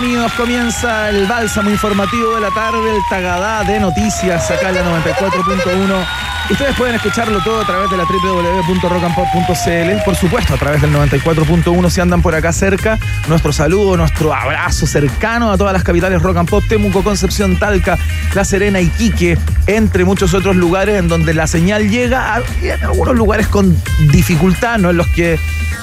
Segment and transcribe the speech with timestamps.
[0.00, 0.32] bienvenidos.
[0.34, 6.37] Comienza el bálsamo informativo de la tarde, el Tagadá de noticias acá en la 94.1.
[6.50, 11.90] Ustedes pueden escucharlo todo a través de la www.rockandpop.cl, por supuesto a través del 94.1
[11.90, 12.98] si andan por acá cerca.
[13.28, 17.98] Nuestro saludo, nuestro abrazo cercano a todas las capitales rock and pop, Temuco, Concepción, Talca,
[18.34, 23.14] La Serena, Iquique, entre muchos otros lugares en donde la señal llega a, en algunos
[23.14, 23.76] lugares con
[24.10, 24.88] dificultad, ¿no?
[24.88, 25.38] En los que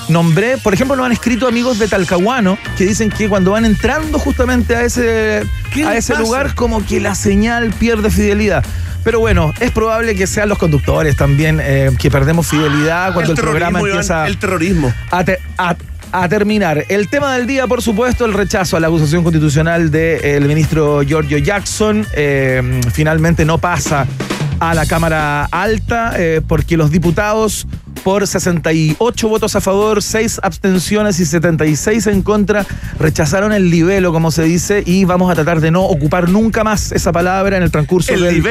[0.10, 4.18] nombré, por ejemplo, nos han escrito amigos de Talcahuano que dicen que cuando van entrando
[4.18, 5.44] justamente a ese,
[5.86, 8.66] a ese lugar, como que la señal pierde fidelidad.
[9.06, 13.38] Pero bueno, es probable que sean los conductores también eh, que perdemos fidelidad cuando el,
[13.38, 14.26] programa empieza.
[14.26, 14.92] el terrorismo.
[16.12, 16.86] A, terminar.
[16.88, 21.38] El tema del día, por supuesto, el rechazo a la acusación constitucional del ministro Giorgio
[21.38, 22.08] Jackson.
[22.14, 24.08] Eh, finalmente no pasa
[24.60, 27.68] a la Cámara Alta eh, porque los diputados
[28.04, 32.66] por 68 votos a favor, 6 abstenciones y 76 en contra.
[33.00, 36.92] Rechazaron el libelo, como se dice, y vamos a tratar de no ocupar nunca más
[36.92, 38.44] esa palabra en el transcurso del,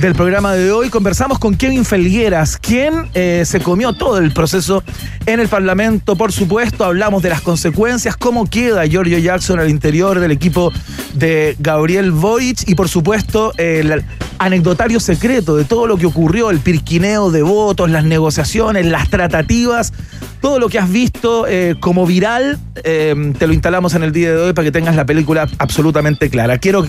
[0.00, 0.90] del programa de hoy.
[0.90, 4.82] Conversamos con Kevin Felgueras, quien eh, se comió todo el proceso
[5.26, 6.84] en el Parlamento, por supuesto.
[6.84, 10.72] Hablamos de las consecuencias, cómo queda Giorgio Jackson al interior del equipo
[11.14, 14.02] de Gabriel Boric y, por supuesto, el
[14.38, 19.92] anecdotario secreto de todo lo que ocurrió, el pirquineo de votos, las negociaciones las tratativas,
[20.40, 24.30] todo lo que has visto eh, como viral, eh, te lo instalamos en el día
[24.30, 26.58] de hoy para que tengas la película absolutamente clara.
[26.58, 26.86] Quiero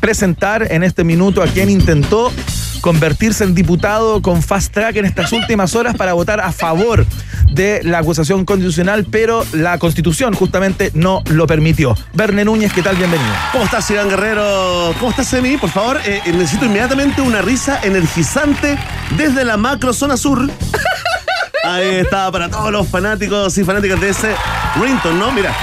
[0.00, 2.32] presentar en este minuto a quien intentó
[2.80, 7.06] convertirse en diputado con fast track en estas últimas horas para votar a favor
[7.52, 11.96] de la acusación constitucional, pero la constitución justamente no lo permitió.
[12.14, 12.96] Verne Núñez, ¿qué tal?
[12.96, 13.30] Bienvenido.
[13.52, 14.94] ¿Cómo estás, Iván Guerrero?
[14.98, 15.56] ¿Cómo estás, Emi?
[15.56, 18.78] Por favor, eh, necesito inmediatamente una risa energizante
[19.16, 20.48] desde la macro zona sur.
[21.64, 24.34] Ahí está, para todos los fanáticos y fanáticas de ese
[24.80, 25.30] Rinton, ¿no?
[25.32, 25.54] Mira,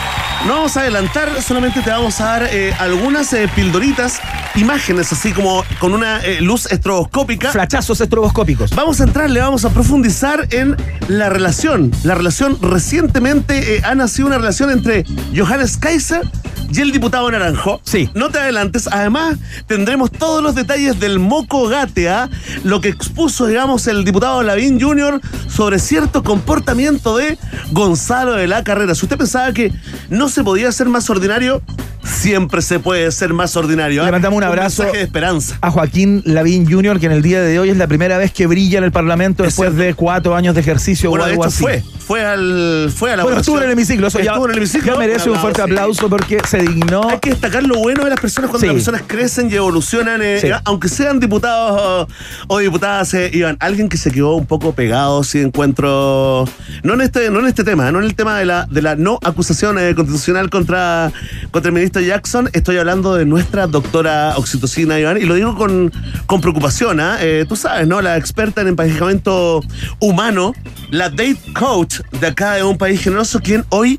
[0.45, 4.19] no vamos a adelantar, solamente te vamos a dar eh, algunas eh, pildoritas,
[4.55, 7.51] imágenes así como con una eh, luz estroboscópica.
[7.51, 8.71] Flachazos estroboscópicos.
[8.75, 10.75] Vamos a entrar, le vamos a profundizar en
[11.07, 11.91] la relación.
[12.03, 15.05] La relación recientemente ha nacido una relación entre
[15.35, 16.21] Johannes Kaiser
[16.69, 17.81] y el diputado Naranjo.
[17.83, 18.09] Sí.
[18.13, 18.87] No te adelantes.
[18.91, 19.37] Además,
[19.67, 22.29] tendremos todos los detalles del moco gatea,
[22.63, 25.21] lo que expuso, digamos, el diputado Lavín Jr.
[25.47, 27.37] sobre cierto comportamiento de
[27.71, 28.95] Gonzalo de la Carrera.
[28.95, 29.71] Si usted pensaba que
[30.09, 31.61] no se podía ser más ordinario,
[32.07, 34.01] siempre se puede ser más ordinario.
[34.01, 34.05] ¿eh?
[34.05, 35.57] Levantamos un abrazo de esperanza.
[35.61, 38.47] a Joaquín Lavín Jr., que en el día de hoy es la primera vez que
[38.47, 41.61] brilla en el Parlamento después de cuatro años de ejercicio o algo así.
[41.61, 44.51] Fue, fue, al, fue a la Bueno, estuvo en el hemiciclo, eso estuvo ya, en
[44.51, 44.93] el hemiciclo.
[44.93, 47.09] ya merece un, fuerte aplauso porque se dignó.
[47.09, 50.39] Hay que destacar lo bueno de las personas cuando las personas crecen y evolucionan, eh,
[50.43, 52.07] eh, aunque sean diputados
[52.47, 53.57] o, diputadas, Iván.
[53.59, 56.47] Alguien que se quedó un poco pegado, si encuentro.
[56.83, 58.95] No en este, no en este tema, no en el tema de la, de la
[58.95, 61.11] no acusación constitucional contra,
[61.51, 65.91] contra el ministro Jackson, estoy hablando de nuestra doctora oxitocina, Iván, y lo digo con,
[66.25, 67.17] con preocupación, ¿ah?
[67.19, 68.01] eh, tú sabes, ¿no?
[68.01, 69.61] La experta en emparejamiento
[69.99, 70.53] humano,
[70.89, 73.97] la date coach de acá de un país generoso, quien hoy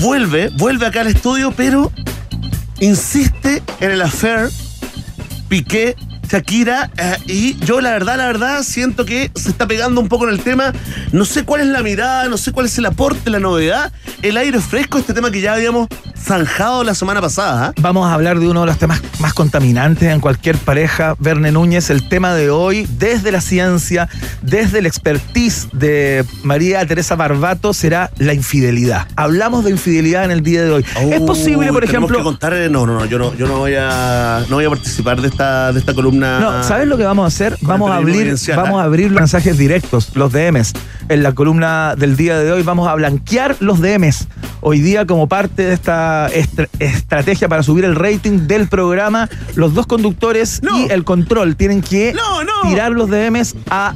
[0.00, 1.92] vuelve, vuelve acá al estudio, pero
[2.80, 4.50] insiste en el affair
[5.48, 5.96] Piqué
[6.28, 10.28] Shakira, eh, y yo la verdad, la verdad, siento que se está pegando un poco
[10.28, 10.74] en el tema.
[11.10, 14.36] No sé cuál es la mirada, no sé cuál es el aporte, la novedad, el
[14.36, 15.88] aire fresco, este tema que ya habíamos
[16.18, 17.68] zanjado la semana pasada.
[17.68, 17.72] ¿ah?
[17.80, 21.88] Vamos a hablar de uno de los temas más contaminantes en cualquier pareja, Verne Núñez,
[21.88, 24.10] el tema de hoy, desde la ciencia,
[24.42, 29.06] desde el expertise de María Teresa Barbato, será la infidelidad.
[29.16, 30.84] Hablamos de infidelidad en el día de hoy.
[31.10, 32.18] ¿Es posible, por ejemplo...
[32.18, 34.70] Que contar, eh, no, no, no, yo no, yo no voy a, no voy a
[34.70, 37.56] participar de esta, de esta columna no, ¿sabes lo que vamos a hacer?
[37.62, 40.72] Vamos a abrir, vamos a abrir los mensajes directos, los DMs.
[41.08, 44.28] En la columna del día de hoy vamos a blanquear los DMs.
[44.60, 46.28] Hoy día, como parte de esta
[46.78, 52.14] estrategia para subir el rating del programa, los dos conductores y el control tienen que
[52.68, 53.94] tirar los DMs a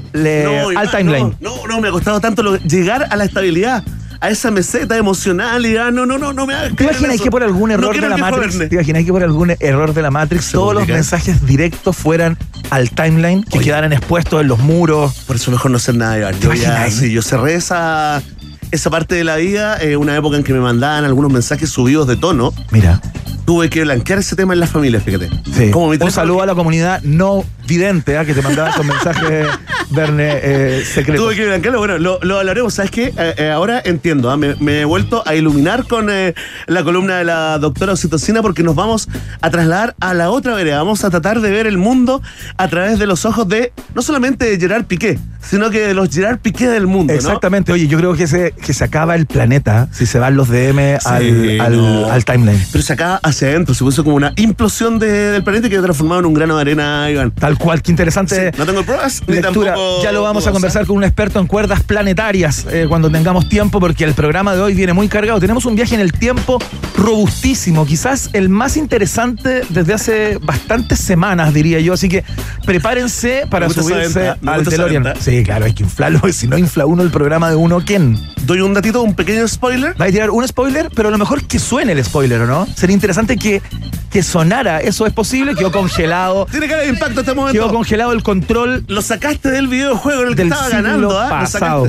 [0.77, 1.37] al timeline.
[1.41, 3.85] No, no, me ha costado tanto llegar a la estabilidad
[4.23, 6.77] a esa meseta emocional y ah, no, no, no, no me hagas.
[6.77, 8.57] ¿Te imaginas que por algún error de la Matrix?
[8.57, 12.39] ¿Te imaginas que por algún error de la Matrix todos los mensajes directos fueran
[12.71, 15.13] al timeline, que quedaran expuestos en los muros?
[15.27, 16.39] Por eso mejor no hacer nada, Iván.
[16.39, 18.23] Yo ya, sí, yo cerré esa
[18.71, 22.07] esa parte de la vida, eh, una época en que me mandaban algunos mensajes subidos
[22.07, 22.55] de tono.
[22.71, 23.01] Mira.
[23.45, 25.29] Tuve que blanquear ese tema en la familia, fíjate.
[25.53, 25.73] Sí.
[25.73, 27.45] Como Un saludo a la comunidad no
[27.77, 28.27] vidente, ¿eh?
[28.27, 29.47] que te mandaba esos mensajes
[29.91, 31.25] Verne eh, secreto.
[31.25, 32.73] Tuve que blanquearlo, bueno, lo, lo hablaremos.
[32.75, 33.13] ¿Sabes qué?
[33.17, 34.37] Eh, eh, ahora entiendo, ¿ah?
[34.37, 36.35] me, me he vuelto a iluminar con eh,
[36.67, 39.09] la columna de la doctora Oxitocina porque nos vamos
[39.41, 40.79] a trasladar a la otra vereda.
[40.79, 42.23] Vamos a tratar de ver el mundo
[42.57, 46.09] a través de los ojos de no solamente de Gerard Piqué, sino que de los
[46.09, 47.13] Gerard Piqué del mundo.
[47.13, 47.19] ¿no?
[47.19, 50.49] Exactamente, oye, yo creo que se, que se acaba el planeta si se van los
[50.49, 52.11] DM al, al- no.
[52.11, 52.65] al timeline.
[52.73, 55.83] Pero se acaba hacia adentro, se puso como una implosión de- del planeta que ha
[55.83, 57.31] transformado en un grano de arena, Iván.
[57.33, 58.51] Tal cual, qué interesante.
[58.51, 59.73] Sí, no tengo pruebas ni lectura.
[59.73, 60.87] tampoco Ya lo vamos a conversar ¿eh?
[60.87, 64.75] con un experto en cuerdas planetarias eh, cuando tengamos tiempo, porque el programa de hoy
[64.75, 65.41] viene muy cargado.
[65.41, 66.59] Tenemos un viaje en el tiempo
[66.97, 71.93] robustísimo, quizás el más interesante desde hace bastantes semanas, diría yo.
[71.95, 72.25] Así que
[72.67, 75.05] prepárense para subirse me al DeLorean.
[75.05, 75.21] venta.
[75.21, 76.21] Sí, claro, hay que inflarlo.
[76.33, 78.19] Si no infla uno el programa de uno, ¿quién?
[78.47, 80.01] Doy un datito, un pequeño spoiler.
[80.01, 82.67] Va a tirar un spoiler, pero a lo mejor que suene el spoiler, ¿o no?
[82.75, 83.63] Sería interesante que,
[84.11, 84.81] que sonara.
[84.81, 85.55] Eso es posible.
[85.55, 86.47] Quedó congelado.
[86.51, 87.69] Tiene cara de impacto este Quedó momento.
[87.73, 91.29] congelado el control Lo sacaste del videojuego en el que estaba ganando, ¿ah?
[91.29, 91.89] Pasado.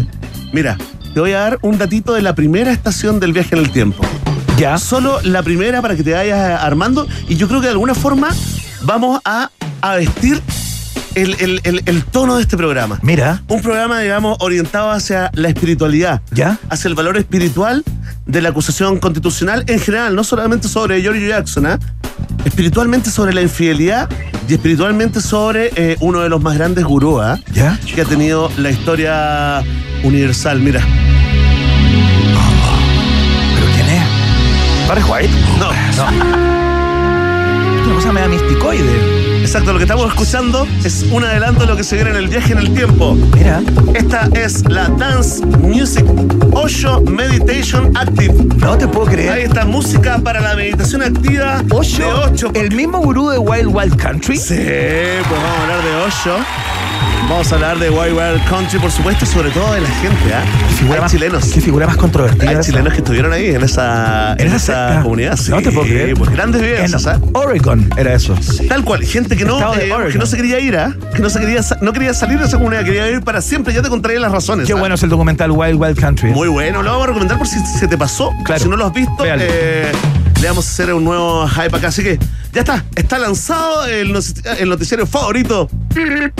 [0.51, 0.77] Mira,
[1.13, 4.03] te voy a dar un datito de la primera estación del viaje en el tiempo.
[4.57, 4.77] ya.
[4.77, 7.07] Solo la primera para que te vayas armando.
[7.27, 8.29] Y yo creo que de alguna forma
[8.83, 9.49] vamos a,
[9.81, 10.41] a vestir
[11.15, 12.99] el, el- el- el tono de este programa.
[13.01, 16.21] Mira, Un programa, digamos, orientado hacia la espiritualidad.
[16.31, 16.57] ¿Ya?
[16.69, 17.83] Hacia el valor espiritual
[18.25, 21.79] de la acusación constitucional en general, no solamente sobre Giorgio Jackson, ¿ah?
[22.45, 24.09] espiritualmente sobre la infidelidad
[24.47, 27.39] y espiritualmente sobre eh, uno de los más grandes gurús ¿ah?
[27.53, 27.77] ¿Ya?
[27.93, 29.61] que ha tenido la historia
[30.03, 30.59] universal.
[30.59, 30.81] Mira,
[33.55, 34.03] ¿Pero quién es?
[34.87, 35.33] ¿Barry White?
[35.59, 35.97] no, Es
[37.85, 39.12] una cosa media misticoide.
[39.53, 42.27] Exacto, lo que estamos escuchando es un adelanto de lo que se viene en el
[42.27, 43.13] viaje en el tiempo.
[43.35, 43.61] Mira.
[43.93, 46.03] Esta es la Dance Music
[46.53, 48.33] Osho Meditation Active.
[48.57, 49.37] No te puedo Ahí creer.
[49.37, 52.51] está, música para la meditación activa de Osho, 8.
[52.55, 54.37] el mismo gurú de Wild Wild Country.
[54.37, 56.37] Sí, pues vamos a hablar de Osho.
[57.29, 60.43] Vamos a hablar de Wild Wild Country, por supuesto, sobre todo de la gente, ¿ah?
[60.77, 61.45] Figura Hay chilenos.
[61.45, 62.49] Qué figura más controvertida.
[62.49, 62.63] Hay esa.
[62.63, 65.37] chilenos que estuvieron ahí en esa, En esa comunidad.
[65.49, 66.15] No sí, te puedo creer.
[66.15, 66.61] Pues grandes
[67.07, 67.15] ¿ah?
[67.15, 68.35] En Oregon era eso.
[68.67, 70.95] Tal cual, gente que no, eh, que no se quería ir, ¿ah?
[71.15, 73.73] que no se quería, no quería salir de esa comunidad, quería ir para siempre.
[73.73, 74.67] Ya te contaré las razones.
[74.67, 74.77] Qué ¿ah?
[74.77, 76.31] bueno es el documental Wild Wild Country.
[76.31, 78.31] Muy bueno, lo vamos a recomendar por si se te pasó.
[78.43, 78.63] Claro.
[78.63, 79.91] Si no lo has visto, eh,
[80.43, 81.87] le vamos a hacer un nuevo hype acá.
[81.87, 82.19] Así que
[82.51, 85.69] ya está, está lanzado el, noticiario favorito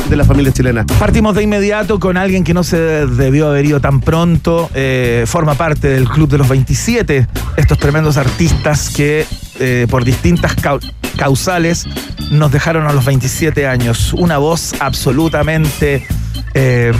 [0.09, 0.85] de la familia chilena.
[0.99, 2.77] Partimos de inmediato con alguien que no se
[3.07, 4.69] debió haber ido tan pronto.
[4.73, 7.27] eh, forma parte del Club de los 27.
[7.55, 9.25] Estos tremendos artistas que
[9.59, 10.81] eh, por distintas cau-
[11.15, 11.85] causales
[12.29, 14.11] nos dejaron a los 27 años.
[14.11, 16.05] Una voz absolutamente
[16.53, 16.91] eh,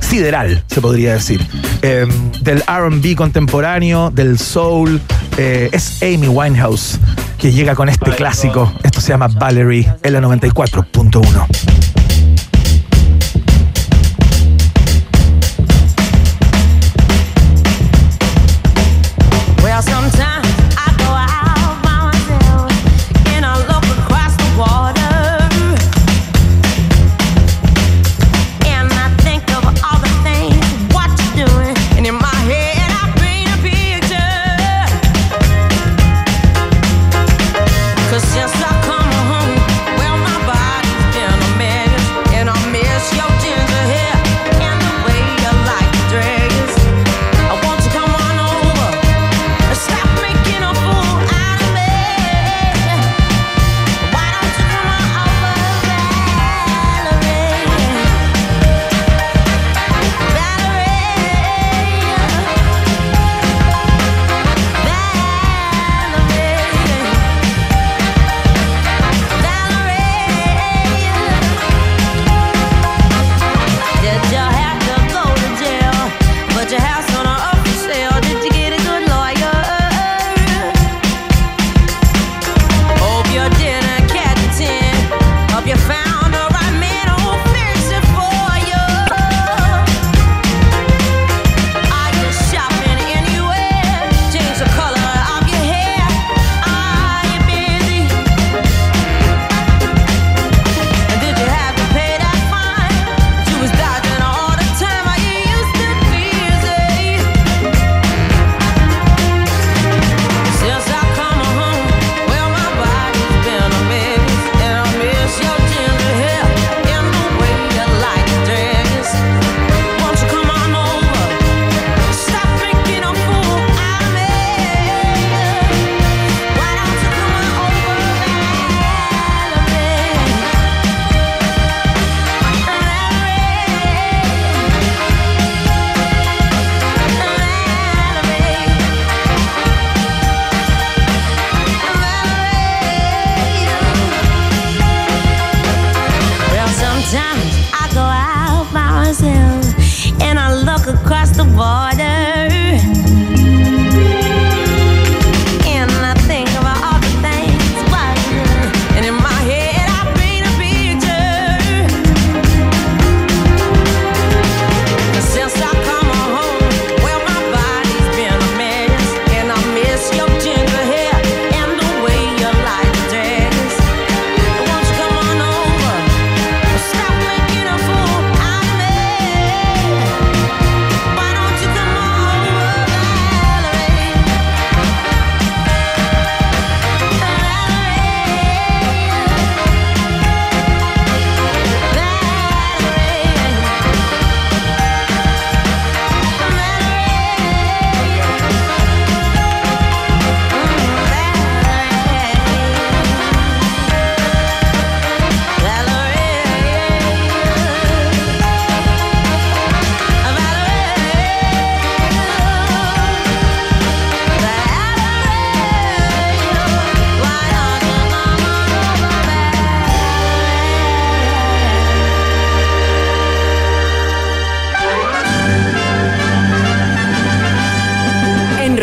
[0.00, 1.46] sideral, se podría decir.
[1.82, 2.06] Eh,
[2.40, 4.98] del RB contemporáneo, del soul.
[5.36, 6.98] Eh, es Amy Winehouse
[7.38, 8.72] que llega con este clásico.
[8.82, 11.81] Esto se llama Valerie en la 94.1.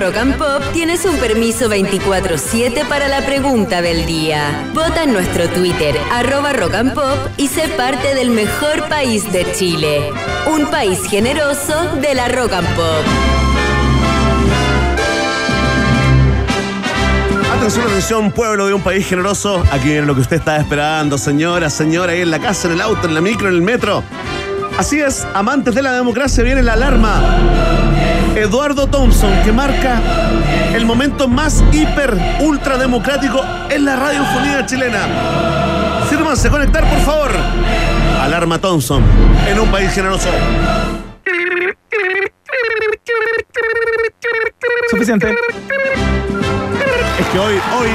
[0.09, 4.67] Rock and Pop tienes un permiso 24-7 para la pregunta del día.
[4.73, 9.45] Vota en nuestro Twitter, arroba Rock and Pop, y sé parte del mejor país de
[9.51, 10.09] Chile.
[10.51, 13.05] Un país generoso de la Rock and Pop.
[17.55, 19.63] Atención, atención, pueblo de un país generoso.
[19.71, 22.81] Aquí viene lo que usted estaba esperando, señora, señora, ahí en la casa, en el
[22.81, 24.03] auto, en la micro, en el metro.
[24.75, 27.98] Así es, amantes de la democracia, viene la alarma.
[28.39, 29.99] Eduardo Thompson, que marca
[30.73, 34.99] el momento más hiper, ultra democrático en la radiofonía chilena.
[36.09, 37.31] Sírvanse conectar, por favor.
[38.21, 39.03] Alarma Thompson,
[39.47, 40.29] en un país generoso.
[44.89, 45.35] Suficiente.
[47.19, 47.89] Es que hoy, hoy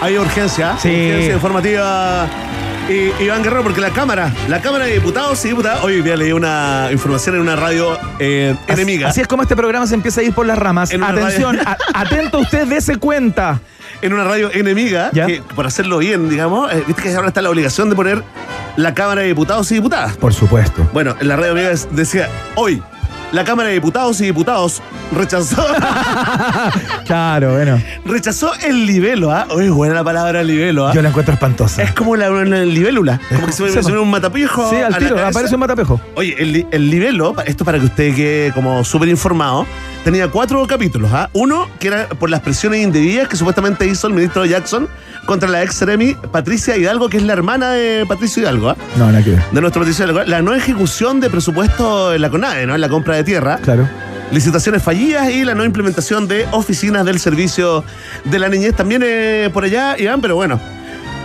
[0.00, 0.88] hay urgencia, Sí.
[0.88, 2.26] urgencia informativa.
[2.88, 6.30] Y, Iván Guerrero, porque la Cámara, la Cámara de Diputados y Diputadas, hoy día leí
[6.30, 9.08] una información en una radio eh, Así- enemiga.
[9.08, 10.90] Así es como este programa se empieza a ir por las ramas.
[10.94, 13.60] Atención, radio- a- atento usted, dése cuenta.
[14.02, 15.26] En una radio enemiga, Ya.
[15.26, 18.22] que por hacerlo bien, digamos, eh, viste que ahora está la obligación de poner
[18.76, 20.16] la Cámara de Diputados y Diputadas.
[20.18, 20.88] Por supuesto.
[20.92, 22.82] Bueno, en la radio es- decía, hoy,
[23.32, 25.64] la Cámara de Diputados y Diputados rechazó,
[27.06, 27.80] Claro, bueno.
[28.04, 29.46] rechazó el libelo, ¿ah?
[29.50, 30.92] Oye, buena la palabra libelo, ¿ah?
[30.94, 31.82] Yo la encuentro espantosa.
[31.82, 34.70] Es como la, la libélula, como que se me un matapijo.
[34.70, 36.00] Sí, al tiro, aparece un matapejo.
[36.14, 39.66] Oye, el, el libelo, esto para que usted quede como súper informado,
[40.06, 41.10] tenía cuatro capítulos.
[41.12, 41.28] ¿ah?
[41.32, 44.88] Uno, que era por las presiones indebidas que supuestamente hizo el ministro Jackson
[45.24, 48.76] contra la ex Seremi Patricia Hidalgo, que es la hermana de Patricio Hidalgo, ¿ah?
[48.96, 49.42] No, nada que ver.
[49.50, 50.22] de nuestro Patricio Hidalgo.
[50.22, 52.76] La no ejecución de presupuesto en la CONADE, ¿no?
[52.76, 53.58] En la compra de tierra.
[53.60, 53.88] Claro.
[54.30, 57.82] Licitaciones fallidas y la no implementación de oficinas del servicio
[58.26, 58.76] de la niñez.
[58.76, 60.60] También eh, por allá, Iván, pero bueno.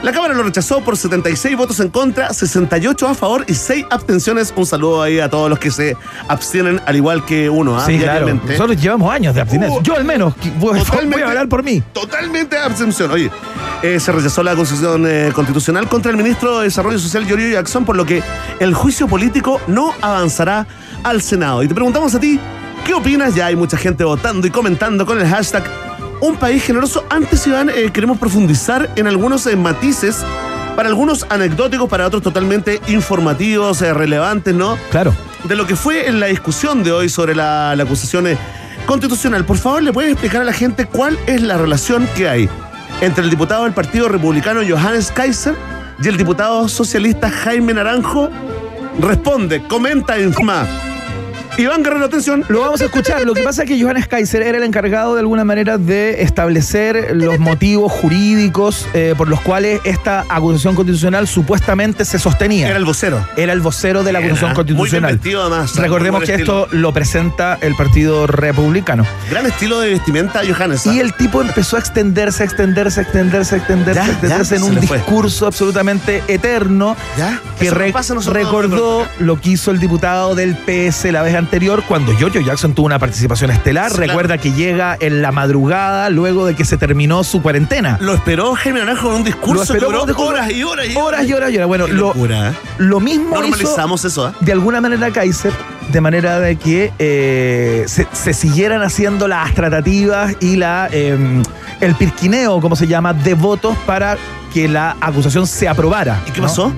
[0.03, 4.51] La Cámara lo rechazó por 76 votos en contra, 68 a favor y 6 abstenciones.
[4.55, 5.95] Un saludo ahí a todos los que se
[6.27, 7.85] abstienen, al igual que uno, ¿ah?
[7.85, 8.27] Sí, claro.
[8.33, 9.77] Nosotros llevamos años de abstinencia.
[9.77, 10.33] Uh, Yo al menos.
[10.57, 11.83] Voy, voy a hablar por mí.
[11.93, 13.11] Totalmente abstención.
[13.11, 13.29] Oye,
[13.83, 17.85] eh, se rechazó la constitución eh, constitucional contra el ministro de Desarrollo Social, Giorgio Jackson,
[17.85, 18.23] por lo que
[18.59, 20.65] el juicio político no avanzará
[21.03, 21.61] al Senado.
[21.61, 22.39] Y te preguntamos a ti,
[22.87, 23.35] ¿qué opinas?
[23.35, 25.63] Ya hay mucha gente votando y comentando con el hashtag
[26.21, 27.03] Un País Generoso.
[27.09, 30.23] Antes, Iván, eh, queremos profundizar en algunos eh, matices,
[30.75, 34.77] para algunos anecdóticos, para otros totalmente informativos, eh, relevantes, ¿no?
[34.91, 35.13] Claro.
[35.43, 38.27] de lo que fue en la discusión de hoy sobre la, la acusación
[38.85, 39.43] constitucional.
[39.45, 42.47] Por favor, ¿le puedes explicar a la gente cuál es la relación que hay
[43.01, 45.55] entre el diputado del Partido Republicano Johannes Kaiser
[46.03, 48.29] y el diputado socialista Jaime Naranjo?
[48.99, 50.67] Responde, comenta, informa.
[51.57, 52.43] Iván Guerrero, atención.
[52.47, 53.23] Lo vamos a escuchar.
[53.25, 57.11] Lo que pasa es que Johannes Kaiser era el encargado de alguna manera de establecer
[57.15, 62.67] los motivos jurídicos eh, por los cuales esta acusación constitucional supuestamente se sostenía.
[62.69, 63.23] Era el vocero.
[63.37, 64.53] Era el vocero de la acusación ¿ah?
[64.55, 65.13] Muy bien constitucional.
[65.13, 65.75] vestido, además.
[65.75, 69.05] Recordemos que esto lo presenta el Partido Republicano.
[69.29, 70.87] Gran estilo de vestimenta, Johannes.
[70.87, 70.93] ¿ah?
[70.93, 74.65] Y el tipo empezó a extenderse, a extenderse, a extenderse, a extenderse, Ya, extenderse ya,
[74.65, 74.97] en un fue.
[74.97, 77.39] discurso absolutamente eterno ¿Ya?
[77.59, 77.93] que re-
[78.31, 81.50] recordó lo que hizo el diputado del PS la vez anterior
[81.87, 83.89] cuando Giorgio Jackson tuvo una participación estelar.
[83.89, 84.07] Sí, claro.
[84.09, 87.97] Recuerda que llega en la madrugada luego de que se terminó su cuarentena.
[87.99, 91.33] Lo esperó Jaime Naranjo con un discurso que duró horas y horas y Horas y
[91.33, 91.67] horas y horas.
[91.67, 92.53] Bueno, Qué lo, ¿eh?
[92.77, 94.33] lo mismo hizo Normalizamos eso, ¿ah?
[94.39, 95.51] de alguna manera Kaiser,
[95.91, 101.17] de manera de que eh, se, se siguieran haciendo las tratativas y la eh,
[101.81, 104.17] el pirquineo, como se llama, de votos para
[104.53, 106.21] que la acusación se aprobara.
[106.27, 106.47] ¿Y qué ¿no?
[106.47, 106.73] pasó?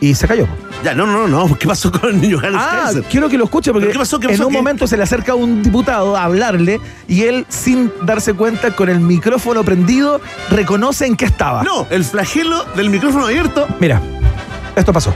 [0.00, 0.46] Y se cayó.
[0.84, 1.56] Ya, no, no, no.
[1.58, 3.04] ¿Qué pasó con Johannes Ah, Kaiser?
[3.04, 4.20] quiero que lo escuche porque ¿Pero qué pasó?
[4.20, 4.56] ¿Qué en un ¿Qué?
[4.56, 9.00] momento se le acerca un diputado a hablarle y él, sin darse cuenta, con el
[9.00, 11.62] micrófono prendido, reconoce en qué estaba.
[11.62, 13.66] No, el flagelo del micrófono abierto.
[13.80, 14.00] Mira,
[14.76, 15.14] esto pasó.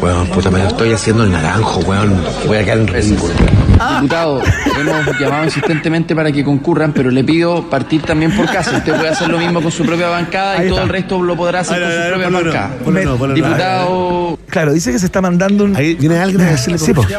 [0.00, 2.22] Weón, puta, me lo estoy haciendo el naranjo, weón.
[2.46, 3.32] Voy a quedar en ridículo.
[3.94, 4.42] Diputado,
[4.80, 8.76] hemos llamado insistentemente para que concurran, pero le pido partir también por casa.
[8.78, 11.60] Usted puede hacer lo mismo con su propia bancada y todo el resto lo podrá
[11.60, 12.70] hacer con su propia bancada.
[13.34, 15.76] Diputado, Claro, dice que se está mandando un.
[15.76, 16.78] Ahí viene alguien a decirle.
[16.78, 17.18] Sí, por- pues.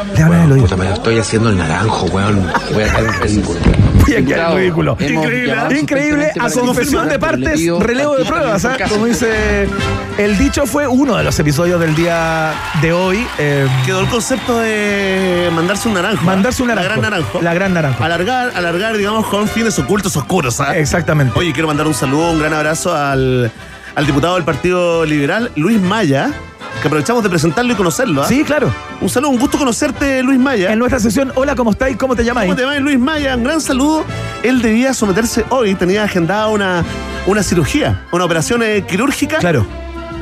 [0.62, 2.42] Puta, me lo estoy haciendo el naranjo, weón.
[2.72, 3.60] Voy a quedar en ridículo.
[4.08, 4.96] Ridículo.
[4.98, 8.76] hemos Increíble, Increíble, a confesión de partes, relevo de pruebas, casa.
[8.88, 9.68] Como dice.
[10.16, 13.24] El dicho fue uno de los episodios del día de hoy.
[13.38, 16.22] eh, Quedó el concepto de mandarse un naranjo.
[16.22, 16.26] ¿ah?
[16.26, 16.88] mandarse un naranjo.
[16.88, 17.42] La gran naranjo.
[17.42, 18.02] La gran naranjo.
[18.04, 20.56] Alargar, alargar, digamos, con fines ocultos, oscuros.
[20.56, 20.78] ¿sabes?
[20.78, 21.38] Exactamente.
[21.38, 23.52] Oye, quiero mandar un saludo, un gran abrazo al,
[23.94, 26.32] al diputado del Partido Liberal, Luis Maya,
[26.80, 28.22] que aprovechamos de presentarlo y conocerlo.
[28.22, 28.26] ¿ah?
[28.28, 28.72] Sí, claro.
[29.00, 30.72] Un saludo, un gusto conocerte, Luis Maya.
[30.72, 31.96] En nuestra sesión, hola, ¿cómo estáis?
[31.96, 32.46] ¿Cómo te llamáis?
[32.48, 33.36] ¿Cómo te va, Luis Maya?
[33.36, 34.04] Un gran saludo.
[34.42, 36.84] Él debía someterse hoy, tenía agendada una,
[37.26, 39.66] una cirugía, una operación eh, quirúrgica, Claro.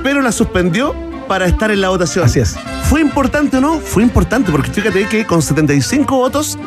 [0.02, 0.94] pero la suspendió
[1.28, 2.24] para estar en la votación.
[2.24, 2.56] Así es.
[2.84, 3.78] ¿Fue importante o no?
[3.80, 6.58] Fue importante, porque fíjate que con 75 votos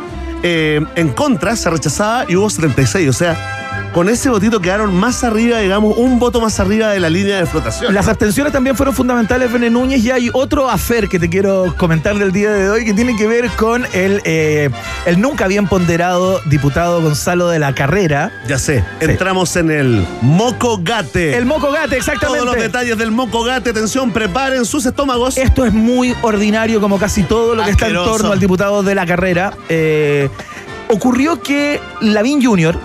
[0.43, 3.09] eh, en contra se rechazaba y hubo 76.
[3.09, 7.09] O sea, con ese votito quedaron más arriba, digamos, un voto más arriba de la
[7.09, 7.93] línea de flotación.
[7.93, 12.17] Las abstenciones también fueron fundamentales, Bene Núñez, y hay otro afer que te quiero comentar
[12.17, 14.69] del día de hoy que tiene que ver con el, eh,
[15.05, 18.31] el nunca bien ponderado diputado Gonzalo de la Carrera.
[18.47, 21.35] Ya sé, entramos en el Moco Gate.
[21.35, 22.43] El Moco Gate, exactamente.
[22.43, 25.37] Todos los detalles del Moco Gate, atención, preparen sus estómagos.
[25.37, 28.95] Esto es muy ordinario, como casi todo lo que está en torno al diputado de
[28.95, 29.53] la carrera.
[29.67, 30.29] Eh,
[30.89, 32.77] ocurrió que Lavín Jr.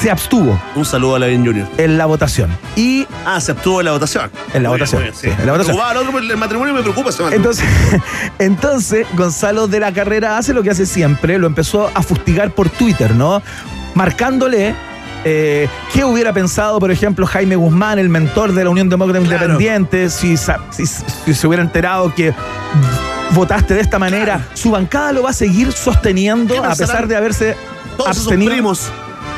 [0.00, 1.66] se abstuvo Un saludo a Lavín Junior.
[1.78, 2.50] en la votación.
[2.76, 4.30] Y Ah, se abstuvo en la votación.
[4.54, 5.58] En la Muy votación, muy sí, en la votación.
[5.58, 7.50] Me preocupaba el, otro, el matrimonio me preocupa ese matrimonio.
[7.50, 8.02] entonces,
[8.38, 12.68] entonces Gonzalo de la carrera hace lo que hace siempre, lo empezó a fustigar por
[12.68, 13.42] Twitter, ¿no?
[13.94, 14.74] Marcándole
[15.24, 19.44] eh, qué hubiera pensado, por ejemplo, Jaime Guzmán, el mentor de la Unión Demócrata Claro.
[19.44, 22.32] Independiente, si, sa- si- si se hubiera enterado que
[23.32, 24.46] votaste de esta manera.
[24.54, 27.56] Su bancada lo va a seguir sosteniendo ¿Qué a pensarán pesar de haberse
[27.96, 28.52] Todos esos abstenido.
[28.52, 28.88] primos,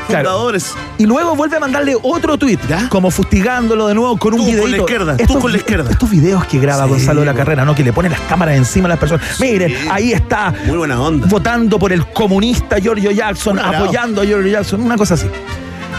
[0.08, 0.28] Claro.
[0.30, 0.74] fundadores.
[0.98, 2.88] Y luego vuelve a mandarle otro tuit, ¿Ya?
[2.88, 4.82] como fustigándolo de nuevo con un Tú con la videito.
[4.84, 5.90] izquierda, tú con la izquierda.
[5.90, 7.34] Estos videos que graba Sí, Gonzalo de la.
[7.34, 7.74] Carrera, ¿no?
[7.74, 9.38] Que le pone las cámaras encima a las personas.
[9.40, 11.26] Miren, ahí está, Muy buena onda.
[11.28, 15.26] votando por el comunista Giorgio Jackson, apoyando a Giorgio Jackson, una cosa así.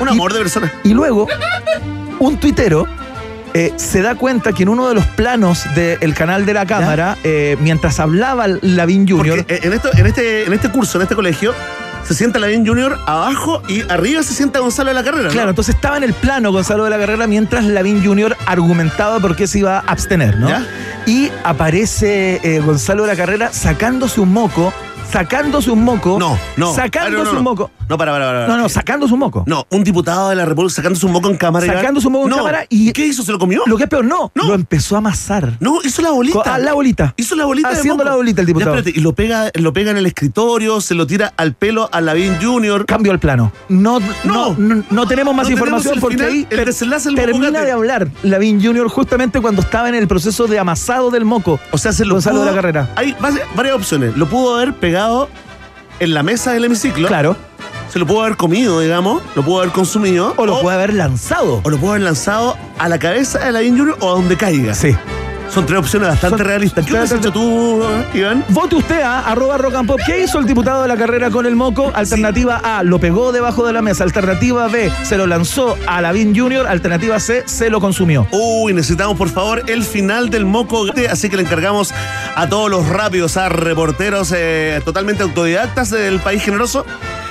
[0.01, 0.73] Un y- amor de persona.
[0.83, 1.27] Y luego,
[2.19, 2.85] un tuitero
[3.53, 7.17] eh, se da cuenta que en uno de los planos del canal de la cámara,
[7.23, 11.15] eh, mientras hablaba Lavín Jr., Porque en, esto, en, este, en este curso, en este
[11.15, 11.53] colegio,
[12.05, 15.25] se sienta Lavín Junior abajo y arriba se sienta Gonzalo de la Carrera.
[15.25, 15.31] ¿no?
[15.31, 18.35] Claro, entonces estaba en el plano Gonzalo de la Carrera mientras Lavín Jr.
[18.45, 20.49] argumentaba por qué se iba a abstener, ¿no?
[20.49, 20.65] ¿Ya?
[21.05, 24.73] Y aparece eh, Gonzalo de la Carrera sacándose un moco,
[25.11, 26.17] sacándose un moco.
[26.19, 26.73] No, no.
[26.73, 27.71] Sacándose Ah, no, no, un moco.
[27.89, 28.47] No, para, para, para.
[28.47, 29.43] No, no, sacándose un moco.
[29.47, 31.65] No, un diputado de la República sacándose un moco en cámara.
[31.65, 31.77] Iván.
[31.77, 32.37] Sacándose un moco en No.
[32.37, 33.23] cámara y- ¿Qué hizo?
[33.23, 33.63] ¿Se lo comió?
[33.65, 34.47] Lo que es peor, no, No.
[34.47, 35.57] lo empezó a amasar.
[35.59, 36.43] No, hizo la bolita.
[36.43, 37.13] Co- la bolita.
[37.17, 37.69] Hizo la bolita.
[37.69, 38.09] de Haciendo moco.
[38.09, 38.73] la bolita el diputado.
[38.73, 41.89] Ya, espérate, y lo pega, lo pega en el escritorio, se lo tira al pelo
[41.91, 42.85] a Lavín Junior.
[42.85, 43.51] Cambio al plano.
[43.69, 44.83] No, no, No.
[44.89, 48.63] no, tenemos más tenemos información el porque final, ahí el desenlace termina de hablar Lavín
[48.63, 48.87] Jr.
[48.87, 51.59] justamente cuando estaba en el proceso de amasado del moco.
[51.71, 52.89] O sea, se lo Gonzalo pudo- de la Carrera.
[52.95, 54.15] Hay vari- varias opciones.
[54.15, 55.27] Lo pudo haber pegado
[55.99, 57.07] en la mesa del hemiciclo.
[57.07, 57.35] Claro.
[57.91, 59.21] Se lo pudo haber comido, digamos.
[59.35, 60.33] Lo pudo haber consumido.
[60.37, 61.61] O lo puede haber lanzado.
[61.63, 64.73] o lo pudo haber lanzado a la cabeza de Lavín Junior o a donde caiga.
[64.73, 64.95] Sí.
[65.51, 66.85] Son tres opciones bastante Son- realistas.
[66.85, 67.81] ¿Qué has hecho tú,
[68.13, 68.45] Iván?
[68.49, 69.99] Vote usted a arroba rock and pop.
[70.05, 71.91] ¿Qué hizo el diputado de la carrera con el moco?
[71.95, 74.03] Alternativa A, lo pegó debajo de la mesa.
[74.03, 76.67] Alternativa B, se lo lanzó a Lavín Jr.
[76.67, 78.27] Alternativa C, se lo consumió.
[78.29, 81.95] Uy, necesitamos por favor el final del moco, así que le encargamos
[82.35, 86.85] a todos los rápidos, a reporteros eh, totalmente autodidactas del país generoso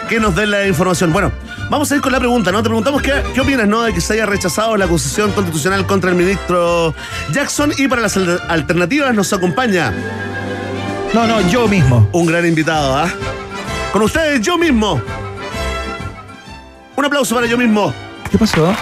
[0.08, 1.12] que nos den la información.
[1.12, 1.30] Bueno,
[1.70, 2.58] vamos a ir con la pregunta, ¿no?
[2.62, 3.82] Te preguntamos qué, qué opinas, ¿no?
[3.82, 6.94] De que se haya rechazado la acusación constitucional contra el ministro
[7.32, 9.92] Jackson y para las al- alternativas nos acompaña
[11.14, 12.08] No, no, yo mismo.
[12.12, 13.08] un gran invitado, ¿ah?
[13.92, 15.00] Con ustedes, yo mismo.
[16.96, 17.92] Un aplauso para yo mismo.
[18.30, 18.74] ¿Qué pasó?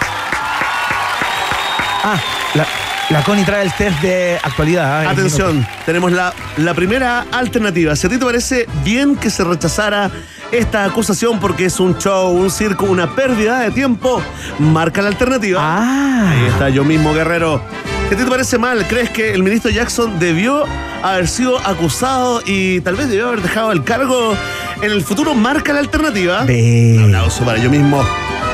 [2.04, 2.18] Ah,
[2.54, 2.66] la,
[3.10, 5.04] la Connie trae el test de actualidad.
[5.04, 5.08] ¿eh?
[5.08, 7.94] Atención, tenemos la, la primera alternativa.
[7.96, 10.10] Si a ti te parece bien que se rechazara
[10.58, 14.22] esta acusación porque es un show, un circo, una pérdida de tiempo,
[14.58, 15.60] marca la alternativa.
[15.62, 16.30] Ah.
[16.30, 17.60] Ahí está yo mismo, Guerrero.
[18.08, 20.64] Ti te parece mal, crees que el ministro Jackson debió
[21.02, 24.34] haber sido acusado y tal vez debió haber dejado el cargo
[24.80, 26.44] en el futuro, marca la alternativa.
[26.44, 26.94] Ve.
[26.98, 28.02] Un aplauso para yo mismo.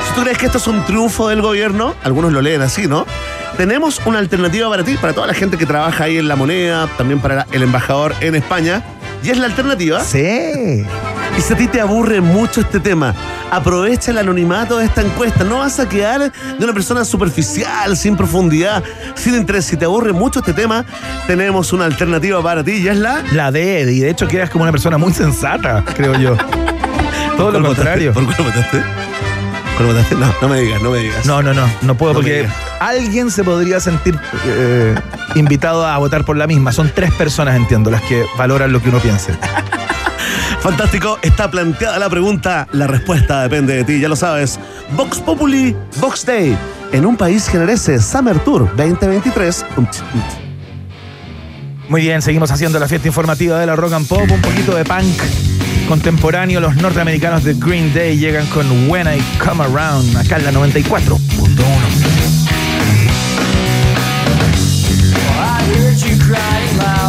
[0.07, 3.05] Si tú crees que esto es un triunfo del gobierno, algunos lo leen así, ¿no?
[3.57, 6.87] Tenemos una alternativa para ti, para toda la gente que trabaja ahí en la moneda,
[6.97, 8.83] también para el embajador en España.
[9.23, 10.03] Y es la alternativa.
[10.03, 10.83] Sí.
[11.37, 13.13] Y si a ti te aburre mucho este tema,
[13.51, 15.43] aprovecha el anonimato de esta encuesta.
[15.43, 18.83] No vas a quedar de una persona superficial, sin profundidad,
[19.15, 19.65] sin interés.
[19.65, 20.85] Si te aburre mucho este tema,
[21.25, 23.23] tenemos una alternativa para ti y es la.
[23.31, 26.37] La D, y de hecho quedas como una persona muy sensata, creo yo.
[27.37, 28.13] Todo ¿Por lo contrario.
[28.13, 28.83] ¿Por cuál votaste?
[29.77, 30.15] ¿Cuál votaste?
[30.15, 31.25] No, no me digas, no me digas.
[31.25, 32.47] No, no, no, no puedo No porque
[32.79, 34.95] alguien se podría sentir eh,
[35.33, 36.71] invitado a votar por la misma.
[36.71, 39.33] Son tres personas, entiendo, las que valoran lo que uno piense.
[40.63, 44.57] Fantástico, está planteada la pregunta, la respuesta depende de ti, ya lo sabes.
[44.95, 46.57] Vox Populi, Vox Day,
[46.93, 49.65] en un país que merece Summer Tour 2023.
[49.75, 50.43] Um, ch, um, ch.
[51.89, 54.85] Muy bien, seguimos haciendo la fiesta informativa de la Rock and Pop, un poquito de
[54.85, 55.21] punk
[55.89, 56.61] contemporáneo.
[56.61, 61.19] Los norteamericanos de Green Day llegan con When I Come Around, acá en la 94.1.
[65.35, 67.02] I heard you crying loud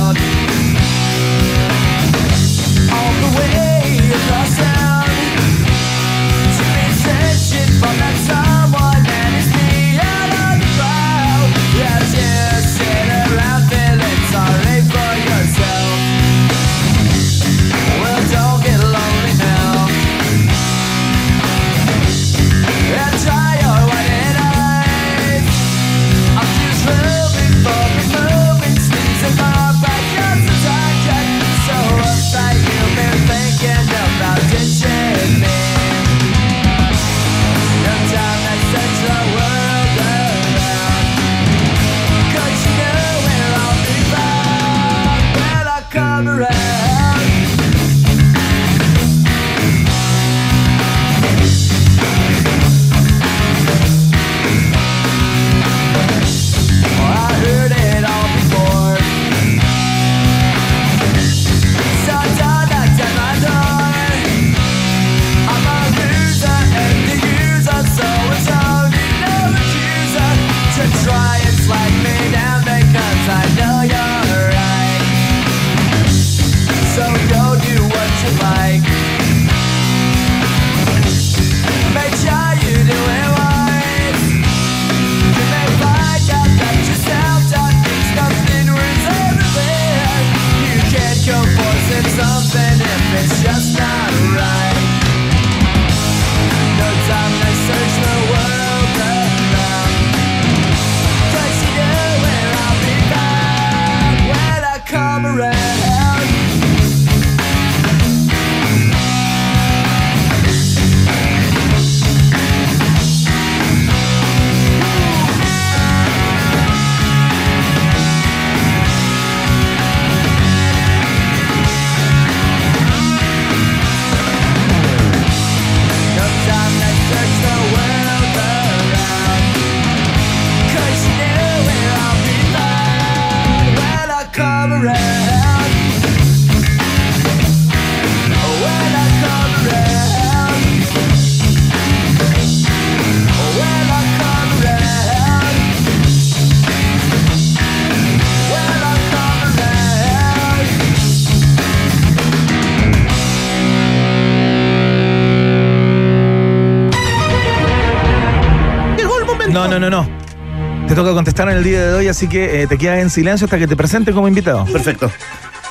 [160.94, 163.46] Te toca contestar en el día de hoy, así que eh, te quedas en silencio
[163.46, 164.64] hasta que te presente como invitado.
[164.66, 165.10] Perfecto.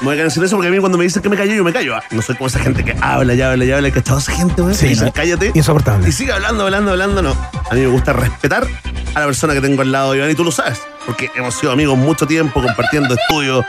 [0.01, 1.53] Me voy a quedar en silencio porque a mí cuando me dicen que me callo,
[1.53, 1.95] yo me callo.
[1.95, 2.03] ah.
[2.11, 3.89] No soy como esa gente que habla, ya habla, ya habla.
[3.89, 4.75] ¿Cachado esa gente, güey?
[4.75, 5.51] Sí, Que cállate.
[5.53, 6.09] Insoportable.
[6.09, 7.21] Y sigue hablando, hablando, hablando.
[7.21, 7.31] No.
[7.31, 8.67] A mí me gusta respetar
[9.15, 10.81] a la persona que tengo al lado, Iván, y tú lo sabes.
[11.05, 13.63] Porque hemos sido amigos mucho tiempo, compartiendo estudios,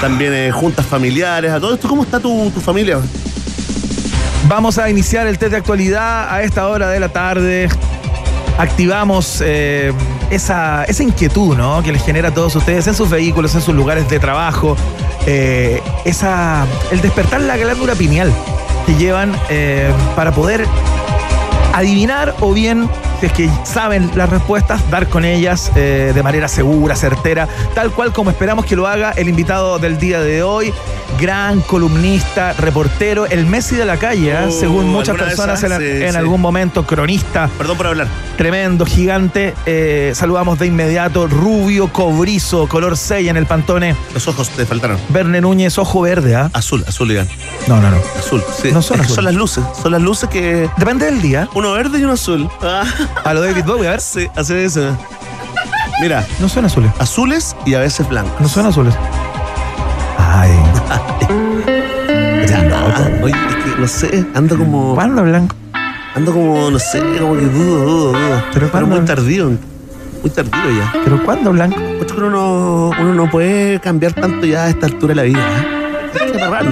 [0.00, 1.88] también eh, juntas familiares, a todo esto.
[1.88, 3.00] ¿Cómo está tu, tu familia?
[4.46, 7.68] Vamos a iniciar el test de actualidad a esta hora de la tarde.
[8.58, 9.92] Activamos eh,
[10.30, 11.82] esa, esa inquietud ¿no?
[11.82, 14.76] que les genera a todos ustedes en sus vehículos, en sus lugares de trabajo.
[15.26, 18.32] eh, esa, el despertar la glándula pineal
[18.86, 20.66] que llevan eh, para poder
[21.72, 22.88] adivinar o bien,
[23.20, 28.12] si es que saben las respuestas, dar con ellas de manera segura, certera, tal cual
[28.12, 30.74] como esperamos que lo haga el invitado del día de hoy,
[31.20, 34.46] gran columnista, reportero, el Messi de la calle, ¿eh?
[34.48, 35.78] Oh, según muchas ¿alguna de personas en, esas?
[35.82, 36.16] Sí, en sí.
[36.18, 38.06] algún momento, cronista, Perdón por hablar.
[38.36, 39.54] tremendo, gigante.
[39.66, 43.94] Eh, saludamos de inmediato, rubio, cobrizo, color 6 en el pantone.
[44.14, 44.98] Los ojos te faltaron.
[45.10, 46.50] Verne Núñez, ojo verde, ¿ah?
[46.52, 47.28] Azul, azul, Iván.
[47.66, 47.96] No, no, no.
[48.18, 48.42] Azul.
[48.60, 48.70] Sí.
[48.72, 49.06] No son.
[49.08, 49.62] Son las luces.
[49.82, 50.68] Son las luces que.
[50.76, 51.48] Depende del día.
[51.54, 52.48] Uno verde y uno azul.
[52.62, 52.84] Ah,
[53.24, 54.00] A lo David Bowie, a ver.
[54.00, 54.96] sí, hace eso.
[56.00, 56.90] Mira, No son azules.
[56.98, 58.40] azules y a veces blancos.
[58.40, 58.94] No son azules.
[60.18, 60.50] Ay.
[62.88, 63.24] No.
[63.24, 64.94] Oye, es que no sé, ando como.
[64.94, 65.56] ¿Cuándo blanco?
[66.14, 68.42] Ando como, no sé, como que dudo, dudo, dudo.
[68.52, 69.50] Pero Pero, muy tardío.
[70.20, 70.92] Muy tardío ya.
[71.04, 71.80] ¿Pero cuándo blanco?
[72.00, 75.38] Esto que uno, uno no puede cambiar tanto ya a esta altura de la vida.
[75.38, 75.72] ¿eh?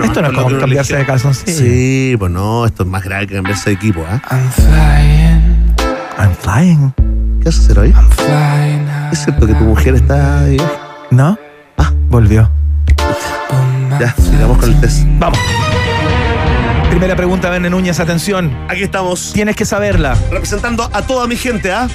[0.04, 1.58] Esto no es como uno cambiarse de calzoncillo.
[1.58, 4.20] Sí, pues no, esto es más grave que cambiarse de equipo, ¿ah?
[4.30, 5.74] I'm flying,
[6.18, 6.92] I'm flying.
[7.40, 7.92] ¿Qué vas a hacer hoy?
[7.92, 9.12] flying high.
[9.12, 10.58] ¿Es cierto que tu mujer está ahí?
[11.10, 11.38] ¿No?
[11.78, 12.50] Ah, volvió.
[13.98, 15.04] Ya, sigamos con el test.
[15.18, 15.38] Vamos.
[16.90, 18.56] Primera pregunta, Verne Núñez, atención.
[18.68, 19.32] Aquí estamos.
[19.32, 20.16] Tienes que saberla.
[20.30, 21.88] Representando a toda mi gente, ¿ah?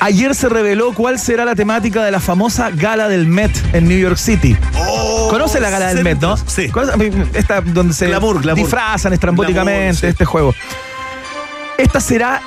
[0.00, 3.98] Ayer se reveló cuál será la temática de la famosa gala del Met en New
[3.98, 4.56] York City.
[4.78, 6.36] Oh, ¿Conoce la gala del Met, no?
[6.36, 6.70] Sí.
[7.34, 8.62] Esta donde se Glamour, glamour.
[8.62, 10.06] disfrazan estrambóticamente Glamour, sí.
[10.06, 10.54] este juego.
[11.78, 12.40] Esta será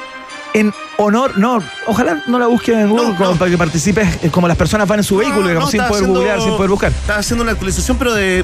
[0.53, 3.35] en honor, no, ojalá no la busquen en Google No, como no.
[3.35, 6.19] para que participes eh, como las personas van en su vehículo, digamos, sin poder haciendo-
[6.19, 6.91] googlear, sin poder buscar.
[6.91, 8.43] Estaba haciendo una actualización, pero de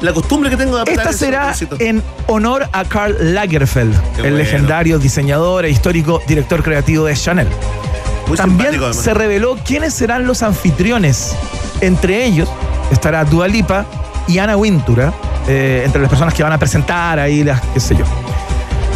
[0.00, 4.36] la costumbre que tengo de Esta será en honor a Karl Lagerfeld, Qué el bueno.
[4.38, 7.48] legendario diseñador e histórico director creativo de Chanel.
[8.26, 11.34] Muy También se reveló quiénes serán los anfitriones.
[11.80, 12.48] Entre ellos
[12.92, 13.84] estará Dua Lipa
[14.28, 15.12] y Ana Wintura,
[15.48, 18.04] eh, entre las personas que van a presentar ahí, las qué sé yo.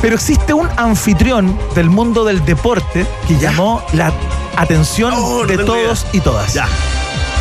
[0.01, 3.51] Pero existe un anfitrión del mundo del deporte que Ya.
[3.51, 4.13] llamó la
[4.57, 6.11] atención Oh, de todos idea.
[6.13, 6.55] y todas.
[6.55, 6.69] Ya,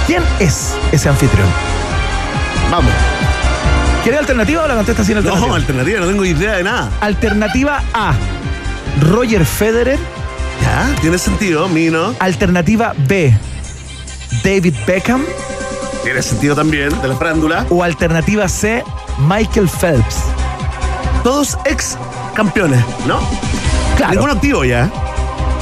[0.08, 1.48] ¿Quién es ese anfitrión?
[2.72, 2.92] vamos.
[4.04, 5.48] ¿Quiere alternativa o la contesta sin alternativa?
[5.48, 6.90] No, alternativa, no tengo idea de nada.
[7.00, 8.14] Alternativa A,
[9.02, 9.98] Roger Federer.
[10.62, 12.14] Ya, tiene sentido, Mino.
[12.20, 13.36] Alternativa B,
[14.44, 15.24] David Beckham.
[16.04, 17.66] Tiene sentido también, de la frándula.
[17.70, 18.84] O alternativa C,
[19.30, 20.18] Michael Phelps.
[21.24, 21.98] Todos ex
[22.34, 23.20] campeones, ¿no?
[23.96, 24.14] Claro.
[24.16, 24.92] Ninguno activo ya.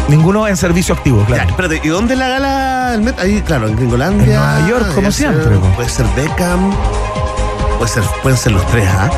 [0.08, 1.50] Ninguno en servicio activo, Ya, claro.
[1.52, 3.20] espérate, ¿y dónde la gala el Met?
[3.20, 4.24] Ahí, claro, en Gringolandia.
[4.24, 5.68] En Nueva York, como Ya siempre, po.
[5.76, 6.72] Puede ser Beckham.
[7.82, 9.10] Puede ser, pueden ser los tres, ¿ah?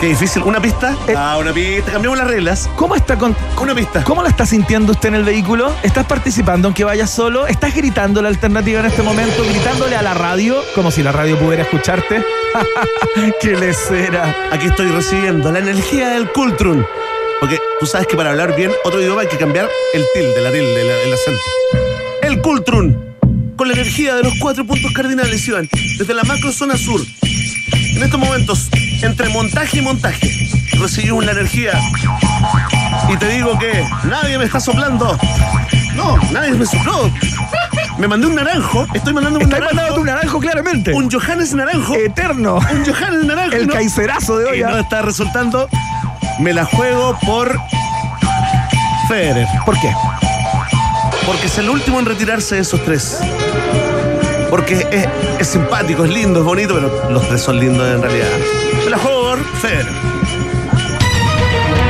[0.00, 0.44] Qué difícil.
[0.44, 0.96] ¿Una pista?
[1.08, 1.14] Eh.
[1.16, 1.90] ah, una pista.
[1.90, 2.70] Cambiamos las reglas.
[2.76, 4.04] ¿Cómo está con, Una pista.
[4.04, 5.74] ¿Cómo la está sintiendo usted en el vehículo?
[5.82, 7.48] ¿Estás participando aunque vayas solo?
[7.48, 9.42] ¿Estás gritando la alternativa en este momento?
[9.42, 10.62] ¿Gritándole a la radio?
[10.76, 12.24] Como si la radio pudiera escucharte.
[13.40, 14.36] ¡Qué lecera!
[14.52, 16.86] Aquí estoy recibiendo la energía del Cultrun.
[17.40, 20.52] Porque tú sabes que para hablar bien otro idioma hay que cambiar el tilde, la
[20.52, 21.40] tilde, la- el acento.
[22.22, 23.10] El Cultrun.
[23.56, 25.68] Con la energía de los cuatro puntos cardinales, Iván.
[25.98, 27.00] Desde la macro zona sur.
[27.72, 28.68] En estos momentos,
[29.02, 31.72] entre montaje y montaje, recibimos la energía.
[33.12, 35.18] Y te digo que nadie me está soplando.
[35.94, 37.10] No, nadie me sopló.
[37.98, 38.86] Me mandé un naranjo.
[38.94, 39.76] Estoy mandando un Estás naranjo.
[39.76, 40.92] mandando un naranjo claramente.
[40.94, 41.94] Un Johannes naranjo.
[41.94, 42.56] eterno.
[42.56, 43.56] Un Johannes naranjo.
[43.56, 43.74] El ¿no?
[43.74, 44.60] caicerazo de hoy.
[44.60, 45.68] Y no está resultando.
[46.40, 47.58] Me la juego por
[49.08, 49.46] Federer.
[49.66, 49.92] ¿Por qué?
[51.26, 53.18] Porque es el último en retirarse de esos tres.
[54.52, 55.08] Porque es,
[55.40, 58.28] es simpático, es lindo, es bonito, pero los tres son lindos en realidad.
[58.84, 59.86] Me la juego por Federer.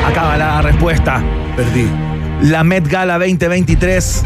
[0.07, 1.21] Acaba la respuesta.
[1.57, 1.89] Perdí.
[2.43, 4.23] La Met Gala 2023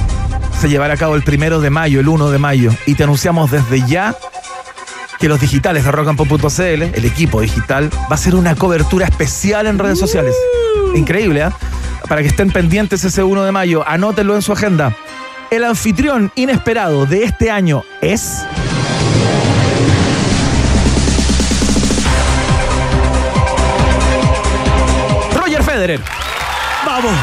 [0.61, 2.71] se llevará a cabo el primero de mayo, el 1 de mayo.
[2.85, 4.15] Y te anunciamos desde ya
[5.19, 9.79] que los digitales de rockandpop.cl, el equipo digital, va a hacer una cobertura especial en
[9.79, 10.35] redes sociales.
[10.93, 11.53] Increíble, ¿ah?
[12.07, 14.95] Para que estén pendientes ese 1 de mayo, anótenlo en su agenda.
[15.49, 18.45] El anfitrión inesperado de este año es.
[25.33, 26.01] Roger Federer.
[26.85, 27.13] ¡Vamos!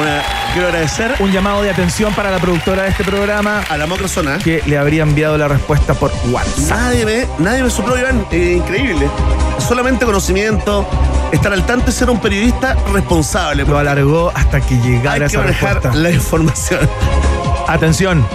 [0.00, 3.86] Una, quiero agradecer Un llamado de atención para la productora de este programa a la
[3.86, 4.38] macrozona.
[4.38, 6.68] que le habría enviado la respuesta por WhatsApp.
[6.70, 8.26] Nadie me, nadie me supló, Iván.
[8.30, 9.08] Eh, increíble.
[9.58, 10.86] Solamente conocimiento,
[11.32, 13.64] estar al tanto y ser un periodista responsable.
[13.64, 15.98] Lo alargó hasta que Hay llegara que esa manejar respuesta.
[15.98, 16.88] la información.
[17.66, 18.26] Atención.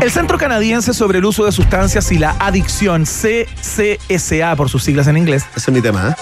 [0.00, 5.06] El Centro Canadiense sobre el Uso de Sustancias y la Adicción, CCSA por sus siglas
[5.06, 6.14] en inglés, Ese es mi tema, ¿eh?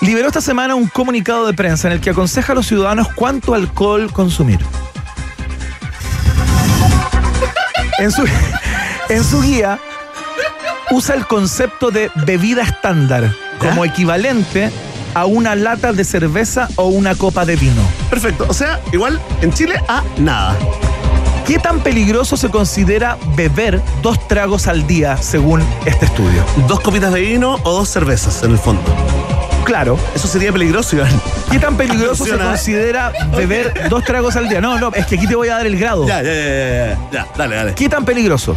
[0.00, 3.54] Liberó esta semana un comunicado de prensa en el que aconseja a los ciudadanos cuánto
[3.54, 4.60] alcohol consumir.
[7.98, 8.24] En su,
[9.08, 9.78] en su guía
[10.90, 14.70] usa el concepto de bebida estándar como equivalente
[15.14, 17.82] a una lata de cerveza o una copa de vino.
[18.10, 18.46] Perfecto.
[18.48, 20.56] O sea, igual en Chile a nada.
[21.46, 26.44] ¿Qué tan peligroso se considera beber dos tragos al día según este estudio?
[26.66, 28.82] Dos copitas de vino o dos cervezas, en el fondo.
[29.66, 29.98] Claro.
[30.14, 31.10] Eso sería peligroso, Iván.
[31.50, 32.44] ¿Qué tan peligroso se Funciona.
[32.46, 34.60] considera beber dos tragos al día?
[34.60, 36.06] No, no, es que aquí te voy a dar el grado.
[36.06, 36.98] Ya, ya, ya, ya, ya.
[37.10, 37.74] Ya, dale, dale.
[37.74, 38.56] ¿Qué tan peligroso?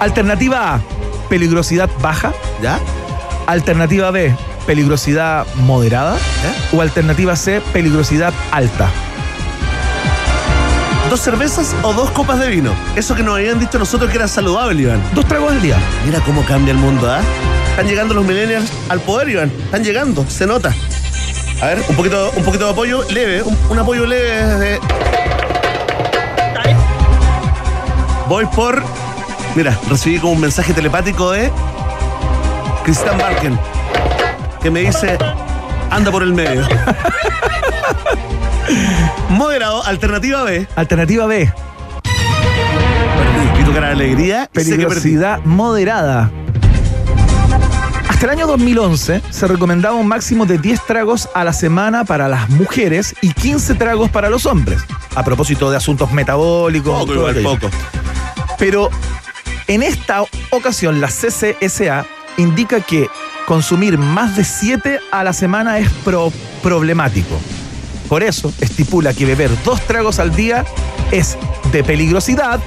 [0.00, 0.80] Alternativa A,
[1.28, 2.32] peligrosidad baja.
[2.62, 2.80] ¿Ya?
[3.46, 4.34] Alternativa B,
[4.66, 6.16] peligrosidad moderada.
[6.72, 8.88] O alternativa C, peligrosidad alta.
[11.10, 12.72] ¿Dos cervezas o dos copas de vino?
[12.96, 15.02] Eso que nos habían dicho nosotros que era saludable, Iván.
[15.12, 15.76] Dos tragos al día.
[16.06, 17.20] Mira cómo cambia el mundo, ¿ah?
[17.80, 19.50] Están llegando los millennials al poder, Iván.
[19.64, 20.74] Están llegando, se nota.
[21.62, 24.80] A ver, un poquito, un poquito de apoyo leve, un, un apoyo leve desde.
[28.28, 28.82] Voy por.
[29.54, 31.50] Mira, recibí como un mensaje telepático de
[32.84, 33.58] Cristian Barken,
[34.62, 35.16] que me dice:
[35.88, 36.68] anda por el medio.
[39.30, 40.68] Moderado, alternativa B.
[40.76, 41.50] Alternativa B,
[42.04, 44.50] Perdí, tu cara de alegría.
[44.52, 46.30] peligrosidad moderada.
[48.20, 52.28] Hasta el año 2011 se recomendaba un máximo de 10 tragos a la semana para
[52.28, 54.82] las mujeres y 15 tragos para los hombres.
[55.14, 56.92] A propósito de asuntos metabólicos.
[56.92, 57.48] Poco, todo igual, aquello.
[57.58, 57.70] poco.
[58.58, 58.90] Pero
[59.68, 62.04] en esta ocasión la CCSA
[62.36, 63.08] indica que
[63.46, 66.30] consumir más de 7 a la semana es pro-
[66.62, 67.40] problemático.
[68.06, 70.66] Por eso estipula que beber dos tragos al día
[71.10, 71.38] es
[71.72, 72.60] de peligrosidad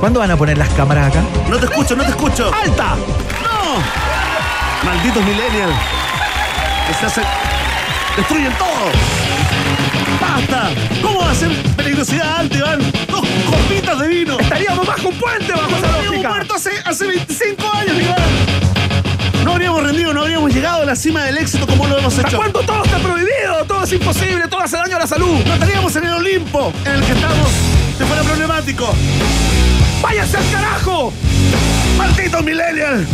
[0.00, 1.22] ¿Cuándo van a poner las cámaras acá?
[1.48, 2.50] No te escucho, no te escucho.
[2.54, 2.96] ¡Alta!
[3.42, 4.84] ¡No!
[4.84, 5.74] Malditos millennials.
[6.88, 7.24] Que se hacen.
[8.16, 8.68] Destruyen todo.
[10.20, 10.70] ¡Basta!
[11.02, 12.78] ¿Cómo va a ser peligrosidad alta, Iván?
[13.08, 14.38] Dos copitas de vino.
[14.40, 16.28] Estaríamos bajo un puente bajo esa lógica.
[16.30, 19.44] muerto hace, hace 25 años, Iván.
[19.44, 22.28] No habríamos rendido, no habríamos llegado a la cima del éxito como lo hemos ¿Hasta
[22.28, 22.38] hecho.
[22.38, 23.64] cuándo todo está prohibido?
[23.66, 25.38] Todo es imposible, todo hace daño a la salud.
[25.46, 27.48] No estaríamos en el Olimpo en el que estamos
[27.98, 28.94] si fuera problemático.
[30.02, 31.12] ¡Váyanse al carajo!
[31.98, 33.08] ¡Malditos millennials!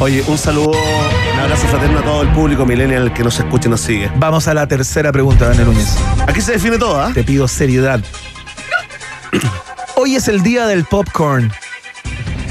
[0.00, 3.70] Oye, un saludo, un abrazo fraterno a todo el público millennial que nos escucha y
[3.70, 4.10] nos sigue.
[4.16, 5.96] Vamos a la tercera pregunta, Daniel Núñez.
[6.26, 7.10] Aquí se define todo, ¿ah?
[7.12, 8.00] Te pido seriedad.
[9.96, 11.52] Hoy es el día del popcorn.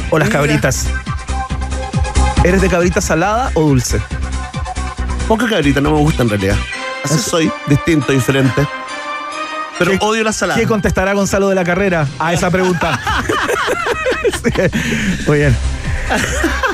[0.09, 0.39] O las Mira.
[0.41, 0.87] cabritas.
[2.43, 4.01] ¿Eres de cabrita salada o dulce?
[5.27, 6.57] Poca cabrita, no me gusta en realidad.
[7.03, 8.67] Así soy, distinto, diferente.
[9.79, 10.59] Pero ¿Qué- odio la salada.
[10.59, 12.99] ¿Qué contestará Gonzalo de la Carrera a esa pregunta?
[14.43, 14.51] Sí,
[15.27, 15.55] Muy bien.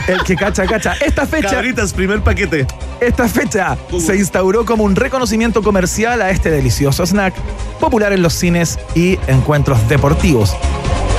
[0.07, 0.93] El que cacha, cacha.
[1.05, 2.65] Esta fecha, Cabritas, primer paquete.
[2.99, 7.33] esta fecha se instauró como un reconocimiento comercial a este delicioso snack,
[7.79, 10.55] popular en los cines y encuentros deportivos.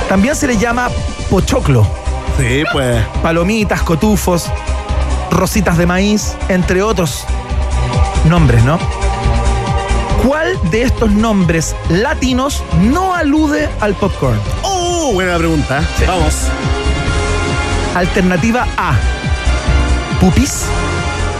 [0.09, 0.89] También se le llama
[1.29, 1.87] pochoclo.
[2.37, 3.03] Sí, pues.
[3.23, 4.45] palomitas, cotufos,
[5.31, 7.25] rositas de maíz, entre otros
[8.29, 8.77] nombres, ¿no?
[10.25, 14.39] ¿Cuál de estos nombres latinos no alude al popcorn?
[14.63, 15.11] ¡Oh!
[15.13, 15.83] Buena pregunta.
[16.07, 16.33] Vamos.
[17.93, 18.95] Alternativa A.
[20.19, 20.63] Pupis.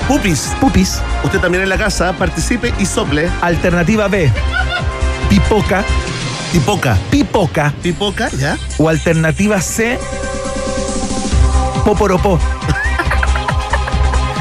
[0.07, 0.51] Pupis.
[0.61, 1.01] Pupis.
[1.23, 3.27] Usted también en la casa participe y sople.
[3.41, 4.31] Alternativa B.
[5.29, 5.83] Pipoca.
[6.51, 6.95] Tipoca.
[7.09, 7.73] Pipoca.
[7.81, 8.55] Tipoca, ¿ya?
[8.77, 9.97] O alternativa C.
[11.83, 12.39] Poporopó.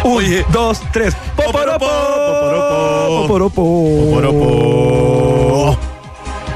[0.05, 0.45] Un, Oye.
[0.53, 1.15] dos, tres.
[1.37, 1.87] Poporopó.
[1.87, 3.23] Poporopó.
[3.23, 4.11] Poporopó.
[4.13, 5.79] Poropo.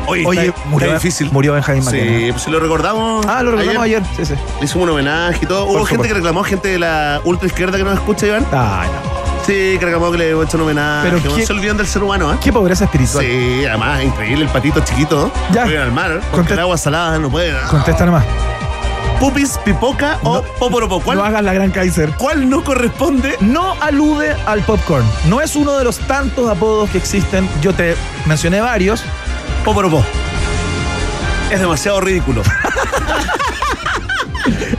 [0.07, 1.31] Oye, Oye, está, murió, está difícil.
[1.33, 3.27] murió Benjamín Sí, pues si lo recordamos.
[3.27, 4.03] Ah, lo recordamos ayer.
[4.17, 4.35] Sí, sí.
[4.59, 5.67] Le hicimos un homenaje y todo.
[5.67, 8.47] Hubo gente que reclamó, gente de la ultra izquierda que nos escucha, Iván.
[8.53, 9.19] Ay, no.
[9.45, 11.09] Sí, que reclamó que le hemos hecho un homenaje.
[11.11, 12.39] Pero que no ¿qué- se olvidan del ser humano, ¿ah?
[12.43, 13.25] Qué pobreza espiritual.
[13.25, 15.31] Sí, además, increíble el patito chiquito.
[15.53, 15.63] Ya.
[15.65, 17.55] Puede ir al mar, porque Conte- el agua salada no puede.
[17.71, 18.25] Contesta nomás.
[19.21, 20.43] Pupis, pipoca o No.
[20.59, 21.01] poporopo.
[21.01, 22.11] ¿Cuál, No hagas la gran Kaiser.
[22.17, 23.37] ¿Cuál no corresponde?
[23.41, 25.05] No alude al popcorn.
[25.29, 27.49] No es uno de los tantos apodos que existen.
[27.61, 29.03] Yo te mencioné varios.
[29.65, 30.05] Poporopo.
[31.51, 32.43] Es demasiado ridículo.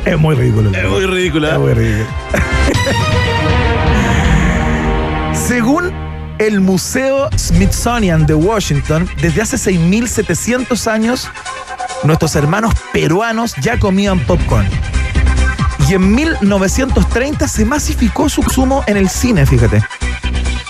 [0.05, 0.71] Es muy ridículo.
[0.71, 1.51] Es muy ridícula.
[1.53, 2.07] Es muy ridículo.
[5.33, 5.91] Según
[6.39, 11.29] el Museo Smithsonian de Washington, desde hace 6.700 años,
[12.03, 14.67] nuestros hermanos peruanos ya comían popcorn.
[15.87, 19.81] Y en 1930 se masificó su consumo en el cine, fíjate.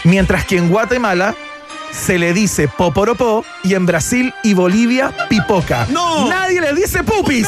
[0.03, 1.35] Mientras que en Guatemala
[1.91, 5.87] se le dice poporopó y en Brasil y Bolivia pipoca.
[5.89, 6.29] ¡No!
[6.29, 7.47] Nadie le dice pupis.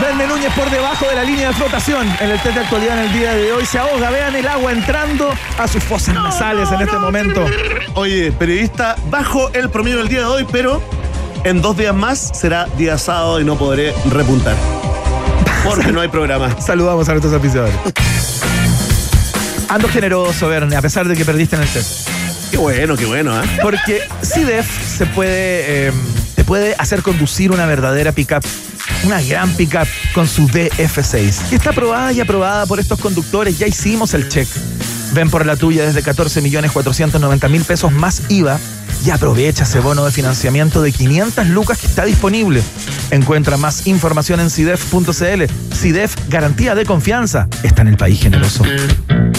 [0.00, 3.04] Verne Núñez por debajo de la línea de flotación en el test de actualidad en
[3.06, 3.66] el día de hoy.
[3.66, 7.44] Se ahoga, vean el agua entrando a sus fosas nasales en este momento.
[7.94, 10.80] Oye, periodista bajo el promedio del día de hoy, pero
[11.44, 14.56] en dos días más será día sábado y no podré repuntar.
[15.64, 16.60] Porque no hay programa.
[16.60, 17.74] Saludamos a nuestros aficionados.
[19.68, 22.08] Ando generoso, Verne, a pesar de que perdiste en el test.
[22.50, 23.46] Qué bueno, qué bueno, ¿eh?
[23.60, 25.92] Porque CDEF se puede, eh,
[26.34, 28.44] te puede hacer conducir una verdadera pickup.
[29.04, 31.50] Una gran pickup con su DF6.
[31.50, 33.58] Que está aprobada y aprobada por estos conductores.
[33.58, 34.48] Ya hicimos el check.
[35.12, 38.58] Ven por la tuya desde 14 millones 490 mil pesos más IVA
[39.04, 42.62] y aprovecha ese bono de financiamiento de 500 lucas que está disponible.
[43.10, 45.44] Encuentra más información en CIDEF.cl.
[45.74, 47.48] CIDEF, garantía de confianza.
[47.62, 48.64] Está en el país generoso.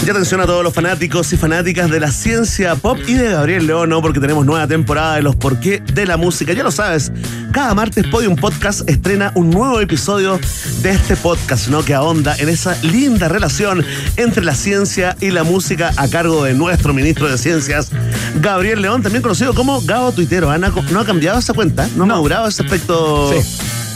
[0.04, 3.66] Y atención a todos los fanáticos y fanáticas de la ciencia pop y de Gabriel
[3.66, 4.00] León, ¿no?
[4.00, 6.54] porque tenemos nueva temporada de los porqué de la música.
[6.54, 7.12] Ya lo sabes,
[7.52, 10.40] cada martes Podium Podcast estrena un nuevo episodio
[10.82, 11.84] de este podcast, ¿no?
[11.84, 13.84] Que ahonda en esa linda relación
[14.16, 17.90] entre la ciencia y la música a cargo de nuestro ministro de Ciencias,
[18.36, 20.50] Gabriel León, también conocido como Gabo Tuitero.
[20.50, 20.58] ¿ah?
[20.58, 21.88] ¿No ha- ¿No cambiado esa cuenta?
[21.96, 23.32] ¿No ha madurado ese aspecto?
[23.32, 23.38] Sí.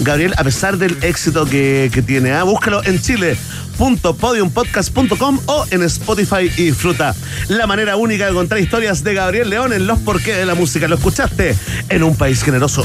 [0.00, 2.32] Gabriel, a pesar del éxito que, que tiene.
[2.32, 2.42] ¿ah?
[2.42, 7.14] Búscalo en chile.podiumpodcast.com o en Spotify y Fruta.
[7.48, 10.88] La manera única de contar historias de Gabriel León en los porqué de la música.
[10.88, 11.54] Lo escuchaste
[11.88, 12.84] en un país generoso.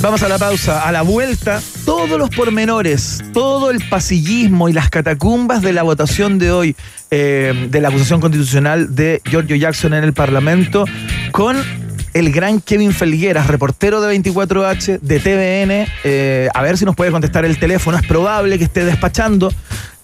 [0.00, 0.86] Vamos a la pausa.
[0.86, 6.38] A la vuelta, todos los pormenores, todo el pasillismo y las catacumbas de la votación
[6.38, 6.76] de hoy
[7.10, 10.84] eh, de la acusación constitucional de Giorgio Jackson en el Parlamento
[11.32, 11.56] con
[12.14, 15.86] el gran Kevin Felgueras, reportero de 24H, de TVN.
[16.04, 17.96] eh, a ver si nos puede contestar el teléfono.
[17.98, 19.52] Es probable que esté despachando.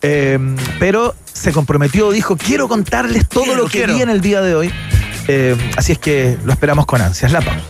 [0.03, 0.39] eh,
[0.79, 3.95] pero se comprometió, dijo, quiero contarles todo Quiero, lo que quiero.
[3.95, 4.73] vi en el día de hoy.
[5.29, 7.33] Eh, así es que lo esperamos con ansias.
[7.33, 7.61] La pausa.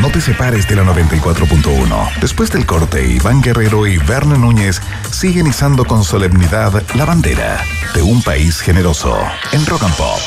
[0.00, 2.10] No te separes de la 94.1.
[2.20, 7.62] Después del corte, Iván Guerrero y Verne Núñez siguen izando con solemnidad la bandera
[7.94, 9.18] de un país generoso
[9.52, 10.20] en Rock and Pop.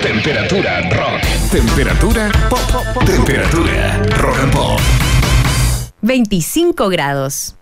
[0.00, 1.22] Temperatura rock.
[1.50, 3.04] Temperatura pop.
[3.04, 4.80] Temperatura rock and pop.
[6.00, 7.54] 25 grados.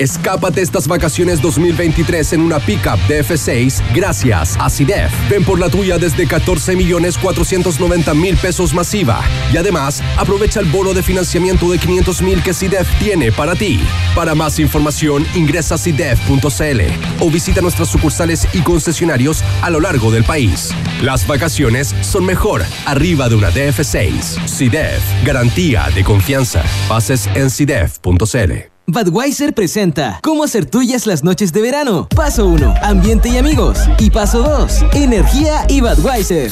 [0.00, 5.12] Escápate estas vacaciones 2023 en una pickup DF6 gracias a CIDEF.
[5.28, 9.20] Ven por la tuya desde 14 millones 490 mil pesos masiva.
[9.52, 13.78] Y además, aprovecha el bono de financiamiento de 500 mil que CIDEF tiene para ti.
[14.14, 16.80] Para más información, ingresa a CIDEF.cl
[17.20, 20.70] o visita nuestras sucursales y concesionarios a lo largo del país.
[21.02, 24.48] Las vacaciones son mejor arriba de una DF6.
[24.48, 26.62] CIDEF, garantía de confianza.
[26.88, 28.70] Bases en CIDEF.cl.
[28.92, 32.08] Budweiser presenta Cómo hacer tuyas las noches de verano.
[32.14, 32.74] Paso 1.
[32.82, 33.78] Ambiente y amigos.
[33.98, 34.84] Y paso 2.
[34.94, 36.50] Energía y Budweiser.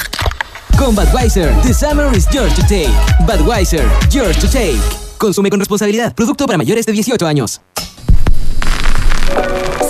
[0.79, 2.93] Con Budweiser, the summer is yours to take.
[3.27, 4.79] Budweiser, yours to take.
[5.19, 6.15] Consume con responsabilidad.
[6.15, 7.61] Producto para mayores de 18 años.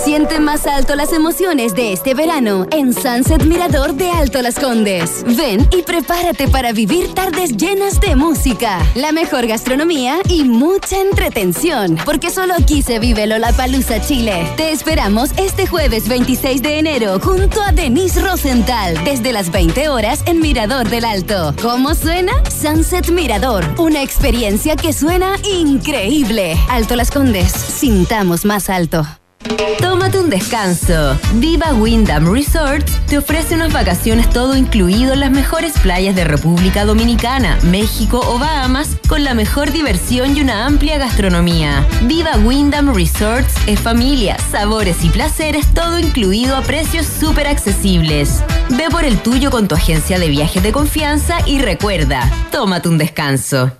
[0.09, 5.23] Siente más alto las emociones de este verano en Sunset Mirador de Alto Las Condes.
[5.37, 11.95] Ven y prepárate para vivir tardes llenas de música, la mejor gastronomía y mucha entretención,
[12.05, 14.51] porque solo aquí se vive Lollapalooza Chile.
[14.57, 20.23] Te esperamos este jueves 26 de enero junto a Denise Rosenthal desde las 20 horas
[20.25, 21.53] en Mirador del Alto.
[21.61, 22.33] ¿Cómo suena?
[22.49, 26.57] Sunset Mirador, una experiencia que suena increíble.
[26.67, 29.05] Alto Las Condes, sintamos más alto.
[29.79, 31.17] Tómate un descanso.
[31.35, 36.83] Viva Wyndham Resorts te ofrece unas vacaciones todo incluido en las mejores playas de República
[36.83, 41.87] Dominicana, México o Bahamas con la mejor diversión y una amplia gastronomía.
[42.01, 48.43] Viva Wyndham Resorts es familia, sabores y placeres todo incluido a precios súper accesibles.
[48.69, 52.97] Ve por el tuyo con tu agencia de viajes de confianza y recuerda, tómate un
[52.97, 53.71] descanso.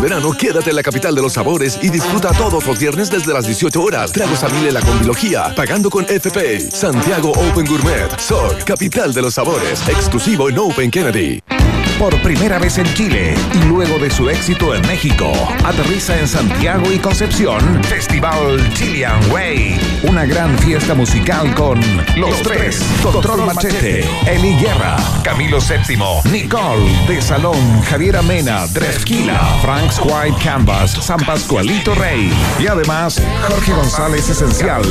[0.00, 3.46] Verano quédate en la capital de los sabores y disfruta todos los viernes desde las
[3.46, 4.12] 18 horas.
[4.12, 6.60] Tragos a mil en la combilogía, pagando con FP.
[6.60, 11.59] Santiago Open Gourmet, SOC, capital de los sabores, exclusivo en Open Kennedy.
[12.00, 15.30] Por primera vez en Chile y luego de su éxito en México,
[15.62, 20.00] aterriza en Santiago y Concepción Festival Chilean Way.
[20.04, 21.78] Una gran fiesta musical con
[22.16, 30.00] Los Tres, Control Machete, Eli Guerra, Camilo VII, Nicole de Salón, Javiera Mena, Dresquila, Frank's
[30.02, 34.82] White Canvas, San Pascualito Rey y además Jorge González Esencial.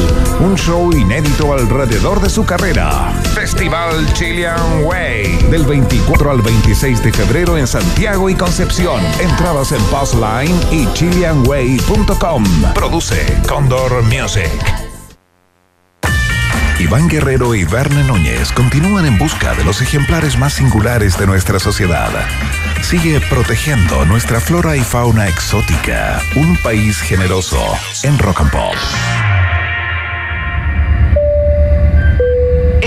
[0.41, 3.11] Un show inédito alrededor de su carrera.
[3.33, 5.47] Festival Chilean Way.
[5.49, 9.01] Del 24 al 26 de febrero en Santiago y Concepción.
[9.19, 12.43] Entradas en Postline y chileanway.com.
[12.73, 14.49] Produce Condor Music.
[16.79, 21.59] Iván Guerrero y Verne Núñez continúan en busca de los ejemplares más singulares de nuestra
[21.59, 22.09] sociedad.
[22.81, 26.21] Sigue protegiendo nuestra flora y fauna exótica.
[26.35, 27.61] Un país generoso
[28.03, 28.75] en Rock and Pop.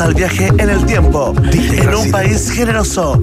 [0.00, 3.20] Al viaje en el tiempo, en un país generoso.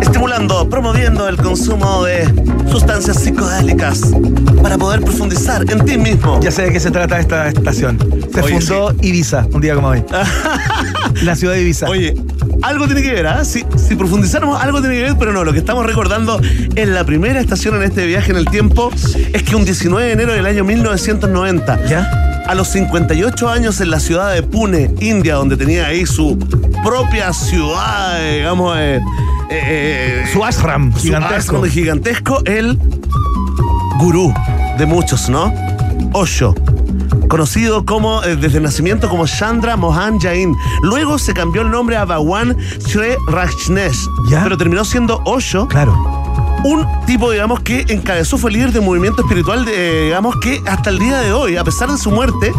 [0.00, 2.24] Estimulando, promoviendo el consumo de
[2.70, 4.00] sustancias psicodélicas
[4.62, 6.40] para poder profundizar en ti mismo.
[6.40, 7.98] Ya sé de qué se trata esta estación.
[8.32, 10.02] Se Oye, fundó Ibiza, un día como hoy.
[11.22, 11.88] la ciudad de Ibiza.
[11.88, 12.14] Oye,
[12.62, 13.44] algo tiene que ver, ¿ah?
[13.44, 16.40] Si, si profundizáramos, algo tiene que ver, pero no, lo que estamos recordando
[16.74, 18.90] en la primera estación en este viaje en el tiempo
[19.32, 22.33] es que un 19 de enero del año 1990, ¿Ya?
[22.46, 26.38] A los 58 años en la ciudad de Pune, India, donde tenía ahí su
[26.84, 29.00] propia ciudad, digamos, eh,
[29.50, 31.56] eh, Su ashram su gigantesco.
[31.56, 32.78] ashram gigantesco, el
[33.98, 34.32] gurú
[34.78, 35.52] de muchos, ¿no?
[36.12, 36.54] Osho.
[37.28, 40.54] Conocido como eh, desde el nacimiento como Chandra Mohan Jain.
[40.82, 44.06] Luego se cambió el nombre a Bhagwan Sri Rajneesh.
[44.30, 44.42] ¿Ya?
[44.44, 45.66] Pero terminó siendo Osho.
[45.68, 46.23] Claro.
[46.64, 50.98] Un tipo, digamos, que encabezó, fue líder de movimiento espiritual, de, digamos, que hasta el
[50.98, 52.52] día de hoy, a pesar de su muerte,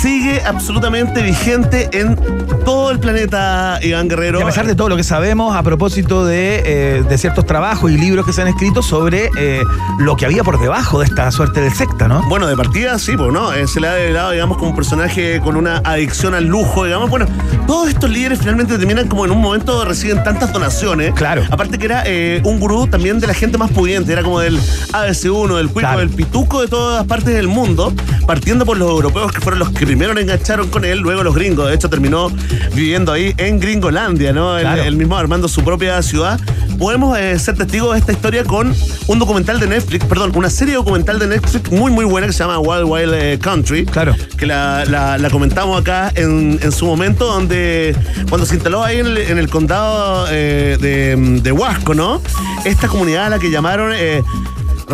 [0.00, 2.16] sigue absolutamente vigente en
[2.64, 4.38] todo el planeta, Iván Guerrero.
[4.38, 7.90] Y a pesar de todo lo que sabemos a propósito de, eh, de ciertos trabajos
[7.90, 9.62] y libros que se han escrito sobre eh,
[9.98, 12.26] lo que había por debajo de esta suerte de secta, ¿no?
[12.28, 15.40] Bueno, de partida sí, pues no, Eh, se le ha develado, digamos, como un personaje
[15.40, 17.10] con una adicción al lujo, digamos.
[17.10, 17.26] Bueno,
[17.66, 21.12] todos estos líderes finalmente terminan como en un momento reciben tantas donaciones.
[21.12, 21.42] Claro.
[21.50, 22.04] Aparte que era
[22.44, 24.56] un gurú también de la gente más pudiente, era como del
[24.92, 25.98] ABC1, del cuico, Claro.
[25.98, 27.92] del pituco de todas partes del mundo,
[28.24, 31.34] partiendo por los europeos que fueron los que primero le engancharon con él, luego los
[31.34, 31.66] gringos.
[31.68, 32.30] De hecho, terminó
[32.72, 34.56] viviendo ahí en Gringolandia, ¿no?
[34.60, 34.82] Claro.
[34.84, 36.38] el mismo armando su propia ciudad.
[36.78, 38.74] Podemos eh, ser testigos de esta historia con
[39.06, 42.40] un documental de Netflix, perdón, una serie documental de Netflix muy, muy buena que se
[42.40, 43.84] llama Wild Wild eh, Country.
[43.86, 44.14] Claro.
[44.36, 47.94] Que la, la- la comentamos acá en, en su momento, donde
[48.28, 52.20] cuando se instaló ahí en el, en el condado eh, de, de Huasco, ¿no?
[52.64, 54.22] Esta comunidad a la que llamaron eh,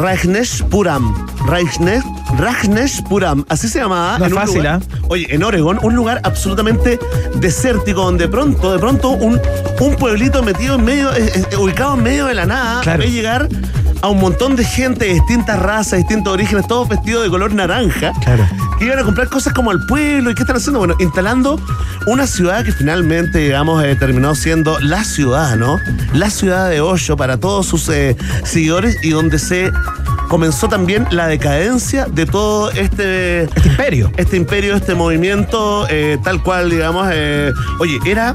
[0.03, 1.15] Rajneshpuram.
[1.47, 2.05] Rajnesh,
[2.39, 4.19] Rajneshpuram, así se llamaba.
[4.19, 4.99] No es en un fácil, lugar- ¿ah?
[5.09, 6.99] Oye, en Oregon, un lugar absolutamente
[7.37, 9.41] desértico, donde de pronto, de pronto, un,
[9.81, 13.03] un pueblito metido en medio, eh, eh, ubicado en medio de la nada, Claro.
[13.03, 13.49] ve llegar
[14.01, 18.13] a un montón de gente de distintas razas, distintos orígenes, todos vestidos de color naranja,
[18.23, 18.47] Claro.
[18.79, 20.31] que iban a comprar cosas como al pueblo.
[20.31, 20.79] ¿Y qué están haciendo?
[20.79, 21.61] Bueno, instalando
[22.07, 25.79] una ciudad que finalmente, digamos, eh, terminó siendo la ciudad, ¿no?
[26.15, 29.71] La ciudad de Osho para todos sus eh, seguidores y donde se
[30.29, 34.13] comenzó también la decadencia de todo este Este imperio.
[34.17, 38.35] este imperio, este movimiento, eh, tal cual, digamos, eh, oye, era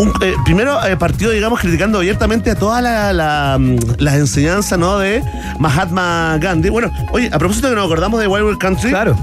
[0.00, 4.78] un eh, primero eh, partido, digamos, criticando abiertamente a todas la, la, mm, las enseñanzas,
[4.78, 4.98] ¿no?
[4.98, 5.22] De
[5.58, 6.68] Mahatma Gandhi.
[6.70, 9.14] Bueno, oye, a propósito que nos acordamos de Wild Wild Country, Claro.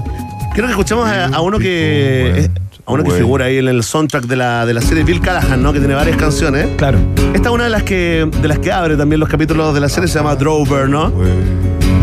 [0.54, 2.50] creo que escuchamos a, a uno que eh,
[2.86, 5.62] a uno que figura ahí en el soundtrack de la, de la serie Bill Callahan,
[5.62, 5.72] ¿no?
[5.72, 6.68] Que tiene varias canciones.
[6.76, 6.98] Claro.
[7.34, 9.88] Esta es una de las que de las que abre también los capítulos de la
[9.88, 11.12] serie, se llama Drover, ¿no?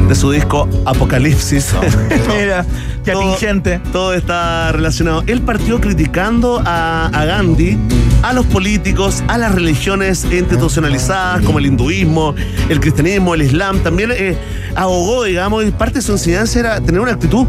[0.07, 1.73] De su disco Apocalipsis.
[2.39, 2.65] Mira,
[3.03, 3.79] qué Todo- atingente.
[3.91, 5.23] Todo está relacionado.
[5.27, 7.77] Él partió criticando a, a Gandhi,
[8.21, 12.35] a los políticos, a las religiones institucionalizadas como el hinduismo,
[12.69, 13.79] el cristianismo, el islam.
[13.79, 14.37] También eh,
[14.75, 17.47] abogó, digamos, y parte de su enseñanza era tener una actitud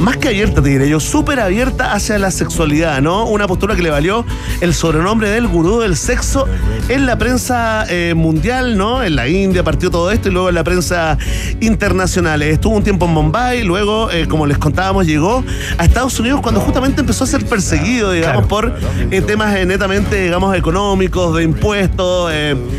[0.00, 3.26] más que abierta, te diré yo, súper abierta hacia la sexualidad, ¿no?
[3.26, 4.24] Una postura que le valió
[4.60, 6.46] el sobrenombre del gurú del sexo
[6.88, 9.02] en la prensa eh, mundial, ¿no?
[9.02, 11.18] En la India partió todo esto y luego en la prensa
[11.60, 12.42] internacional.
[12.42, 15.44] Estuvo un tiempo en Bombay, luego, eh, como les contábamos, llegó
[15.78, 18.72] a Estados Unidos cuando justamente empezó a ser perseguido, digamos, por
[19.10, 22.32] eh, temas netamente, digamos, económicos, de impuestos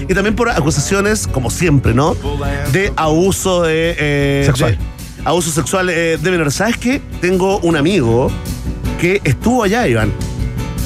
[0.07, 2.15] y también por acusaciones, como siempre, ¿no?
[2.71, 4.43] De abuso de...
[4.45, 4.77] Sexual.
[4.77, 6.53] de- abuso sexual eh, de menores.
[6.55, 7.01] ¿Sabes qué?
[7.21, 8.31] Tengo un amigo
[8.99, 10.11] que estuvo allá, Iván.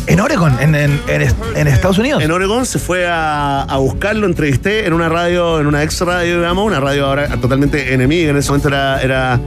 [0.05, 2.21] En Oregon, en, en- en Estados Unidos.
[2.21, 6.35] En Oregon se fue a, a buscarlo, entrevisté en una radio, en una ex radio,
[6.39, 9.39] digamos, una radio ahora totalmente enemiga, en ese momento era, era,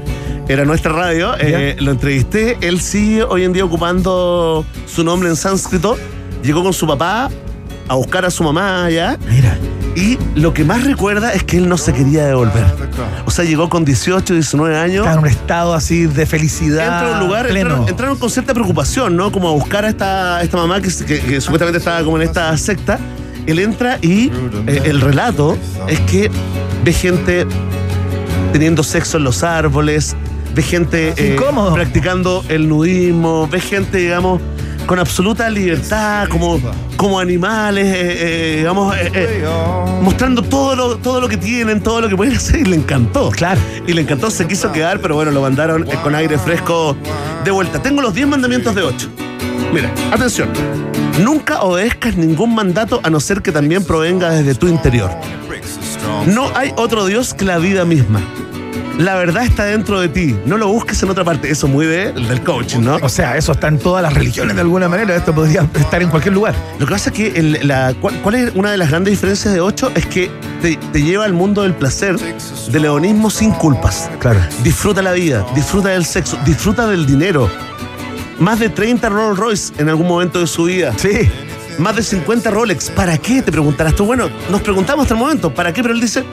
[0.48, 1.34] era nuestra radio.
[1.38, 5.98] Eh, lo entrevisté, él sigue hoy en día ocupando su nombre en sánscrito.
[6.42, 7.28] Llegó con su papá
[7.88, 9.18] a buscar a su mamá allá.
[9.28, 9.58] Mira.
[9.96, 12.64] Y lo que más recuerda es que él no se quería devolver.
[13.24, 15.06] O sea, llegó con 18, 19 años.
[15.06, 17.12] Está en un estado así de felicidad.
[17.14, 17.60] A un lugar, pleno.
[17.70, 19.32] entraron, entraron con cierta preocupación, ¿no?
[19.32, 22.54] Como a buscar a esta, esta mamá que, que- que supuestamente estaba como en esta
[22.58, 22.98] secta.
[23.46, 24.30] Él entra y
[24.66, 25.56] eh, el relato
[25.88, 26.30] es que
[26.84, 27.46] ve gente
[28.52, 30.14] teniendo sexo en los árboles,
[30.54, 31.36] ve gente eh,
[31.74, 34.40] practicando el nudismo, ve gente, digamos,
[34.86, 36.60] con absoluta libertad, como,
[36.96, 39.44] como animales, eh, eh, digamos, eh, eh,
[40.00, 43.30] mostrando todo lo, todo lo que tienen, todo lo que pueden hacer, y le encantó.
[43.30, 43.60] Claro.
[43.86, 46.96] Y le encantó, se quiso quedar, pero bueno, lo mandaron con aire fresco
[47.44, 47.82] de vuelta.
[47.82, 49.08] Tengo los 10 mandamientos de 8.
[49.72, 50.48] Mira, atención.
[51.20, 55.10] Nunca obedezcas ningún mandato a no ser que también provenga desde tu interior.
[56.26, 58.20] No hay otro Dios que la vida misma.
[58.98, 60.34] La verdad está dentro de ti.
[60.46, 61.50] No lo busques en otra parte.
[61.50, 62.96] Eso muy de, del coaching, ¿no?
[63.02, 65.14] O sea, eso está en todas las religiones de alguna manera.
[65.14, 66.54] Esto podría estar en cualquier lugar.
[66.78, 69.52] Lo que pasa es que el- la, ¿cuál, cuál es una de las grandes diferencias
[69.52, 69.92] de 8?
[69.94, 70.30] Es que
[70.62, 74.08] te, te lleva al mundo del placer, del hedonismo sin culpas.
[74.18, 74.40] Claro.
[74.62, 77.50] Disfruta la vida, disfruta del sexo, disfruta del dinero.
[78.38, 80.94] Más de 30 Rolls Royce en algún momento de su vida.
[80.96, 81.30] Sí.
[81.78, 82.88] Más de 50 Rolex.
[82.90, 83.42] ¿Para qué?
[83.42, 84.06] Te preguntarás tú.
[84.06, 85.52] Bueno, nos preguntamos hasta el momento.
[85.52, 85.82] ¿Para qué?
[85.82, 86.24] Pero él dice,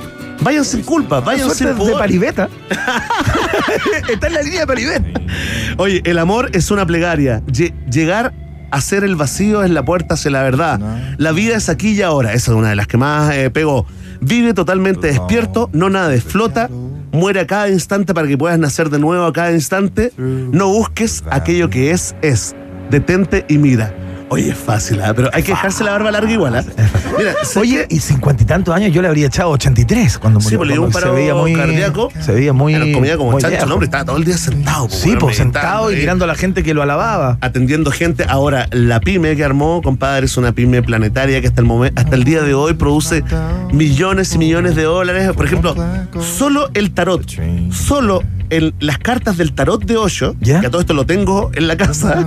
[0.41, 1.97] vayan sin culpa, vayan sin de pudor.
[1.99, 2.49] Paribeta.
[4.11, 5.21] está en la línea de Paribeta.
[5.77, 7.41] Oye, el amor es una plegaria.
[7.47, 8.33] Lle- llegar
[8.71, 10.79] a ser el vacío es la puerta hacia la verdad.
[11.17, 12.33] La vida es aquí y ahora.
[12.33, 13.85] Esa es una de las que más eh, pegó.
[14.21, 16.69] Vive totalmente despierto, no nades, flota,
[17.11, 20.11] muere a cada instante para que puedas nacer de nuevo a cada instante.
[20.17, 22.55] No busques aquello que es, es.
[22.89, 23.93] Detente y mira.
[24.29, 25.13] Oye, es fácil, ¿ah?
[25.15, 26.55] pero hay que dejarse la barba larga igual.
[26.55, 26.63] ¿ah?
[27.17, 30.49] Mira, ¿sabes Oye, y cincuenta y tantos años yo le habría echado 83 cuando murió.
[30.49, 32.09] Sí, pues le dio un se veía muy cardíaco.
[32.19, 32.73] Se veía muy.
[32.73, 34.89] Pero comía como muy chancho, el hombre estaba todo el día sentado.
[34.89, 37.37] Sí, weón, pues sentado y mirando a la gente que lo alababa.
[37.41, 38.25] atendiendo gente.
[38.27, 42.15] Ahora, la pyme que armó, compadre, es una pyme planetaria que hasta el, momen- hasta
[42.15, 43.23] el día de hoy produce
[43.71, 45.31] millones y millones de dólares.
[45.33, 45.75] Por ejemplo,
[46.21, 47.23] solo el tarot,
[47.71, 50.59] solo el- las cartas del tarot de Hoyo, ¿Ya?
[50.61, 52.25] que a todo esto lo tengo en la casa.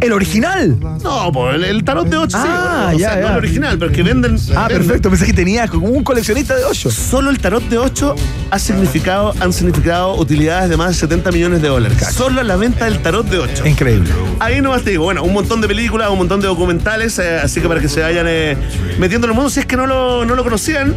[0.00, 0.78] El original.
[1.02, 2.34] No, pues el, el tarot de sí.
[2.34, 3.32] Ah, o ya, sea, no ya.
[3.32, 4.36] el original, pero que venden.
[4.56, 4.86] Ah, venden.
[4.86, 5.08] perfecto.
[5.10, 6.92] Pensé que tenía como un coleccionista de hoyos.
[6.94, 8.14] Solo el tarot de 8
[8.50, 11.98] ha significado, han significado utilidades de más de 70 millones de dólares.
[12.12, 13.66] Solo la venta del tarot de 8.
[13.66, 14.10] Increíble.
[14.40, 17.60] Ahí nomás te digo, bueno, un montón de películas, un montón de documentales, eh, así
[17.60, 18.56] que para que se vayan eh,
[18.98, 20.94] metiendo en el mundo, si es que no lo, no lo conocían,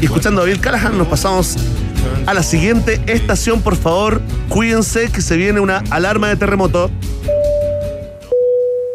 [0.00, 1.56] y escuchando a Bill Callahan, nos pasamos
[2.26, 6.90] a la siguiente estación, por favor, cuídense que se viene una alarma de terremoto.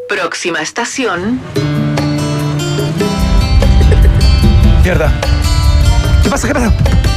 [0.09, 1.39] Próxima estación,
[4.83, 5.11] Mierda.
[6.23, 6.47] ¿Qué pasa?
[6.47, 6.73] ¿Qué pasa?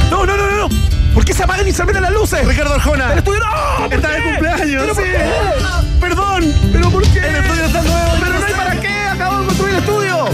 [0.09, 0.67] No, no, no, no.
[0.67, 0.75] no.
[1.13, 2.45] ¿Por qué se apagan y se meten las luces?
[2.47, 3.85] Ricardo Arjona, El estudio no.
[3.85, 4.23] ¿por está de qué?
[4.29, 4.83] cumpleaños.
[4.83, 5.09] ¿Pero por sí.
[5.11, 5.99] qué?
[5.99, 7.19] Perdón, ¿Pero por qué?
[7.19, 8.11] el estudio está nuevo.
[8.21, 8.87] Pero no hay para qué.
[8.87, 10.25] Acabamos de construir el estudio.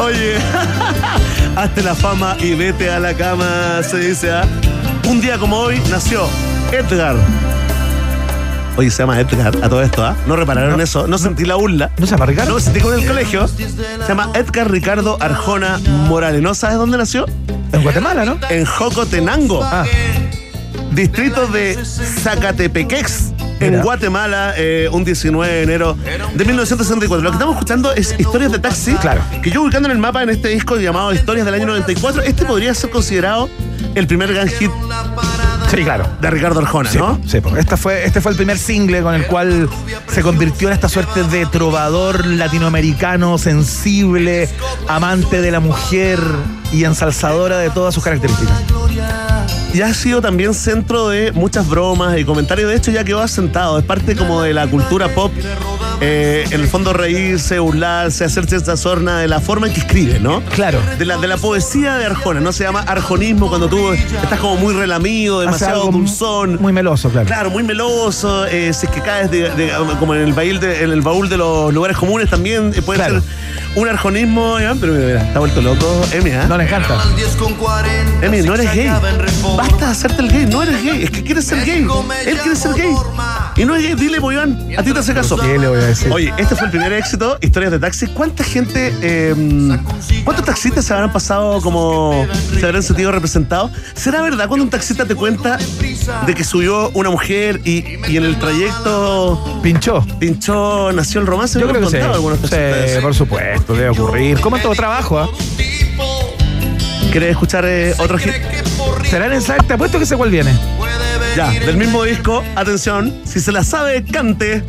[0.00, 0.36] Oye,
[1.56, 4.30] hazte la fama y vete a la cama, se dice.
[4.30, 4.44] ¿ah?
[5.08, 6.28] Un día como hoy nació
[6.72, 7.16] Edgar.
[8.76, 10.14] Oye, se llama Edgar a todo esto, ¿ah?
[10.26, 11.90] No repararon eso, no sentí la burla.
[11.96, 12.52] ¿No se llama Ricardo?
[12.52, 13.48] No, sentí con el colegio.
[13.48, 13.64] Se
[14.06, 15.78] llama Edgar Ricardo Arjona
[16.08, 16.42] Morales.
[16.42, 17.24] ¿No sabes dónde nació?
[17.72, 18.36] En Guatemala, ¿no?
[18.50, 19.84] En Jocotenango, Ah,
[20.92, 23.32] distrito de Zacatepequex.
[23.60, 23.80] En.
[23.82, 25.96] Guatemala, eh, un 19 de enero
[26.34, 27.22] de 1964.
[27.22, 28.94] Lo que estamos escuchando es Historias de Taxi.
[28.94, 29.22] Claro.
[29.42, 32.44] Que yo ubicando en el mapa en este disco llamado Historias del año 94, este
[32.44, 33.48] podría ser considerado
[33.94, 34.70] el primer gran hit
[35.70, 36.06] sí, claro.
[36.20, 37.18] de Ricardo Arjona, Sí, ¿no?
[37.26, 39.68] sí, porque esta fue, este fue el primer single con el cual
[40.08, 44.48] se convirtió en esta suerte de trovador latinoamericano, sensible,
[44.88, 46.18] amante de la mujer
[46.72, 48.62] y ensalzadora de todas sus características.
[49.76, 52.70] Y ha sido también centro de muchas bromas y comentarios.
[52.70, 53.78] De hecho, ya quedó asentado.
[53.78, 55.30] Es parte como de la cultura pop
[56.00, 60.20] eh, en el fondo reírse, burlarse, hacerse esta sorna de la forma en que escribe,
[60.20, 60.42] ¿no?
[60.54, 60.80] Claro.
[60.98, 62.52] De la, de la poesía de Arjona, ¿no?
[62.52, 66.58] Se llama arjonismo cuando tú estás como muy relamido, demasiado dulzón.
[66.60, 67.26] Muy meloso, claro.
[67.26, 70.84] Claro, muy meloso, eh, si es que caes de- de- como en el, baúl de,
[70.84, 73.20] en el baúl de los lugares comunes también eh, puede Claro.
[73.20, 73.30] ser
[73.76, 76.46] un arjonismo, pero mira, mira, está vuelto loco, Emi, ¿ah?
[76.48, 76.98] No le encanta.
[78.22, 78.88] Emi, no eres gay.
[79.56, 81.86] Basta de hacerte el gay, no eres gay, es que quieres ser gay.
[82.26, 82.94] Él quiere ser gay.
[83.56, 85.36] Y no es gay, dile, Boyán, a ti te hace caso.
[85.36, 86.12] ¿Qué le voy a decir?
[86.12, 88.06] Oye, este fue el primer éxito, historias de taxi.
[88.08, 89.34] ¿Cuánta gente, eh,
[90.24, 92.26] cuántos taxistas se habrán pasado como,
[92.58, 93.70] se habrán sentido representados?
[93.94, 95.58] ¿Será verdad cuando un taxista te cuenta
[96.26, 100.04] de que subió una mujer y, y en el trayecto Pinchó.
[100.18, 101.58] pinchó, nació el romance?
[101.58, 101.92] Yo creo que sí.
[101.92, 104.40] contado algunos Sí, por supuesto, debe ocurrir.
[104.40, 105.28] Como en todo trabajo, ¿ah?
[107.10, 108.32] ¿Quieres escuchar eh, otro hit?
[109.08, 109.74] ¿Será en exacta?
[109.74, 110.52] Apuesto que sé cuál viene.
[111.36, 114.62] Ya, del mismo disco, atención, si se la sabe, cante.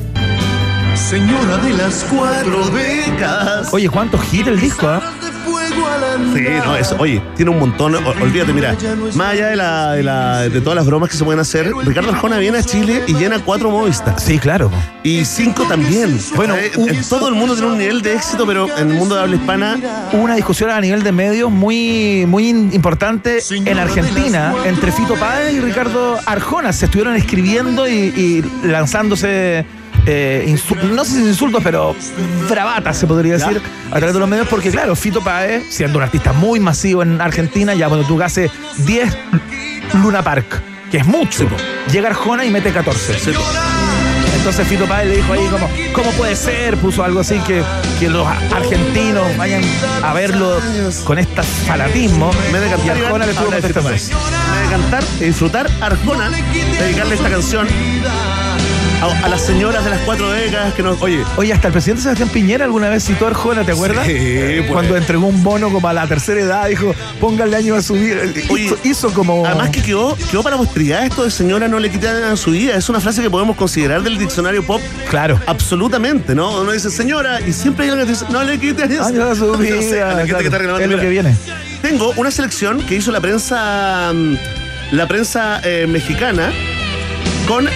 [0.98, 3.70] Señora de las cuatro décadas.
[3.72, 5.14] Oye, ¿cuántos hits el disco, ah?
[6.34, 7.96] Sí, no, eso, oye, tiene un montón.
[7.96, 8.76] o- olvídate, mira,
[9.14, 12.10] más allá de, la, de, la- de todas las bromas que se pueden hacer, Ricardo
[12.12, 14.20] Arjona viene a Chile y llena cuatro Movistar.
[14.20, 14.70] Sí, claro.
[15.04, 16.20] Y cinco también.
[16.36, 19.16] Bueno, Eh, en todo el mundo tiene un nivel de éxito, pero en el mundo
[19.16, 19.78] de habla hispana,
[20.12, 25.54] Hubo una discusión a nivel de medios muy, muy importante en Argentina entre Fito Páez
[25.54, 26.74] y Ricardo Arjona.
[26.74, 29.66] Se estuvieron escribiendo y, y lanzándose,
[30.10, 30.58] eh,
[30.90, 31.94] no sé si insultos, pero
[32.50, 36.04] bravatas se podría decir, a través de los medios, porque claro, Fito Páez, siendo un
[36.04, 38.50] artista muy masivo en Argentina, ya cuando tú haces
[38.86, 39.18] 10
[40.02, 41.46] Luna Park, que es mucho,
[41.92, 43.18] llega Arjona y mete 14.
[44.38, 46.78] Entonces Fito Páez le dijo ahí como, ¿cómo puede ser?
[46.78, 47.62] Puso algo así que,
[48.00, 49.62] que los argentinos vayan
[50.02, 50.58] a verlo
[51.04, 52.32] con este fanatismo.
[52.54, 53.90] me de Y cantar, Arjona le de contestando.
[53.90, 54.12] Páez.
[54.12, 56.30] Me de cantar y disfrutar Arjona,
[56.80, 57.68] dedicarle esta canción
[59.10, 61.02] a, a las señoras de las cuatro décadas que nos.
[61.02, 64.06] Oye, Oye, hasta el presidente Sebastián Piñera alguna vez citó a Arjona, ¿te acuerdas?
[64.06, 64.14] Sí,
[64.60, 64.72] pues.
[64.72, 68.22] Cuando entregó un bono como a la tercera edad, dijo, pónganle año a su vida.
[68.50, 69.46] Oye, hizo, hizo como...
[69.46, 72.76] Además que quedó, quedó para posteridad esto de señora no le quitan a su vida.
[72.76, 75.40] Es una frase que podemos considerar del diccionario pop Claro.
[75.48, 76.62] absolutamente, ¿no?
[76.62, 79.46] Uno dice señora y siempre hay alguien que dice no le quiten Año a su
[79.52, 80.12] No sé, vida.
[80.12, 81.36] a la gente claro, que está es lo mira, que viene.
[81.82, 84.36] Tengo una selección que hizo la prensa mm,
[84.92, 86.52] la prensa eh, mexicana
[87.48, 87.68] con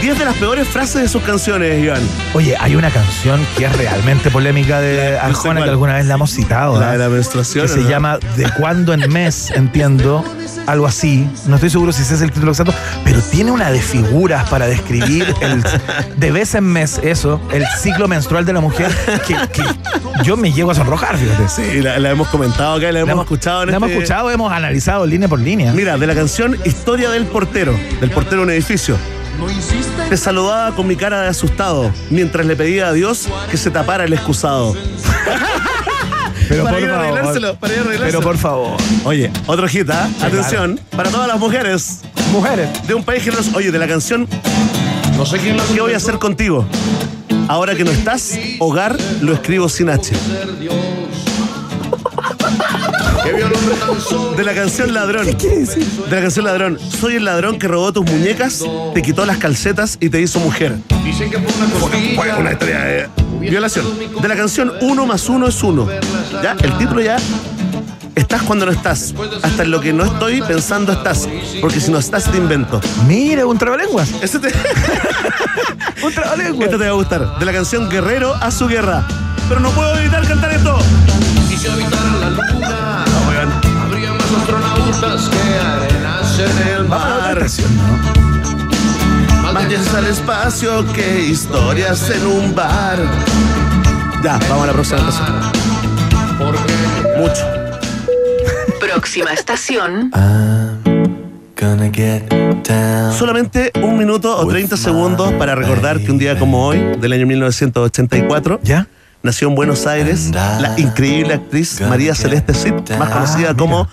[0.00, 2.00] 10 de las peores frases de sus canciones, Iván.
[2.32, 6.30] Oye, hay una canción que es realmente polémica de Arjona que alguna vez la hemos
[6.30, 6.78] citado.
[6.80, 6.92] La ¿ah?
[6.92, 7.88] de la menstruación, Que se ¿no?
[7.88, 10.24] llama De cuándo en mes, entiendo.
[10.66, 11.26] Algo así.
[11.46, 12.72] No estoy seguro si ese es el título exacto,
[13.02, 15.64] pero tiene una de figuras para describir el
[16.16, 18.90] de vez en mes, eso, el ciclo menstrual de la mujer,
[19.26, 19.62] que, que
[20.24, 21.48] yo me llego a sonrojar, fíjate.
[21.48, 24.52] Sí, la, la hemos comentado acá, la hemos escuchado en La hemos este- escuchado, hemos
[24.52, 25.72] analizado línea por línea.
[25.72, 28.96] Mira, de la canción Historia del portero, del portero de un edificio.
[30.08, 34.04] Te saludaba con mi cara de asustado mientras le pedía a Dios que se tapara
[34.04, 34.74] el excusado.
[36.48, 37.06] pero para por ir a favor.
[37.06, 38.20] arreglárselo, para ir a arreglárselo.
[38.20, 38.76] Pero por favor.
[39.04, 40.08] Oye, otro hit, ¿ah?
[40.22, 42.00] Atención, para todas las mujeres
[42.32, 42.68] Mujeres.
[42.86, 43.50] de un país generoso.
[43.54, 44.26] Oye, de la canción
[45.74, 46.64] ¿Qué voy a hacer contigo?
[47.48, 50.14] Ahora que no estás, hogar lo escribo sin H.
[54.36, 55.26] De la canción Ladrón.
[55.26, 55.84] ¿Qué quiere decir?
[55.84, 56.78] De la canción Ladrón.
[57.00, 58.62] Soy el ladrón que robó tus muñecas,
[58.94, 60.76] te quitó las calcetas y te hizo mujer.
[62.16, 63.08] Fue una historia de
[63.40, 63.86] violación.
[64.20, 65.88] De la canción Uno más uno es uno.
[66.42, 66.56] ¿Ya?
[66.62, 67.16] El título ya.
[68.14, 69.14] Estás cuando no estás.
[69.42, 71.28] Hasta en lo que no estoy pensando estás.
[71.60, 72.80] Porque si no estás, te invento.
[73.06, 74.10] Mira, un trabalenguas.
[74.22, 74.48] Este te,
[76.04, 76.64] Un trabalenguas.
[76.66, 77.38] este te va a gustar.
[77.38, 79.06] De la canción Guerrero a su guerra.
[79.48, 80.78] Pero no puedo evitar cantar esto.
[81.50, 81.68] Y si
[84.98, 87.46] astronautas que arenas en el mar.
[89.52, 92.98] Más viajes al espacio que historias en un bar.
[94.22, 95.40] Ya, vamos a la próxima estación.
[97.18, 97.46] Mucho.
[98.80, 100.10] Próxima estación.
[103.16, 107.26] Solamente un minuto o 30 segundos para recordar que un día como hoy, del año
[107.26, 108.86] 1984, ¿Ya?
[109.22, 113.88] nació en Buenos Aires la increíble actriz María Celeste Cid, más conocida como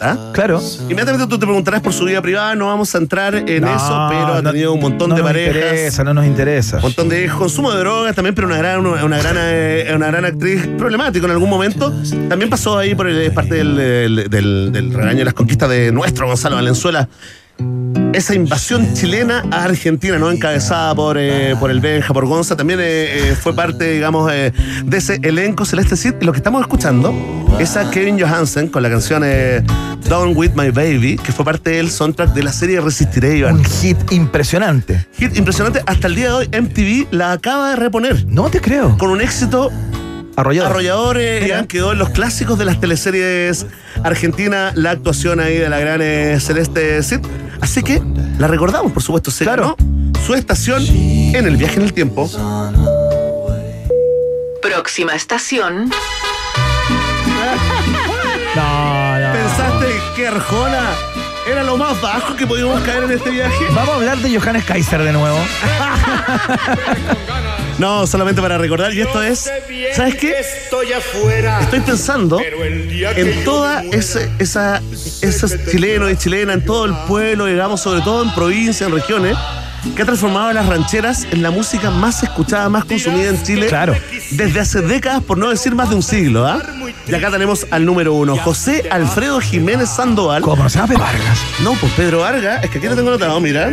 [0.00, 0.30] ¿ah?
[0.32, 0.60] Claro.
[0.82, 4.06] Inmediatamente tú te preguntarás por su vida privada, no vamos a entrar en No, eso,
[4.10, 5.54] pero ha no- tenido un montón no de nos parejas.
[5.56, 6.76] interesa, no nos interesa.
[6.76, 10.24] Un montón de consumo de drogas también, pero una gran, una gran, eh, una gran
[10.24, 11.92] actriz problemática en algún momento.
[12.28, 15.68] También pasó ahí por el, es parte del, del, del- del regaño de las conquistas
[15.68, 17.08] de nuestro Gonzalo Valenzuela.
[18.14, 20.30] Esa invasión chilena a Argentina, ¿no?
[20.30, 22.84] Encabezada por, eh, por el Benja, por Gonza, también eh,
[23.30, 24.52] eh, fue parte, digamos, eh,
[24.84, 26.14] de ese elenco Celeste Cid.
[26.20, 27.14] Y lo que estamos escuchando
[27.58, 29.22] es a Kevin Johansen con la canción
[30.08, 33.56] Down With My Baby, que fue parte del soundtrack de la serie Resistiré, Iván.
[33.56, 35.06] Un hit impresionante.
[35.18, 35.82] Hit impresionante.
[35.86, 38.26] Hasta el día de hoy, MTV la acaba de reponer.
[38.26, 38.96] No te creo.
[38.98, 39.70] Con un éxito
[40.36, 40.70] Arrollador.
[40.70, 41.18] arrollador.
[41.18, 41.54] eh, Mira.
[41.56, 43.66] Iván, quedó en los clásicos de las teleseries
[44.02, 47.20] argentinas la actuación ahí de la gran eh, Celeste Cid.
[47.60, 48.02] Así que
[48.38, 49.30] la recordamos, por supuesto.
[49.30, 49.76] Se Claro.
[49.78, 52.30] ganó su estación en el viaje en el tiempo.
[54.62, 55.90] Próxima estación.
[58.54, 59.32] No, no.
[59.32, 60.90] ¿Pensaste que Arjona
[61.50, 63.64] era lo más bajo que podíamos caer en este viaje?
[63.74, 65.38] Vamos a hablar de Johannes Kaiser de nuevo.
[67.78, 69.50] No, solamente para recordar, y esto es.
[69.94, 70.34] ¿Sabes qué?
[70.38, 71.60] Estoy afuera.
[71.60, 74.80] Estoy pensando en toda muera, ese, esa,
[75.22, 79.36] esos chilenos y chilenas, en todo el pueblo, digamos, sobre todo en provincias, en regiones,
[79.96, 83.66] que ha transformado a las rancheras en la música más escuchada, más consumida en Chile
[83.66, 83.96] Claro.
[84.30, 86.46] desde hace décadas, por no decir más de un siglo.
[86.46, 86.62] ¿ah?
[87.08, 90.42] Y acá tenemos al número uno, José Alfredo Jiménez Sandoval.
[90.42, 91.38] ¿Cómo se llama Pepe Vargas?
[91.64, 93.72] No, pues Pedro Vargas, es que aquí lo tengo notado, mira.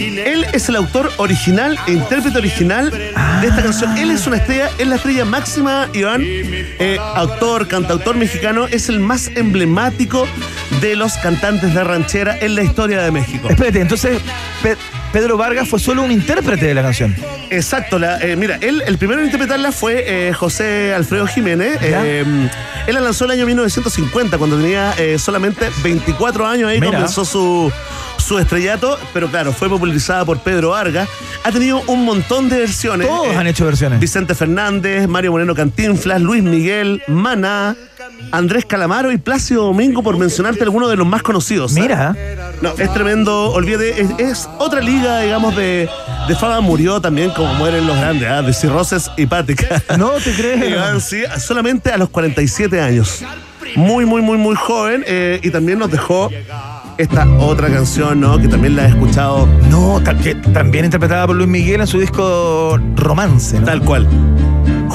[0.00, 3.98] Él es el autor original e intérprete original de esta canción.
[3.98, 6.22] Él es una estrella, es la estrella máxima, Iván.
[6.24, 10.26] Eh, autor, cantautor mexicano, es el más emblemático
[10.80, 13.48] de los cantantes de ranchera en la historia de México.
[13.50, 14.20] Espérate, entonces
[15.12, 17.14] Pedro Vargas fue solo un intérprete de la canción.
[17.50, 21.78] Exacto, la, eh, mira, él, el primero en interpretarla fue eh, José Alfredo Jiménez.
[21.82, 22.24] Eh,
[22.86, 26.68] él la lanzó el año 1950, cuando tenía solamente 24 años.
[26.70, 26.92] Ahí Mira.
[26.92, 27.72] comenzó su,
[28.18, 31.08] su estrellato, pero claro, fue popularizada por Pedro Vargas.
[31.42, 33.08] Ha tenido un montón de versiones.
[33.08, 33.98] Todos han hecho versiones.
[33.98, 37.76] Vicente Fernández, Mario Moreno Cantinflas, Luis Miguel, Maná,
[38.32, 41.76] Andrés Calamaro y Plácido Domingo, por mencionarte algunos de los más conocidos.
[41.76, 41.80] ¿eh?
[41.80, 42.16] Mira,
[42.62, 45.88] No, es tremendo, olvídate, es, es otra liga, digamos, de,
[46.28, 46.60] de fama.
[46.60, 48.42] Murió también como mueren los grandes, ¿ah?
[48.42, 49.82] de cirrosis hepática.
[49.98, 50.30] no te.
[50.70, 53.24] Iván, sí, solamente a los 47 años.
[53.74, 55.04] Muy, muy, muy, muy joven.
[55.06, 56.30] eh, y también nos dejó
[56.98, 58.38] esta otra canción, ¿no?
[58.38, 61.98] Que también la he escuchado No, ta- que también interpretada por Luis Miguel en su
[61.98, 63.58] disco Romance.
[63.58, 63.66] ¿no?
[63.66, 64.06] tal cual.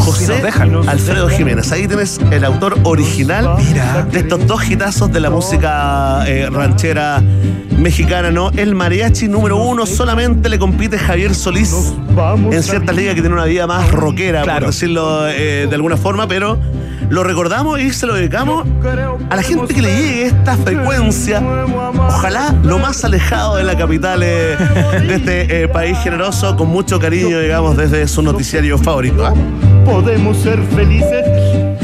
[0.06, 0.42] José.
[0.88, 1.72] Alfredo Jiménez.
[1.72, 4.06] Ahí tienes el autor original Mira.
[4.12, 7.22] de estos dos hitazos de la música eh, ranchera
[7.78, 8.52] mexicana, ¿no?
[8.52, 11.94] El mariachi número uno solamente le compite Javier Solís
[12.52, 14.66] en ciertas ligas que tiene una vida más rockera, Claro.
[14.66, 16.58] por decirlo eh, de alguna forma, pero
[17.10, 18.66] lo recordamos y se lo dedicamos
[19.30, 21.42] a la gente que le llegue esta frecuencia,
[21.98, 24.58] ojalá lo más alejado de la capital eh,
[25.08, 29.26] de este eh, país generoso, con mucho cariño, digamos, desde su noticiario favorito.
[29.26, 29.34] ¿ah?
[29.86, 31.26] podemos ser felices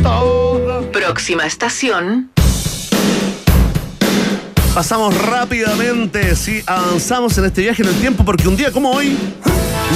[0.02, 2.30] toda Próxima estación.
[4.74, 9.18] Pasamos rápidamente, sí, avanzamos en este viaje en el tiempo, porque un día como hoy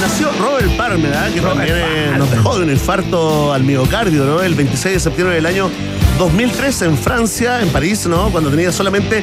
[0.00, 1.28] nació Robert Palmer, ¿ah?
[1.32, 4.42] que Robert también eh, nos dejó de un infarto al miocardio, ¿no?
[4.42, 5.70] El 26 de septiembre del año
[6.18, 8.30] 2003 en Francia, en París, ¿no?
[8.30, 9.22] Cuando tenía solamente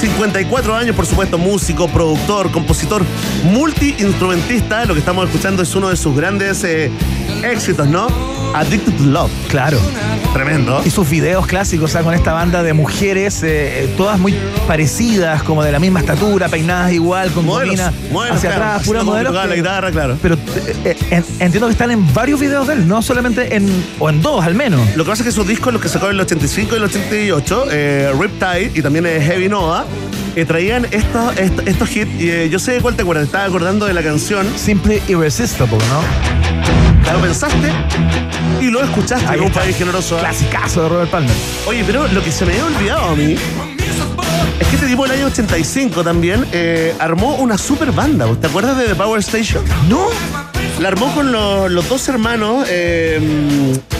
[0.00, 3.02] 54 años, por supuesto, músico, productor, compositor,
[3.44, 4.84] multiinstrumentista.
[4.84, 6.90] Lo que estamos escuchando es uno de sus grandes eh,
[7.44, 8.06] éxitos, ¿no?
[8.54, 9.30] Addicted to Love.
[9.48, 9.78] Claro.
[10.34, 10.80] Tremendo.
[10.84, 14.34] Y sus videos clásicos, o sea, con esta banda de mujeres, eh, eh, todas muy
[14.66, 17.78] parecidas, como de la misma estatura, peinadas igual, con Modelos,
[18.10, 19.32] modelos, hacia claro, atrás, modelos.
[19.32, 20.16] tocaba la guitarra, claro.
[20.22, 20.36] Pero
[20.86, 23.68] eh, en- entiendo que están en varios videos de él, no solamente en,
[23.98, 24.80] o en dos al menos.
[24.96, 26.84] Lo que pasa es que sus discos, los que sacó en el 85 y el
[26.84, 29.84] 88, eh, Riptide y también eh, Heavy Nova,
[30.34, 32.10] eh, traían estos, estos, estos hits.
[32.20, 34.46] Y eh, yo sé de cuál te acuerdas, estaba acordando de la canción.
[34.56, 37.12] Simply Irresistible, ¿no?
[37.12, 37.70] Lo pensaste
[38.60, 40.16] y lo escuchaste en un país generoso.
[40.16, 40.20] ¿eh?
[40.20, 41.34] Clasicazo de Robert Palmer.
[41.66, 43.36] Oye, pero lo que se me había olvidado a mí
[44.58, 48.26] es que este tipo el año 85 también eh, armó una super banda.
[48.40, 49.62] ¿Te acuerdas de The Power Station?
[49.88, 50.06] No.
[50.82, 53.20] La armó con los, los dos hermanos, eh,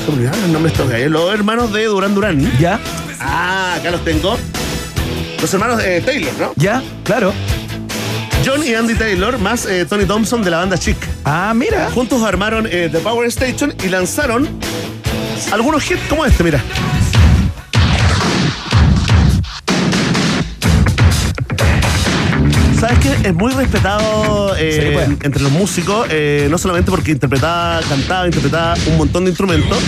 [0.05, 2.59] se me olvidaron los nombres estos gallos, los hermanos de Durán Durán.
[2.59, 2.81] ¿Ya?
[3.21, 4.37] Ah, acá los tengo.
[5.41, 6.53] Los hermanos eh, Taylor, ¿no?
[6.57, 6.83] ¿Ya?
[7.05, 7.33] Claro.
[8.45, 10.97] John y Andy Taylor, más eh, Tony Thompson de la banda Chic.
[11.25, 11.89] Ah, mira.
[11.93, 14.49] Juntos armaron eh, The Power Station y lanzaron
[15.53, 16.61] algunos hits como este, mira.
[22.93, 23.29] ¿Sabes qué?
[23.29, 25.09] Es muy respetado eh, Sí, pues.
[25.23, 29.79] entre los músicos, eh, no solamente porque interpretaba, cantaba, interpretaba un montón de instrumentos,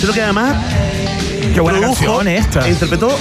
[0.00, 0.56] sino que además
[1.52, 2.66] Qué buena produjo esta.
[2.66, 3.18] e interpretó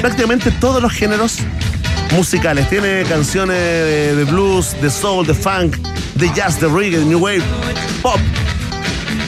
[0.00, 1.36] prácticamente todos los géneros
[2.16, 2.68] musicales.
[2.68, 5.76] Tiene canciones de, de blues, de soul, de funk,
[6.16, 7.42] de jazz, de reggae, de new wave,
[8.02, 8.18] pop,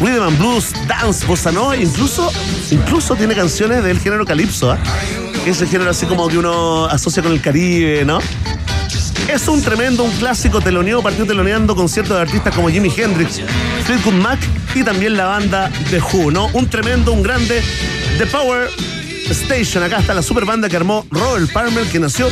[0.01, 2.33] rhythm and blues, dance, bossa nova, incluso,
[2.73, 4.79] incluso tiene canciones del género calipso, ¿ah?
[5.45, 8.19] que es el género así como que uno asocia con el Caribe, ¿no?
[9.29, 13.41] Es un tremendo, un clásico teloneo, partió teloneando conciertos de artistas como Jimi Hendrix,
[13.85, 14.39] Fleetwood Mac
[14.75, 16.47] y también la banda The Who, ¿no?
[16.53, 17.63] Un tremendo, un grande,
[18.19, 18.69] The Power
[19.31, 19.85] Station.
[19.85, 22.29] Acá está la super banda que armó Robert Palmer, que nació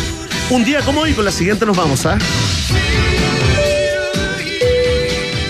[0.51, 1.13] un día como hoy.
[1.13, 2.19] Con la siguiente nos vamos, ¿ah?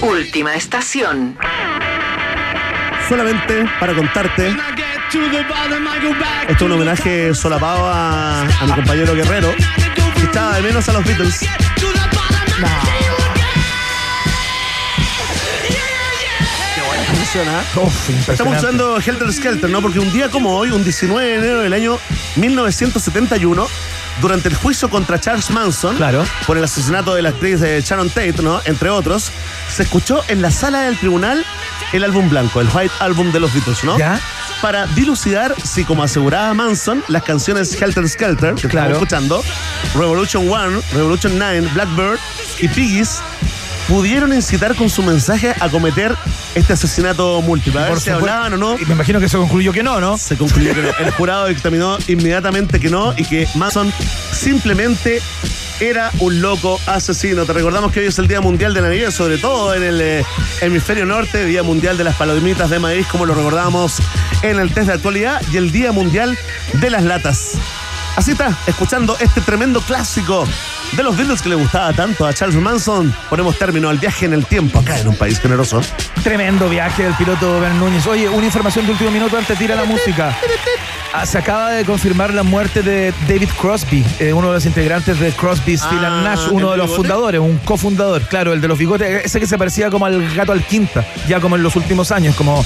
[0.02, 1.36] Última estación.
[3.08, 4.54] Solamente para contarte.
[5.08, 9.54] Esto es un homenaje solapado a, a mi compañero Guerrero,
[10.24, 11.40] estaba de menos a los Beatles.
[16.74, 17.62] Qué buena canción, ¿ah?
[17.76, 18.58] Uf, Estamos impresionante.
[18.66, 19.80] usando Helter Skelter, ¿no?
[19.82, 21.98] Porque un día como hoy, un 19 de enero del año
[22.36, 23.66] 1971,
[24.20, 26.24] durante el juicio contra Charles Manson Claro.
[26.46, 28.60] por el asesinato de la actriz de Sharon Tate, ¿no?
[28.64, 29.30] Entre otros,
[29.74, 31.44] se escuchó en la sala del tribunal
[31.92, 33.96] el álbum blanco, el White Album de los Beatles, ¿no?
[33.98, 34.20] ¿Ya?
[34.62, 38.88] Para dilucidar si, como aseguraba Manson, las canciones Helter Skelter, que Claro.
[38.88, 39.44] estamos escuchando,
[39.94, 42.18] Revolution 1, Revolution 9, Blackbird
[42.58, 43.20] y Piggies,
[43.86, 46.14] pudieron incitar con su mensaje a cometer
[46.56, 47.78] este asesinato múltiple.
[47.78, 48.24] A ver Por si supuesto.
[48.30, 48.78] hablaban o no.
[48.80, 50.18] Y me imagino que se concluyó que no, ¿no?
[50.18, 50.88] Se concluyó que no.
[50.98, 53.92] El jurado dictaminó inmediatamente que no y que Manson
[54.32, 55.22] simplemente
[55.80, 57.44] era un loco asesino.
[57.44, 60.00] Te recordamos que hoy es el Día Mundial de la Navidad, sobre todo en el
[60.00, 60.24] eh,
[60.60, 63.98] hemisferio norte, Día Mundial de las Palomitas de Maíz, como lo recordamos
[64.42, 66.36] en el test de actualidad, y el Día Mundial
[66.74, 67.52] de las Latas.
[68.16, 70.44] Así está, escuchando este tremendo clásico
[70.92, 74.32] de los Beatles que le gustaba tanto a Charles Manson, ponemos término al viaje en
[74.32, 75.80] el tiempo acá en un país generoso.
[76.24, 78.06] Tremendo viaje del piloto Ben Núñez.
[78.06, 80.36] Oye, una información de último minuto antes de tirar la música.
[81.12, 85.18] Ah, Se acaba de confirmar la muerte de David Crosby, eh, uno de los integrantes
[85.20, 86.96] de Crosby, Still and Ah, Nash, uno ¿el de los bigote?
[86.96, 90.52] fundadores, un cofundador, claro, el de los bigotes, ese que se parecía como al gato
[90.52, 92.64] al quinta, ya como en los últimos años, como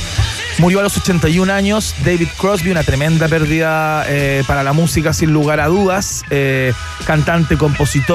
[0.58, 5.32] murió a los 81 años, David Crosby, una tremenda pérdida eh, para la música sin
[5.32, 6.72] lugar a dudas, eh,
[7.06, 8.11] cantante, compositor,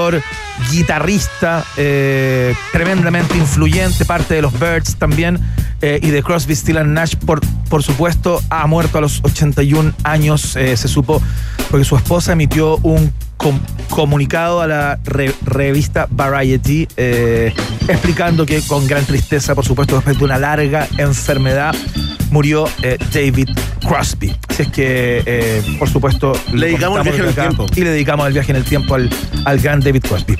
[0.72, 5.40] guitarrista, eh, tremendamente influyente, parte de los Birds también,
[5.82, 9.94] eh, y de Crosby, Still and Nash, por, por supuesto, ha muerto a los 81
[10.04, 11.22] años, eh, se supo,
[11.70, 13.60] porque su esposa emitió un com-
[13.90, 17.54] comunicado a la re- revista Variety, eh,
[17.88, 21.76] explicando que con gran tristeza, por supuesto, después de una larga enfermedad,
[22.32, 22.68] murió
[23.14, 23.50] David
[23.88, 24.36] Crosby.
[24.50, 27.66] Así es que, por supuesto, Le dedicamos el viaje en el tiempo.
[27.76, 29.10] Y le dedicamos el viaje en el tiempo al,
[29.46, 30.36] al gran David Crosby.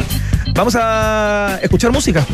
[0.54, 2.26] Vamos a escuchar música.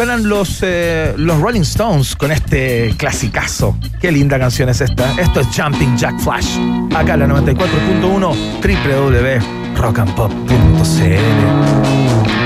[0.00, 3.76] Suenan los, eh, los Rolling Stones con este clasicazo.
[4.00, 5.12] Qué linda canción es esta.
[5.20, 6.56] Esto es Jumping Jack Flash.
[6.96, 9.36] Acá la 94.1
[9.76, 12.39] www.rockandpop.cl.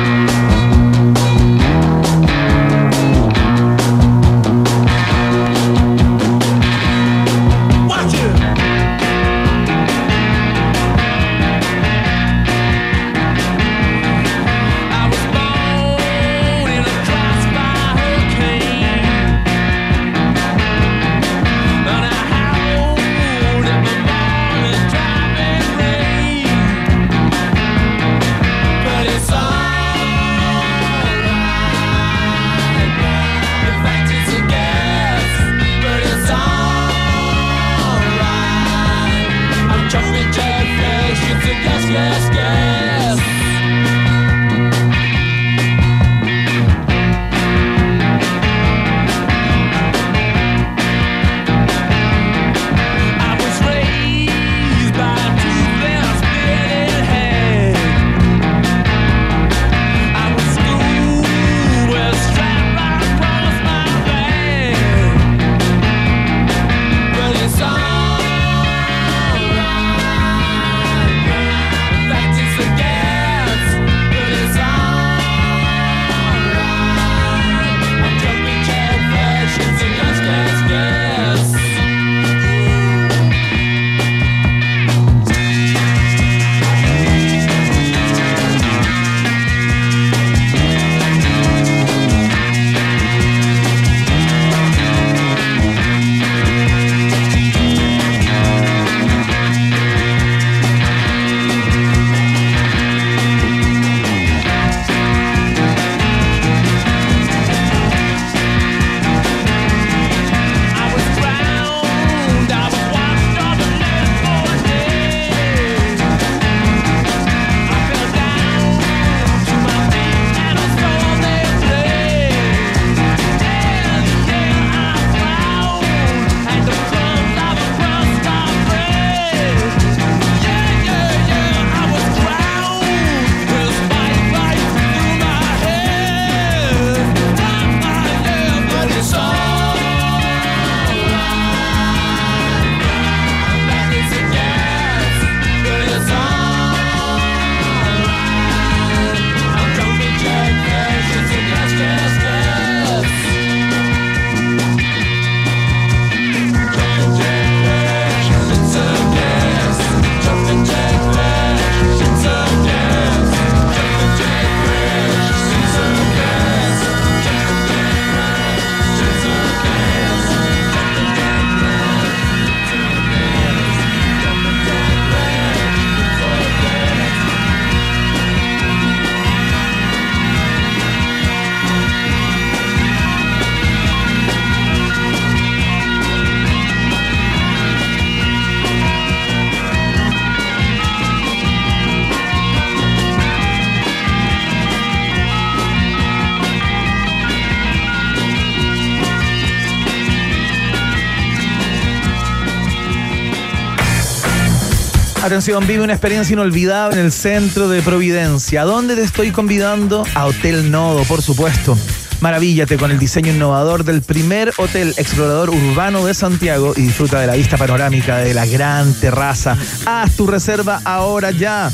[205.47, 208.62] Vive una experiencia inolvidable en el centro de Providencia.
[208.62, 210.03] ¿A dónde te estoy convidando?
[210.14, 211.76] A Hotel Nodo, por supuesto.
[212.22, 217.26] Maravíllate con el diseño innovador del primer hotel explorador urbano de Santiago y disfruta de
[217.26, 219.55] la vista panorámica de la gran terraza.
[219.84, 221.70] Haz tu reserva ahora ya.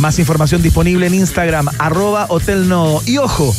[0.00, 3.04] Más información disponible en Instagram, arroba Hotel Nodo.
[3.06, 3.54] Y ojo,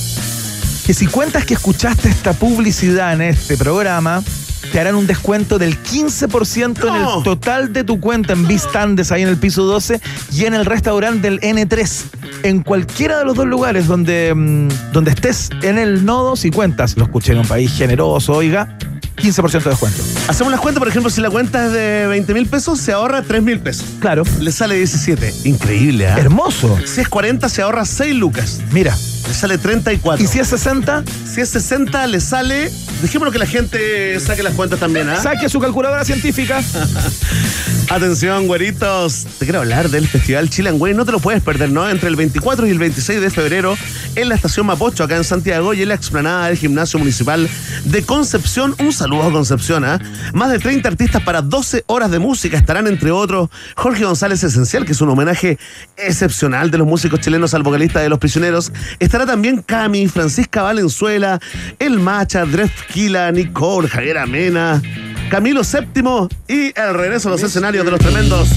[0.86, 4.24] que si cuentas que escuchaste esta publicidad en este programa,
[4.72, 7.18] te harán un descuento del 15% en No.
[7.18, 10.00] el total de tu cuenta en Vistandes, ahí en el piso 12,
[10.32, 12.04] y en el restaurante del N3.
[12.44, 16.96] En cualquiera de los dos lugares donde, mm, donde estés en el nodo, si cuentas,
[16.98, 18.78] lo escuché en un país generoso, oiga,
[19.16, 20.02] 15% de descuento.
[20.28, 23.22] Hacemos las cuentas, por ejemplo, si la cuenta es de 20 mil pesos, se ahorra
[23.22, 23.86] 3 mil pesos.
[24.00, 24.24] Claro.
[24.40, 25.34] Le sale 17.
[25.46, 26.18] Increíble, ¿ah?
[26.18, 26.78] Hermoso.
[26.86, 28.60] Si es 40, se ahorra 6 lucas.
[28.72, 28.96] Mira.
[29.28, 30.24] Le sale 34.
[30.24, 31.04] ¿Y si es 60?
[31.26, 32.72] Si es 60, le sale.
[33.02, 35.22] Dejémoslo que la gente saque las cuentas también, ¿ah?
[35.22, 36.62] Saque su calculadora científica.
[37.90, 39.26] Atención, güeritos.
[39.40, 40.94] Te quiero hablar del Festival Chilean Way.
[40.94, 41.90] No te lo puedes perder, ¿no?
[41.90, 43.76] Entre el 24 y el 26 de febrero
[44.16, 47.50] en la estación Mapocho, acá en Santiago, y en la explanada del Gimnasio Municipal
[47.86, 48.76] de Concepción.
[48.80, 50.00] Un saludo a Concepción, ¿ah?
[50.34, 52.58] Más de 30 artistas para 12 horas de música.
[52.58, 55.58] Estarán, entre otros, Jorge González Esencial, que es un homenaje
[55.98, 58.72] excepcional de los músicos chilenos al vocalista de Los Prisioneros.
[59.14, 61.40] Estará también Cami, Francisca Valenzuela,
[61.78, 64.82] El Macha, Drefkila, Nicole, Javier Amena.
[65.30, 68.50] Camilo VII y el regreso a los escenarios de los tremendos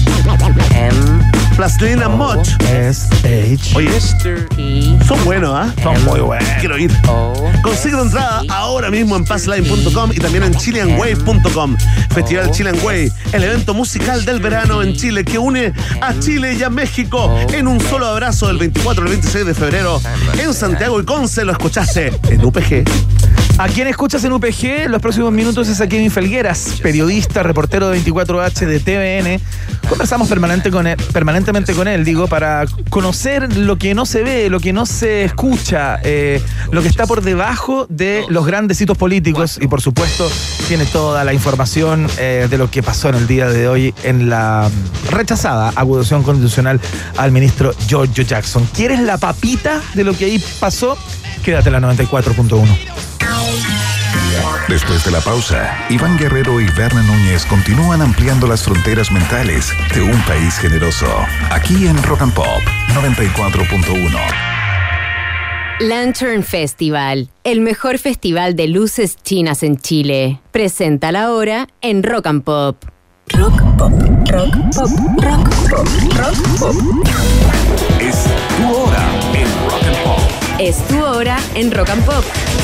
[1.57, 2.47] Plastilina Moch.
[2.69, 3.75] S-H.
[3.75, 3.89] Oye,
[5.07, 5.73] son buenos, ¿ah?
[5.81, 6.47] Son muy buenos.
[6.59, 6.91] Quiero ir.
[7.63, 11.75] Consigue tu entrada ahora mismo en passline.com y también en chileanway.com.
[12.13, 16.61] Festival Chilean Way, el evento musical del verano en Chile que une a Chile y
[16.61, 19.99] a México en un solo abrazo del 24 al 26 de febrero
[20.39, 21.43] en Santiago y Conce.
[21.43, 22.85] Lo escuchaste en UPG.
[23.59, 27.99] A quien escuchas en UPG, los próximos minutos es a Kevin Felgueras, periodista, reportero de
[28.03, 29.41] 24H de TVN.
[29.89, 34.85] Conversamos permanentemente con él, digo, para conocer lo que no se ve, lo que no
[34.85, 36.39] se escucha, eh,
[36.71, 40.29] lo que está por debajo de los grandes hitos políticos y, por supuesto,
[40.67, 44.29] tiene toda la información eh, de lo que pasó en el día de hoy en
[44.29, 44.69] la
[45.09, 46.79] rechazada acusación constitucional
[47.17, 48.69] al ministro Giorgio Jackson.
[48.75, 50.95] ¿Quieres la papita de lo que ahí pasó?
[51.43, 52.65] Quédate en la 94.1.
[54.67, 60.01] Después de la pausa, Iván Guerrero y Berna Núñez continúan ampliando las fronteras mentales de
[60.01, 61.07] un país generoso.
[61.51, 62.61] Aquí en Rock and Pop
[62.93, 64.19] 94.1.
[65.79, 70.41] Lantern Festival, el mejor festival de luces chinas en Chile.
[70.51, 72.83] Presenta la hora en Rock and Pop.
[73.29, 73.91] Rock Pop,
[74.29, 74.89] Rock Pop,
[75.21, 76.75] Rock Pop, Rock Pop.
[78.01, 78.25] Es
[78.57, 79.86] tu hora en Rock and Pop.
[80.59, 82.56] Es tu hora en Rock and Pop.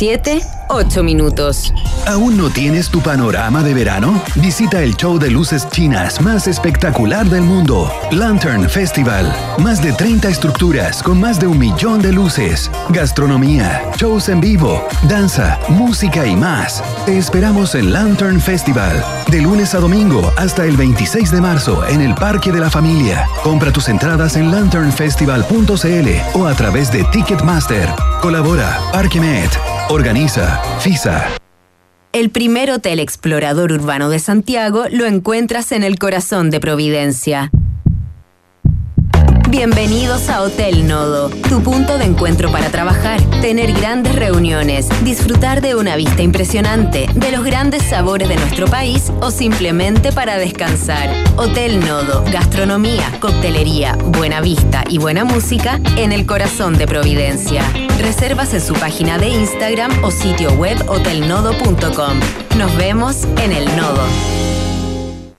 [0.00, 0.40] 7,
[0.70, 1.74] 8 minutos.
[2.06, 4.22] ¿Aún no tienes tu panorama de verano?
[4.36, 9.30] Visita el show de luces chinas más espectacular del mundo, Lantern Festival.
[9.58, 14.82] Más de 30 estructuras con más de un millón de luces, gastronomía, shows en vivo,
[15.06, 16.82] danza, música y más.
[17.04, 22.00] Te esperamos en Lantern Festival, de lunes a domingo hasta el 26 de marzo en
[22.00, 23.26] el Parque de la Familia.
[23.42, 27.90] Compra tus entradas en lanternfestival.cl o a través de Ticketmaster.
[28.22, 29.50] Colabora Parquemet.
[29.92, 31.26] Organiza FISA.
[32.12, 37.50] El primer hotel explorador urbano de Santiago lo encuentras en el corazón de Providencia.
[39.50, 45.74] Bienvenidos a Hotel Nodo, tu punto de encuentro para trabajar, tener grandes reuniones, disfrutar de
[45.74, 51.10] una vista impresionante, de los grandes sabores de nuestro país o simplemente para descansar.
[51.36, 57.64] Hotel Nodo, gastronomía, coctelería, buena vista y buena música en el corazón de Providencia.
[57.98, 62.20] Reservas en su página de Instagram o sitio web hotelnodo.com.
[62.56, 64.39] Nos vemos en el Nodo.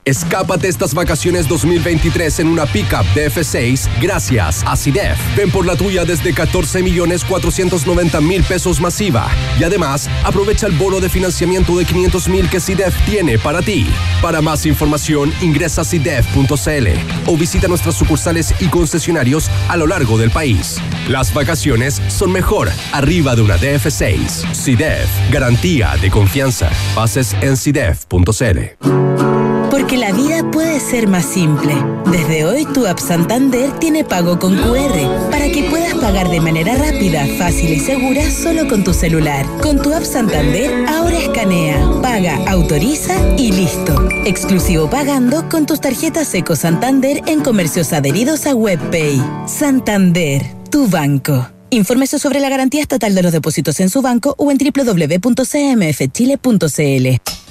[0.04, 5.16] Escápate estas vacaciones 2023 en una pickup DF6 gracias a CIDEF.
[5.36, 9.30] Ven por la tuya desde 14 millones 490 mil pesos masiva.
[9.60, 13.86] Y además, aprovecha el bono de financiamiento de 500 mil que CIDEF tiene para ti.
[14.20, 16.88] Para más información, ingresa a CIDEF.cl
[17.26, 20.78] o visita nuestras sucursales y concesionarios a lo largo del país.
[21.08, 24.52] Las vacaciones son mejor arriba de una DF6.
[24.52, 26.70] CIDEF, garantía de confianza.
[26.96, 29.61] Bases en CIDEF.cl.
[29.72, 31.72] Porque la vida puede ser más simple.
[32.10, 36.76] Desde hoy tu app Santander tiene pago con QR para que puedas pagar de manera
[36.76, 39.46] rápida, fácil y segura solo con tu celular.
[39.62, 44.10] Con tu app Santander ahora escanea, paga, autoriza y listo.
[44.26, 49.22] Exclusivo pagando con tus tarjetas Eco Santander en comercios adheridos a WebPay.
[49.46, 51.48] Santander, tu banco.
[51.70, 57.41] Infórmese sobre la garantía estatal de los depósitos en su banco o en www.cmfchile.cl.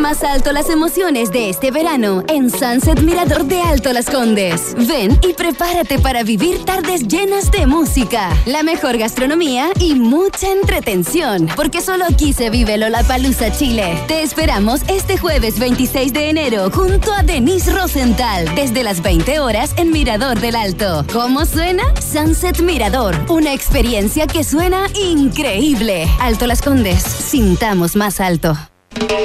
[0.00, 4.74] Más alto las emociones de este verano en Sunset Mirador de Alto Las Condes.
[4.88, 11.50] Ven y prepárate para vivir tardes llenas de música, la mejor gastronomía y mucha entretención,
[11.54, 14.02] porque solo aquí se vive Lollapalooza Chile.
[14.08, 19.74] Te esperamos este jueves 26 de enero junto a Denise Rosenthal desde las 20 horas
[19.76, 21.04] en Mirador del Alto.
[21.12, 21.82] ¿Cómo suena?
[22.00, 26.08] Sunset Mirador, una experiencia que suena increíble.
[26.20, 28.56] Alto Las Condes, sintamos más alto.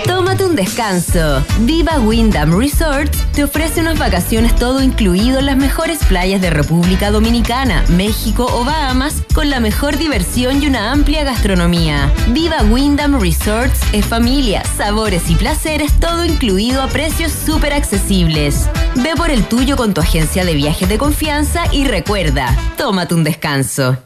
[0.06, 1.44] Tómate un descanso.
[1.62, 7.12] Viva Wyndham Resorts te ofrece unas vacaciones todo incluido en las mejores playas de República
[7.12, 12.12] Dominicana, México o Bahamas con la mejor diversión y una amplia gastronomía.
[12.30, 18.70] Viva Wyndham Resorts es familia, sabores y placeres todo incluido a precios súper accesibles.
[18.96, 23.24] Ve por el tuyo con tu agencia de viajes de confianza y recuerda, tómate un
[23.24, 23.98] descanso.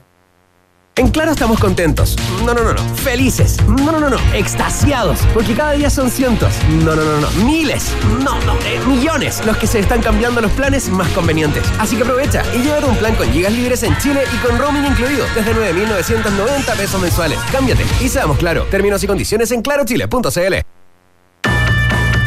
[1.00, 2.18] En Claro estamos contentos.
[2.46, 2.96] No, no, no, no.
[2.96, 3.56] Felices.
[3.66, 4.18] No, no, no, no.
[4.34, 5.22] Extasiados.
[5.34, 6.54] Porque cada día son cientos.
[6.84, 7.30] No, no, no, no.
[7.46, 7.94] Miles.
[8.22, 8.54] No, no.
[8.66, 11.64] eh, millones los que se están cambiando los planes más convenientes.
[11.80, 14.88] Así que aprovecha y llévate un plan con gigas libres en Chile y con roaming
[14.88, 17.40] incluido desde 9.990 pesos mensuales.
[17.50, 18.66] Cámbiate y seamos claro.
[18.70, 20.79] Términos y condiciones en clarochile.cl.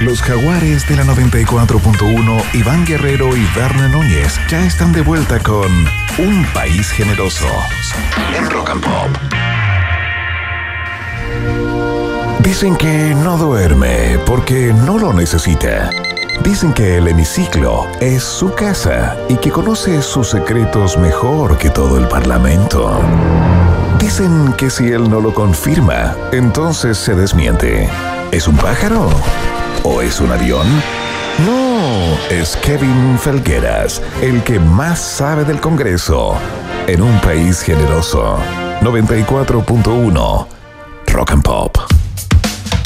[0.02, 5.70] Los jaguares de la 94.1, Iván Guerrero y Verne Núñez ya están de vuelta con
[6.18, 7.46] Un País Generoso
[8.36, 9.08] en Rock and Pop.
[12.40, 15.90] Dicen que no duerme porque no lo necesita.
[16.42, 21.96] Dicen que el hemiciclo es su casa y que conoce sus secretos mejor que todo
[21.96, 23.00] el Parlamento.
[24.00, 27.88] Dicen que si él no lo confirma, entonces se desmiente.
[28.32, 29.08] ¿Es un pájaro?
[29.84, 30.66] ¿O es un avión?
[31.44, 36.36] No, es Kevin Felgueras, el que más sabe del Congreso.
[36.86, 38.38] En un país generoso.
[38.80, 40.46] 94.1
[41.09, 41.78] Rock and Pop.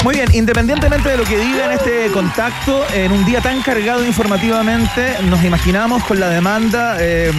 [0.03, 4.03] Muy bien, independientemente de lo que diga en este contacto, en un día tan cargado
[4.03, 7.31] informativamente, nos imaginamos con la demanda eh,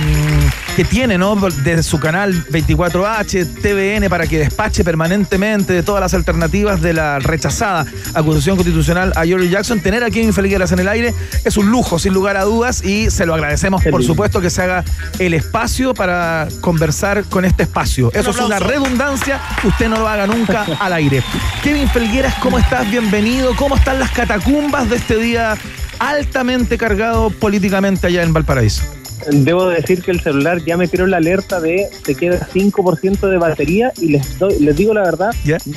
[0.79, 1.35] que tiene, ¿no?
[1.35, 7.19] Desde su canal 24H, TVN, para que despache permanentemente de todas las alternativas de la
[7.19, 7.85] rechazada
[8.15, 9.81] acusación constitucional a George Jackson.
[9.81, 11.15] Tener a Kevin Felgueras en el aire
[11.45, 14.63] es un lujo, sin lugar a dudas, y se lo agradecemos, por supuesto, que se
[14.63, 14.85] haga
[15.19, 18.13] el espacio para conversar con este espacio.
[18.15, 21.25] Eso es una redundancia, usted no lo haga nunca al aire.
[21.65, 22.89] Kevin Felgueras, ¿cómo estás?
[22.89, 23.57] Bienvenido.
[23.57, 25.59] ¿Cómo están las catacumbas de este día
[25.99, 28.98] altamente cargado políticamente allá en Valparaíso?
[29.31, 33.39] Debo decir que el celular ya me tiró la alerta de te queda 5% de
[33.39, 35.31] batería y les doy, les digo la verdad,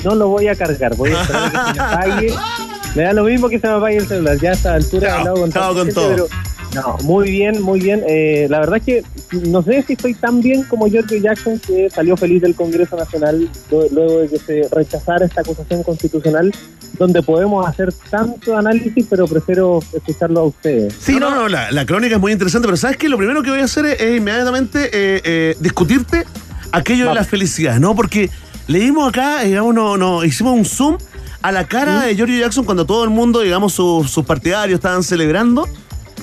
[0.04, 2.34] no lo voy a cargar, voy a esperar a que se me apague.
[2.94, 5.10] Me da lo mismo que se me apague el celular, ya a esta altura he
[5.12, 6.08] hablado con, gente, todo.
[6.10, 6.28] pero
[6.74, 8.02] no, muy bien, muy bien.
[8.06, 9.04] Eh, la verdad es que
[9.48, 13.48] no sé si estoy tan bien como George Jackson, que salió feliz del Congreso Nacional
[13.70, 16.52] luego de que se rechazara esta acusación constitucional,
[16.98, 20.94] donde podemos hacer tanto análisis, pero prefiero escucharlo a ustedes.
[20.98, 23.08] Sí, no, no, la, la crónica es muy interesante, pero ¿sabes qué?
[23.08, 26.24] Lo primero que voy a hacer es, es inmediatamente eh, eh, discutirte
[26.70, 27.94] aquello de la felicidad, ¿no?
[27.94, 28.30] Porque
[28.66, 30.98] leímos acá, digamos, no, no, hicimos un zoom
[31.42, 35.02] a la cara de George Jackson cuando todo el mundo, digamos, sus, sus partidarios estaban
[35.02, 35.68] celebrando.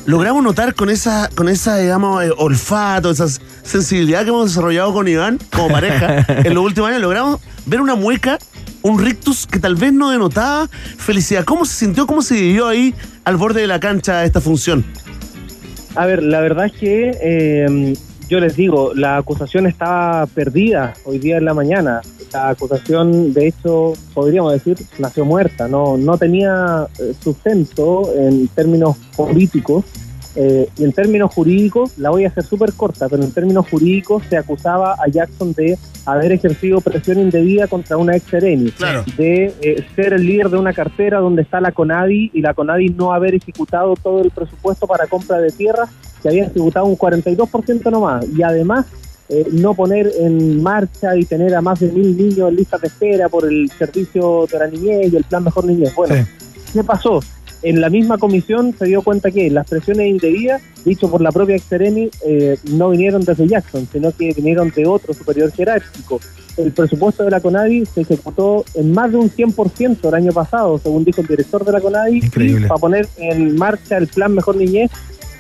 [0.06, 3.28] Logramos notar con esa, con esa, digamos, eh, olfato, esa
[3.64, 7.96] sensibilidad que hemos desarrollado con Iván como pareja en los últimos años, logramos ver una
[7.96, 8.40] mueca,
[8.82, 11.44] un rictus que tal vez no denotaba felicidad.
[11.46, 12.94] ¿Cómo se sintió, cómo se vivió ahí
[13.24, 14.86] al borde de la cancha esta función?
[15.96, 17.94] A ver, la verdad es que eh,
[18.30, 22.02] yo les digo, la acusación estaba perdida hoy día en la mañana.
[22.32, 25.68] La acusación, de hecho, podríamos decir, nació muerta.
[25.68, 29.84] No, no tenía eh, sustento en términos políticos.
[30.36, 34.24] Eh, y en términos jurídicos, la voy a hacer súper corta, pero en términos jurídicos
[34.30, 38.72] se acusaba a Jackson de haber ejercido presión indebida contra una ex sereni,
[39.18, 42.90] de eh, ser el líder de una cartera donde está la CONADI y la CONADI
[42.90, 45.90] no haber ejecutado todo el presupuesto para compra de tierras,
[46.22, 48.86] que había ejecutado un 42% nomás, y además
[49.30, 52.88] eh, no poner en marcha y tener a más de mil niños en listas de
[52.88, 55.94] espera por el servicio de la niñez y el plan Mejor Niñez.
[55.96, 56.16] Bueno,
[56.74, 57.20] ¿qué pasó?
[57.62, 61.56] En la misma comisión se dio cuenta que las presiones indebidas, dicho por la propia
[61.56, 66.20] Exereni, eh, no vinieron desde Jackson, sino que vinieron de otro superior jerárquico.
[66.56, 70.78] El presupuesto de la CONADI se ejecutó en más de un 100% el año pasado,
[70.78, 72.68] según dijo el director de la CONADI, Increíble.
[72.68, 74.92] para poner en marcha el plan Mejor Niñez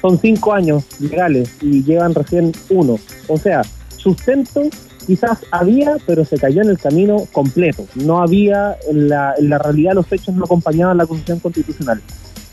[0.01, 2.97] son cinco años legales y llevan recién uno.
[3.27, 3.61] O sea,
[3.97, 4.61] sustento
[5.09, 7.83] quizás había, pero se cayó en el camino completo.
[7.95, 11.99] No había, en la, en la realidad los hechos no acompañaban la acusación constitucional.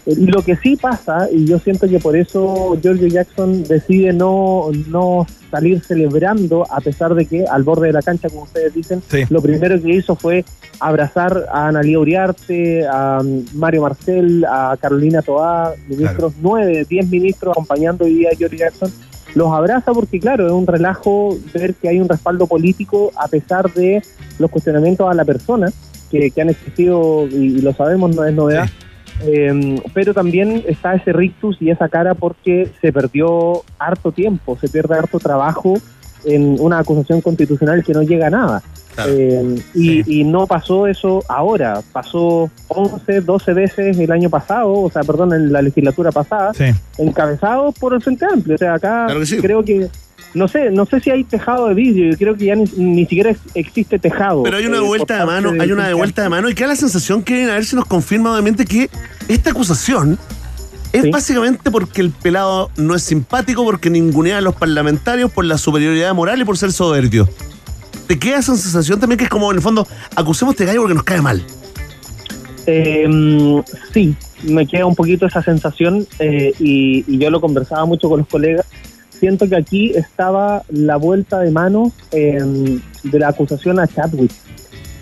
[0.07, 4.15] Eh, Y lo que sí pasa, y yo siento que por eso George Jackson decide
[4.15, 8.73] no, no salir celebrando, a pesar de que al borde de la cancha, como ustedes
[8.73, 10.45] dicen, lo primero que hizo fue
[10.81, 17.53] abrazar a Analia Uriarte, a um, Mario Marcel, a Carolina Toá, ministros, nueve, diez ministros
[17.53, 18.91] acompañando hoy día a George Jackson.
[19.37, 23.71] Los abraza porque, claro, es un relajo ver que hay un respaldo político a pesar
[23.75, 24.03] de
[24.39, 25.71] los cuestionamientos a la persona
[26.11, 28.67] que, que han existido, y, y lo sabemos, no es novedad.
[29.25, 34.69] Eh, pero también está ese rictus y esa cara porque se perdió harto tiempo, se
[34.69, 35.75] pierde harto trabajo
[36.25, 38.63] en una acusación constitucional que no llega a nada.
[39.09, 44.91] Eh, y, y no pasó eso ahora, pasó 11, 12 veces el año pasado, o
[44.91, 46.53] sea, perdón, en la legislatura pasada,
[46.99, 48.55] encabezado por el Frente Amplio.
[48.55, 49.07] O sea, acá
[49.41, 49.89] creo que,
[50.35, 53.03] no sé, no sé si hay tejado de vidrio, yo creo que ya ni, ni
[53.07, 54.43] siquiera ex- existe tejado.
[54.43, 56.55] Pero hay una eh, vuelta de mano, del hay una de vuelta de mano y
[56.55, 58.89] queda la sensación que a ver si nos confirma obviamente que
[59.29, 60.19] esta acusación
[60.93, 65.59] es básicamente porque el pelado no es simpático, porque ningunea a los parlamentarios por la
[65.59, 67.29] superioridad moral y por ser soberbio.
[68.07, 70.81] Te queda esa sensación también que es como en el fondo, acusemos a este gallo
[70.81, 71.43] porque nos cae mal.
[72.67, 73.63] Eh,
[73.93, 78.21] sí, me queda un poquito esa sensación eh, y, y yo lo conversaba mucho con
[78.21, 78.67] los colegas.
[79.11, 84.31] Siento que aquí estaba la vuelta de mano eh, de la acusación a Chadwick.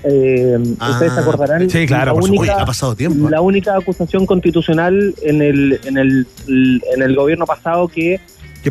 [0.05, 1.69] Eh, ustedes se acordarán.
[1.69, 2.41] sí, claro, la por supuesto.
[2.43, 3.31] única, Oye, ha pasado tiempo.
[3.31, 8.21] La única acusación constitucional en el, en el, en el gobierno pasado que,
[8.65, 8.71] Que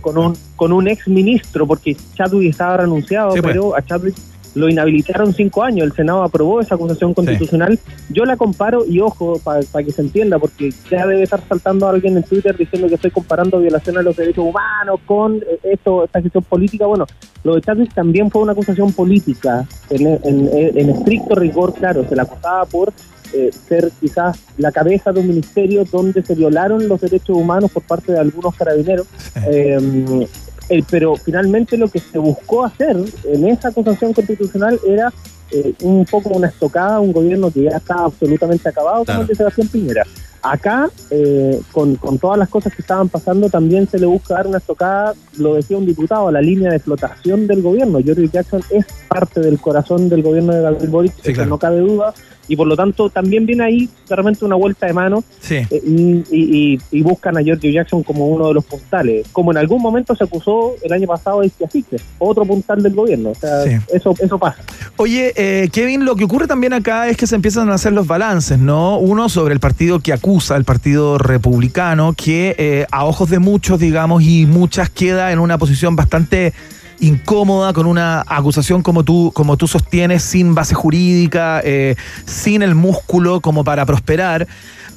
[0.00, 3.52] con un, con un ex ministro, porque Chadwick estaba renunciado, Sí, pues.
[3.52, 4.14] pero a Chadwick
[4.54, 5.84] lo inhabilitaron cinco años.
[5.84, 7.76] El Senado aprobó esa acusación constitucional.
[8.10, 12.16] Yo la comparo, y ojo, para que se entienda, porque ya debe estar saltando alguien
[12.16, 16.22] en Twitter diciendo que estoy comparando violación a los derechos humanos con eh, esto, esta
[16.22, 16.86] gestión política.
[16.86, 17.04] Bueno,
[17.42, 19.66] lo de Chadwick también fue una acusación política.
[19.90, 22.92] En, en- en estricto rigor, claro, se la acusaba por
[23.34, 27.82] eh, ser quizás la cabeza de un ministerio donde se violaron los derechos humanos por
[27.82, 29.06] parte de algunos carabineros.
[29.46, 30.26] Eh,
[30.70, 35.12] eh, pero finalmente lo que se buscó hacer en esa acusación constitucional era
[35.50, 39.26] eh, un poco una estocada a un gobierno que ya estaba absolutamente acabado, como el
[39.26, 40.04] de Sebastián Piñera.
[40.42, 44.46] Acá, eh, con, con todas las cosas que estaban pasando, también se le busca dar
[44.46, 48.00] una estocada, lo decía un diputado, a la línea de flotación del gobierno.
[48.02, 52.12] George Jackson es parte del corazón del gobierno de Gabriel Boric, eso no cabe duda,
[52.48, 55.56] y por lo tanto también viene ahí de repente una vuelta de mano Sí.
[55.56, 59.58] eh, y, y- y buscan a George Jackson como uno de los puntales, como en
[59.58, 63.62] algún momento se acusó el año pasado de Izquiasiche, otro puntal del gobierno, o sea,
[63.64, 63.70] Sí.
[63.92, 64.62] eso, eso pasa.
[64.96, 68.06] Oye, eh, Kevin, lo que ocurre también acá es que se empiezan a hacer los
[68.06, 68.98] balances, ¿no?
[68.98, 73.78] Uno sobre el partido que acusa, el partido republicano, que eh, a ojos de muchos,
[73.78, 76.52] digamos, y muchas queda en una posición bastante
[77.00, 82.74] incómoda con una acusación como tú como tú sostienes sin base jurídica eh, sin el
[82.74, 84.46] músculo como para prosperar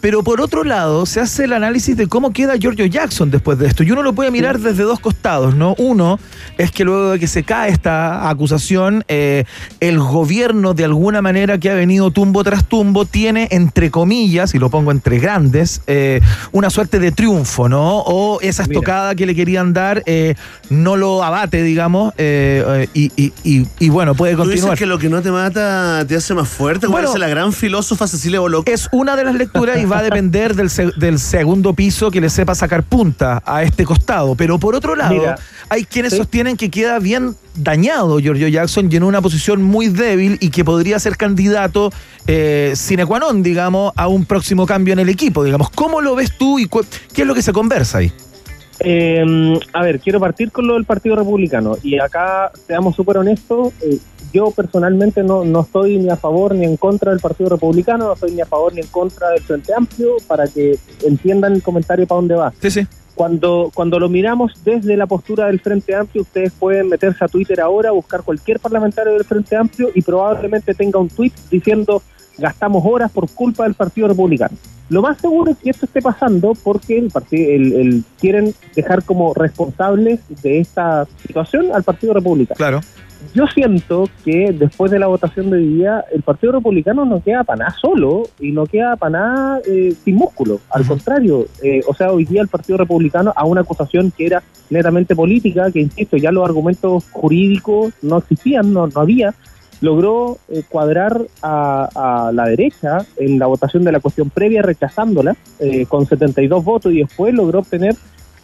[0.02, 3.68] pero por otro lado, se hace el análisis de cómo queda Giorgio Jackson después de
[3.68, 3.84] esto.
[3.84, 5.76] Y uno lo puede mirar desde dos costados, ¿no?
[5.78, 6.20] Uno
[6.58, 9.46] es que luego de que se cae esta acusación, eh,
[9.80, 14.60] el gobierno, de alguna manera, que ha venido tumbo tras tumbo, tiene, entre comillas, y
[14.60, 16.22] lo pongo entre grandes, eh,
[16.52, 18.00] una suerte de triunfo, ¿no?
[18.00, 20.36] O esa estocada que le querían dar eh,
[20.70, 24.78] no lo abate, digamos, eh, y, y- y- y bueno, puede Tú dices continuar.
[24.78, 27.54] que lo que no te mata te hace más fuerte, como Bueno, dice la gran
[27.54, 28.72] filósofa Cecilia Boloco.
[28.72, 32.22] Es una de las lecturas y va a depender del, se- del segundo piso que
[32.22, 34.36] le sepa sacar punta a este costado.
[34.36, 35.36] Pero por otro lado, Mira,
[35.70, 40.38] hay quienes sostienen que queda bien dañado Giorgio Jackson y en una posición muy débil
[40.42, 41.92] y que podría ser candidato
[42.28, 45.44] eh, sine qua non, digamos, a un próximo cambio en el equipo.
[45.44, 46.68] Digamos, ¿cómo lo ves tú y
[47.14, 48.12] qué es lo que se conversa ahí?
[48.80, 53.74] Eh, a ver, quiero partir con lo del Partido Republicano y acá, seamos súper honestos,
[53.82, 53.98] eh,
[54.34, 58.14] yo personalmente no, no estoy ni a favor ni en contra del Partido Republicano, no
[58.14, 62.06] estoy ni a favor ni en contra del Frente Amplio, para que entiendan el comentario
[62.08, 62.54] para dónde va.
[62.62, 62.88] Sí, sí.
[63.16, 67.60] Cuando, cuando lo miramos desde la postura del Frente Amplio, ustedes pueden meterse a Twitter
[67.62, 72.02] ahora, buscar cualquier parlamentario del Frente Amplio y probablemente tenga un tweet diciendo
[72.38, 74.56] gastamos horas por culpa del Partido Republicano.
[74.90, 79.04] Lo más seguro es que esto esté pasando porque el partido, el, el- quieren dejar
[79.04, 82.56] como responsables de esta situación al Partido Republicano.
[82.56, 82.82] Claro.
[83.34, 87.44] Yo siento que después de la votación de hoy día, el Partido Republicano no queda
[87.44, 90.60] para nada solo y no queda para nada eh, sin músculo.
[90.70, 94.44] Al contrario, eh, o sea, hoy día el Partido Republicano a una acusación que era
[94.70, 99.34] netamente política, que insisto, ya los argumentos jurídicos no existían, no, no había,
[99.82, 105.36] logró eh, cuadrar a, a la derecha en la votación de la cuestión previa, rechazándola
[105.60, 107.96] eh, con 72 votos y después logró obtener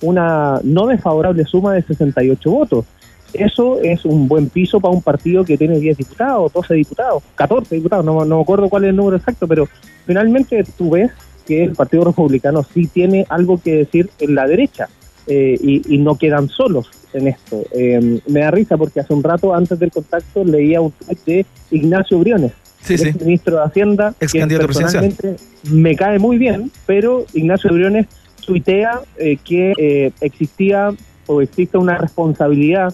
[0.02, 2.86] una no desfavorable suma de 68 votos.
[3.34, 7.76] Eso es un buen piso para un partido que tiene 10 diputados, 12 diputados, 14
[7.76, 9.68] diputados, no, no me acuerdo cuál es el número exacto, pero
[10.06, 11.12] finalmente tú ves
[11.46, 14.88] que el Partido Republicano sí tiene algo que decir en la derecha.
[15.28, 17.62] eh, y, y no quedan solos en esto.
[17.72, 21.46] Eh, me da risa porque hace un rato antes del contacto leía un tweet de
[21.72, 22.52] Ignacio Briones,
[22.82, 23.12] Sí, sí.
[23.22, 25.36] ministro de Hacienda, Ex que personalmente
[25.72, 28.08] me cae muy bien, pero Ignacio Briones
[28.46, 30.94] tuitea eh, que eh, existía
[31.28, 32.94] o existe una responsabilidad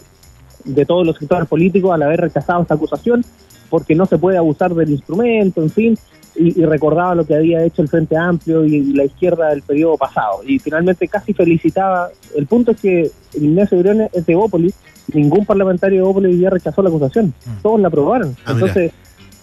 [0.74, 3.24] de todos los sectores políticos al haber rechazado esta acusación,
[3.70, 5.98] porque no se puede abusar del instrumento, en fin,
[6.36, 9.62] y, y recordaba lo que había hecho el Frente Amplio y, y la izquierda del
[9.62, 10.42] periodo pasado.
[10.46, 12.10] Y finalmente casi felicitaba.
[12.36, 14.74] El punto es que Ignacio Briones es de Bópolis,
[15.14, 18.36] ningún parlamentario de Bópolis día rechazó la acusación, todos la aprobaron.
[18.46, 18.68] Ah, mira.
[18.68, 18.92] Entonces,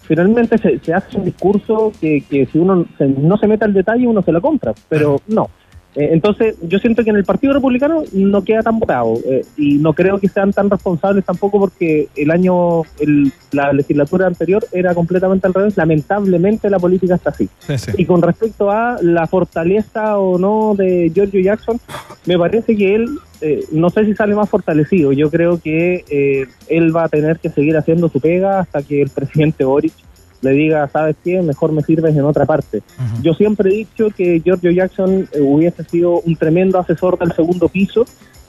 [0.03, 3.73] finalmente se, se hace un discurso que, que si uno se- no se mete al
[3.75, 5.51] detalle, uno se lo compra, pero no.
[5.97, 9.79] Eh, entonces, yo siento que en el Partido Republicano no queda tan votado eh, y
[9.79, 14.95] no creo que sean tan responsables tampoco porque el año, el- la legislatura anterior era
[14.95, 15.77] completamente al revés.
[15.77, 17.49] Lamentablemente la política está así.
[17.61, 17.93] Sí, sí.
[17.97, 21.81] Y con respecto a la fortaleza o no de Giorgio Jackson,
[22.27, 23.09] me parece que él,
[23.41, 25.13] eh, no sé si sale más fortalecido.
[25.13, 29.01] Yo creo que eh, él va a tener que seguir haciendo su pega hasta que
[29.03, 29.95] el presidente Boric
[30.43, 31.41] le diga, ¿sabes qué?
[31.43, 32.83] Mejor me sirves en otra parte.
[33.23, 37.69] Yo siempre he dicho que Giorgio Jackson eh, hubiese sido un tremendo asesor del segundo
[37.69, 38.05] piso,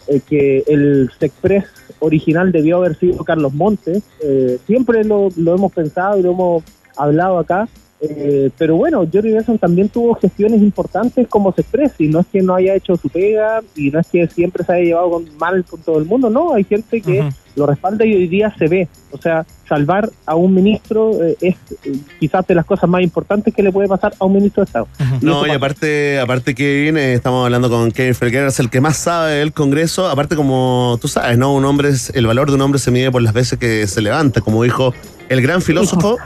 [0.07, 1.65] eh, que el Sexpress
[1.99, 4.03] original debió haber sido Carlos Montes.
[4.23, 6.64] Eh, siempre lo, lo hemos pensado y lo hemos
[6.95, 7.68] hablado acá.
[7.99, 12.43] Eh, pero bueno, Giorgio Jackson también tuvo gestiones importantes como Sexpress y no es que
[12.43, 15.65] no haya hecho su pega y no es que siempre se haya llevado con- mal
[15.65, 17.19] con todo el mundo, no, hay gente que.
[17.57, 18.88] Lo respalda y hoy día se ve.
[19.11, 23.53] O sea, salvar a un ministro eh, es eh, quizás de las cosas más importantes
[23.53, 24.88] que le puede pasar a un ministro de Estado.
[25.21, 28.79] Y No, y aparte, aparte Kevin, eh, estamos hablando con Kevin Felguera, es el que
[28.79, 30.07] más sabe del Congreso.
[30.07, 31.53] Aparte, como tú sabes, ¿no?
[31.53, 34.01] Un hombre es, el valor de un hombre se mide por las veces que se
[34.01, 34.93] levanta, como dijo
[35.29, 36.17] el gran filósofo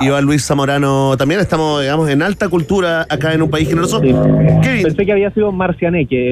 [0.00, 1.16] Iván Luis Zamorano.
[1.16, 4.00] También estamos, digamos, en alta cultura acá en un país generoso.
[4.00, 4.82] Kevin.
[4.82, 6.30] Pensé que había sido Marcianeque.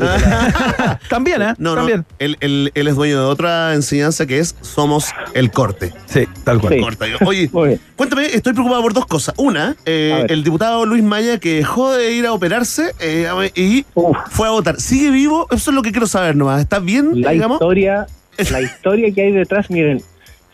[1.09, 1.55] También, ¿eh?
[1.59, 2.05] No, no, También.
[2.19, 5.93] él, él- él es dueño de otra enseñanza que es Somos el Corte.
[6.07, 6.75] Sí, tal cual.
[6.75, 6.81] Sí.
[6.81, 7.07] Corta.
[7.25, 7.51] Oye.
[7.97, 9.35] Cuéntame, estoy preocupado por dos cosas.
[9.39, 14.17] Una, eh, el diputado Luis Maya que dejó de ir a operarse eh, y Uf.
[14.31, 14.81] fue a votar.
[14.81, 15.47] ¿Sigue vivo?
[15.51, 16.61] Eso es lo que quiero saber nomás.
[16.61, 17.57] ¿Está bien, la digamos?
[17.57, 18.07] historia,
[18.51, 20.03] la historia que hay detrás, miren,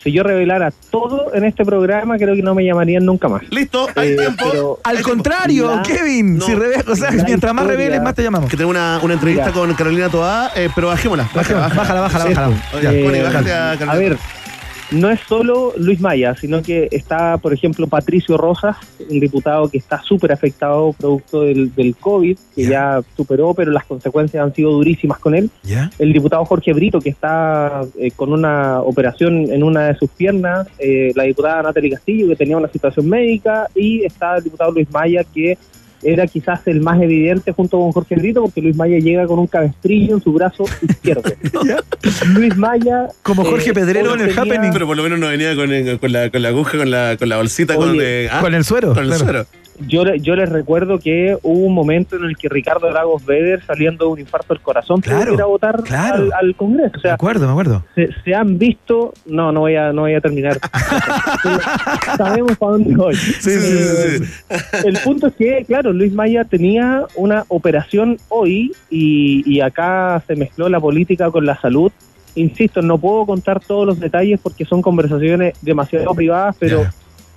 [0.03, 3.43] si yo revelara todo en este programa, creo que no me llamarían nunca más.
[3.51, 4.45] Listo, hay Eh, tiempo.
[4.51, 6.37] pero- Al Hay contrario, Kevin.
[6.37, 6.45] No.
[6.45, 8.49] si revés, o sea, mientras más reveles, más te llamamos.
[8.49, 11.29] Que tengo una, una entrevista con Carolina Toá, eh, pero bajémosla.
[11.33, 12.47] Bájala, bájala, bájala, bájala.
[12.75, 13.91] Oye, Eh, Connie, bájate a Carolina.
[13.93, 14.17] A ver,
[14.91, 18.77] no es solo Luis Maya, sino que está, por ejemplo, Patricio Rosas,
[19.09, 23.85] un diputado que está súper afectado producto del, del COVID, que ya superó, pero las
[23.85, 25.49] consecuencias han sido durísimas con él.
[25.97, 30.67] El diputado Jorge Brito, que está eh, con una operación en una de sus piernas,
[30.77, 34.89] eh, la diputada Natalie Castillo, que tenía una situación médica, y está el diputado Luis
[34.91, 35.57] Maya, que
[36.03, 39.47] era quizás el más evidente junto con Jorge Brito, porque Luis Maya llega con un
[39.47, 41.23] cabestrillo en su brazo izquierdo.
[42.33, 43.07] Luis Maya...
[43.23, 44.73] Como Jorge eh, Pedrero en el tenía- Happening.
[44.73, 47.15] Pero por lo menos no venía con, eh, con la, con la aguja, con la,
[47.17, 48.93] con la bolsita, con, Oye, eh, ah, Con el suero.
[48.93, 49.23] con el claro.
[49.23, 49.45] suero.
[49.79, 54.05] Yo, yo les recuerdo que hubo un momento en el que Ricardo Lagos Beder, saliendo
[54.05, 56.23] de un infarto del corazón, tuvo Claro, que ir a votar claro.
[56.23, 56.91] al, al Congreso.
[56.93, 57.83] O Me sea, acuerdo, me acuerdo.
[57.95, 59.13] se, se han visto.
[59.25, 60.59] No, no voy a, no voy a terminar.
[62.17, 63.15] Sabemos para dónde voy.
[63.15, 64.31] Sí, sí, sí, sí.
[64.85, 70.35] El punto es que, claro, Luis Maya tenía una operación hoy y, y acá se
[70.35, 71.91] mezcló la política con la salud.
[72.35, 76.85] Insisto, no puedo contar todos los detalles porque son conversaciones demasiado privadas, pero.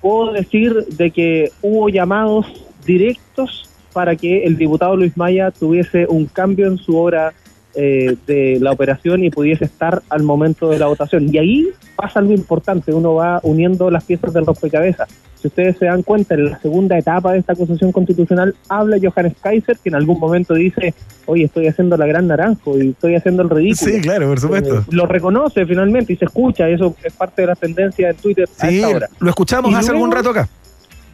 [0.05, 2.45] Puedo decir de que hubo llamados
[2.85, 7.33] directos para que el diputado Luis Maya tuviese un cambio en su hora
[7.75, 11.33] eh, de la operación y pudiese estar al momento de la votación.
[11.33, 15.07] Y ahí pasa algo importante, uno va uniendo las piezas del rompecabezas.
[15.39, 19.33] Si ustedes se dan cuenta, en la segunda etapa de esta acusación constitucional habla Johannes
[19.41, 20.93] Kaiser, que en algún momento dice,
[21.27, 23.91] oye, estoy haciendo la gran naranjo y estoy haciendo el ridículo.
[23.91, 24.79] Sí, claro, por supuesto.
[24.79, 28.15] Eh, lo reconoce finalmente y se escucha, y eso es parte de la tendencia en
[28.15, 29.09] Twitter a Sí, esta hora.
[29.19, 30.49] lo escuchamos Y hace luego- algún rato acá.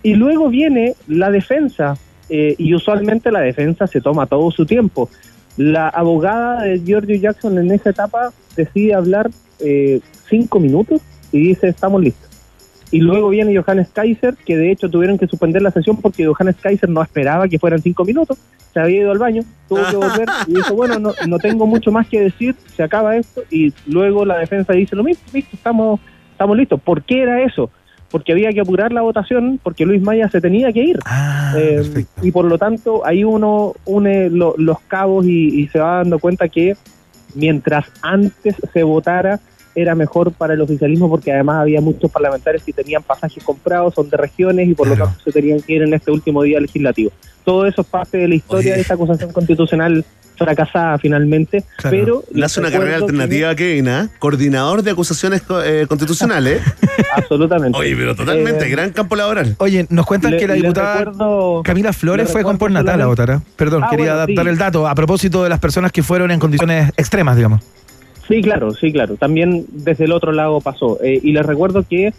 [0.04, 1.98] Y luego viene la defensa,
[2.30, 5.10] eh, y usualmente la defensa se toma todo su tiempo.
[5.58, 9.30] La abogada de Giorgio Jackson en esa etapa decide hablar
[9.60, 10.00] eh,
[10.30, 11.02] cinco minutos
[11.32, 12.30] y dice, estamos listos.
[12.92, 16.58] Y luego viene Johannes Kaiser, que de hecho tuvieron que suspender la sesión porque Johannes
[16.62, 18.38] Kaiser no esperaba que fueran cinco minutos,
[18.74, 21.92] se había ido al baño, tuvo que volver y dijo, bueno, no, no tengo mucho
[21.92, 26.02] más que decir, se acaba esto, y luego la defensa dice lo mismo, listo, estamos,
[26.32, 26.82] estamos listos.
[26.82, 27.70] ¿Por qué era eso?
[28.12, 31.00] Porque había que apurar la votación, porque Luis Maya se tenía que ir.
[31.06, 35.80] Ah, Eh, y por lo tanto, ahí uno une lo- los cabos y, y se
[35.80, 36.76] va dando cuenta que
[37.36, 39.40] mientras antes se votara,
[39.74, 44.10] era mejor para el oficialismo porque además había muchos parlamentarios que tenían pasajes comprados, son
[44.10, 47.12] de regiones y por lo tanto se tenían que ir en este último día legislativo.
[47.44, 50.06] Todo eso es parte de la historia de esta acusación constitucional
[50.38, 54.10] fracasada finalmente, pero Le hace una carrera que- alternativa a Kevin, ¿ah?
[54.18, 56.62] Coordinador de acusaciones eh, constitucionales.
[57.16, 57.78] Absolutamente.
[57.78, 59.56] Oye, pero totalmente, Eh, gran campo laboral.
[59.60, 63.06] Oye, nos cuentan Le- que la diputada recuerdo- Camila Flores fue con recuerdo postnatal a
[63.06, 63.30] votar.
[63.30, 63.40] ¿eh?
[63.56, 64.34] Perdón, Ah, quería bueno, sí.
[64.36, 67.62] dar el dato a propósito de las personas que fueron en condiciones extremas, digamos.
[68.28, 69.18] Sí, claro, sí, claro.
[69.18, 70.98] También desde el otro lado pasó.
[71.04, 72.14] Eh, y les recuerdo que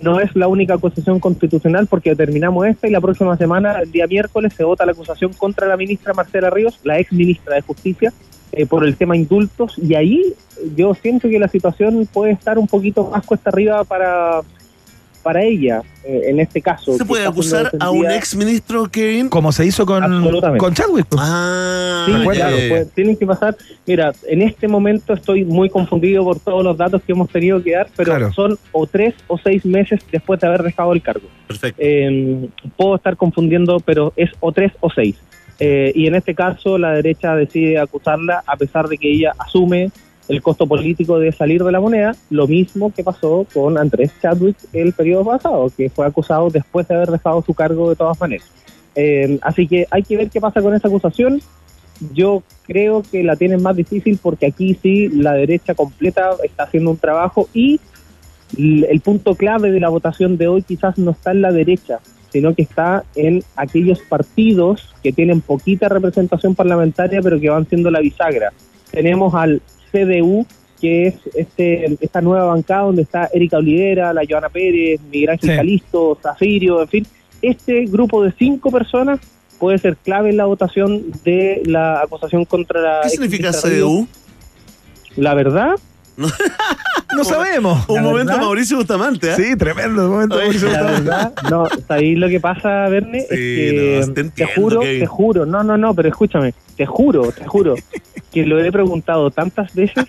[0.00, 4.06] no es la única acusación constitucional porque terminamos esta y la próxima semana, el día
[4.06, 8.12] miércoles, se vota la acusación contra la ministra Marcela Ríos, la ex ministra de Justicia,
[8.52, 9.78] eh, por el tema indultos.
[9.78, 10.34] Y ahí
[10.76, 14.42] yo siento que la situación puede estar un poquito más cuesta arriba para,
[15.26, 16.96] para ella, eh, en este caso.
[16.96, 19.28] ¿Se puede acusar a un ex ministro, Kevin?
[19.28, 20.00] Como se hizo con,
[20.56, 21.04] con Chadwick.
[21.06, 21.20] pues.
[21.20, 23.56] Ah, Sí, pues, tienen que pasar.
[23.88, 27.72] Mira, en este momento estoy muy confundido por todos los datos que hemos tenido que
[27.72, 28.32] dar, pero Claro.
[28.32, 31.26] son o tres o seis meses después de haber dejado el cargo.
[31.48, 31.82] Perfecto.
[31.84, 35.16] Eh, puedo estar confundiendo, pero es o tres o seis.
[35.58, 39.90] Eh, y en este caso la derecha decide acusarla a pesar de que ella asume
[40.28, 44.56] el costo político de salir de la moneda, lo mismo que pasó con Andrés Chadwick
[44.72, 48.46] el periodo pasado, que fue acusado después de haber dejado su cargo de todas maneras.
[48.96, 51.40] Eh, así que hay que ver qué pasa con esa acusación.
[52.12, 56.90] Yo creo que la tienen más difícil porque aquí sí la derecha completa está haciendo
[56.90, 57.80] un trabajo y
[58.58, 62.00] el punto clave de la votación de hoy quizás no está en la derecha,
[62.30, 67.90] sino que está en aquellos partidos que tienen poquita representación parlamentaria pero que van siendo
[67.90, 68.52] la bisagra.
[68.90, 69.62] Tenemos al
[70.04, 70.46] CDU,
[70.80, 75.50] que es este esta nueva bancada donde está Erika Olivera, la Joana Pérez, Miguel Ángel
[75.50, 75.56] Sí.
[75.56, 77.06] Calisto, Zafirio, en fin.
[77.42, 79.20] Este grupo de cinco personas
[79.58, 83.00] puede ser clave en la votación de la acusación contra la...
[83.04, 83.52] ¿Qué significa.
[83.52, 84.06] CDU?
[85.16, 85.76] La verdad,
[87.16, 87.88] No sabemos.
[87.88, 89.36] Un La momento verdad- Mauricio Bustamante, ¿ah?
[89.36, 90.34] Sí, tremendo momento.
[90.36, 91.10] Oye, Mauricio La Bustamante.
[91.10, 95.00] verdad, no, ahí lo que pasa, Verne, es que no, te juro, Kevin.
[95.00, 97.74] te juro, no, no, no, pero escúchame, te juro, te juro,
[98.32, 100.04] que lo he preguntado tantas veces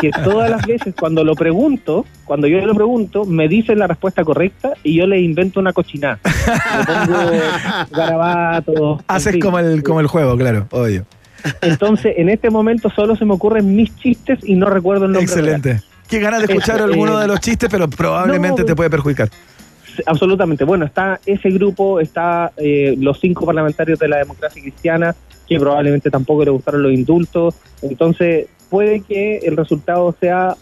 [0.00, 4.24] que todas las veces cuando lo pregunto, cuando yo lo pregunto, me dicen la respuesta
[4.24, 6.18] correcta y yo le invento una cochinada.
[6.24, 7.30] Le pongo
[7.92, 9.00] garabatos.
[9.00, 9.40] en Haces fin.
[9.40, 11.06] como el, como el juego, claro, obvio.
[11.60, 15.26] Entonces, en este momento solo se me ocurren mis chistes y no recuerdo el nombre.
[15.34, 15.56] real.
[15.56, 15.84] Excelente.
[16.08, 18.90] Qué ganas de escuchar Eso, alguno eh, de los chistes, pero probablemente no, te puede
[18.90, 19.30] perjudicar.
[20.06, 20.64] Absolutamente.
[20.64, 25.14] Bueno, está ese grupo, está eh, los cinco parlamentarios de la democracia cristiana,
[25.58, 27.54] probablemente tampoco le gustaron los indultos.
[27.82, 30.56] Entonces, puede que el resultado sea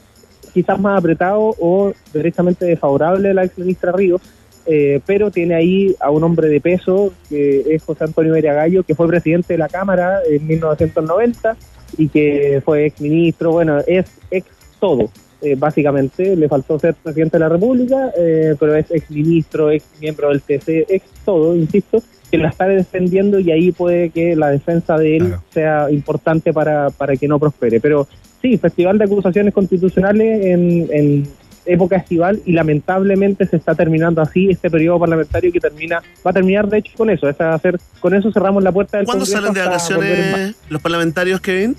[0.53, 4.21] quizás más apretado o directamente desfavorable a la ex ministra Ríos,
[4.67, 8.95] eh, pero tiene ahí a un hombre de peso, que es José Antonio Gallo, que
[8.95, 11.57] fue presidente de la Cámara en 1990
[11.97, 14.47] y que fue ex ministro, bueno, es ex
[14.79, 15.11] todo.
[15.43, 19.85] eh, básicamente, le faltó ser presidente de la República, eh, pero es ex ministro, ex
[19.99, 24.49] miembro del TC, ex todo, insisto, que la está defendiendo y ahí puede que la
[24.49, 27.81] defensa de él sea importante para, para que no prospere.
[27.81, 28.07] Pero
[28.41, 31.29] sí, Festival de Acusaciones Constitucionales en, en
[31.67, 36.35] época estival y lamentablemente se está terminando así este periodo parlamentario que termina va a
[36.35, 39.41] terminar de hecho con eso, a ser, con eso cerramos la puerta del ¿Cuándo Congreso
[39.41, 41.77] salen de vacaciones los parlamentarios, Kevin?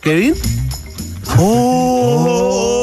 [0.00, 0.34] ¿Kevin?
[1.38, 2.77] ¡Oh!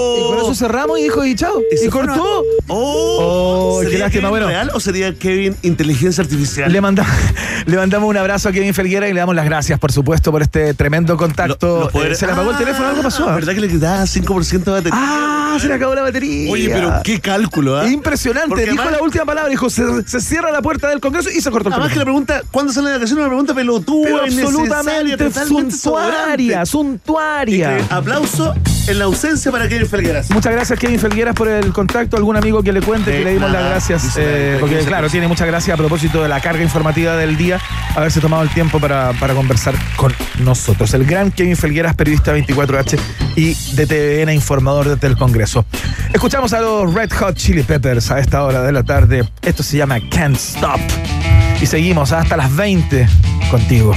[0.56, 1.62] Cerramos y dijo, y chao.
[1.84, 2.44] Y cortó.
[2.68, 3.76] ¡Oh!
[3.78, 4.30] Oh, qué ¿Sería lástima.
[4.30, 6.72] Bueno, real o sería Kevin inteligencia artificial?
[6.72, 7.06] le, manda-
[7.66, 10.42] le mandamos un abrazo a Kevin Felguera y le damos las gracias, por supuesto, por
[10.42, 11.90] este tremendo contacto.
[12.04, 13.30] Eh, se le apagó el teléfono, algo pasó.
[13.30, 14.94] Ah, ¿Verdad que le quitaba 5% de batería?
[15.00, 16.52] Ah, se le acabó la batería.
[16.52, 17.88] Oye, pero qué cálculo, ¿ah?
[17.88, 18.50] Impresionante.
[18.50, 21.42] Porque dijo además- la última palabra, dijo, se, se cierra la puerta del Congreso y
[21.42, 23.22] se cortó el Además que la pregunta, ¿cuándo salen de vacaciones?
[23.22, 27.78] Una pregunta pelotuda, absolutamente suntuaria, suntuaria.
[27.80, 28.54] Y que aplauso
[28.88, 30.30] en la ausencia para Kevin Felgueras.
[30.32, 32.18] Muchas gracias, Kevin Felgueras, por el contacto.
[32.18, 33.62] Algún amigo que le cuente que le dimos nada.
[33.62, 34.16] las gracias.
[34.18, 37.60] Eh, porque, claro, la- tiene muchas gracias a propósito de la carga informativa del día,
[37.96, 40.94] haberse tomado el tiempo para, para conversar con nosotros.
[40.94, 42.98] El gran Kevin Felgueras, periodista 24H
[43.36, 45.66] y de TVN, informador desde el Congreso.
[46.14, 49.28] Escuchamos a los Red Hot Chili Peppers a esta hora de la tarde.
[49.42, 50.80] Esto se llama Can't Stop.
[51.62, 53.08] Y seguimos hasta las 20
[53.50, 53.94] contigo.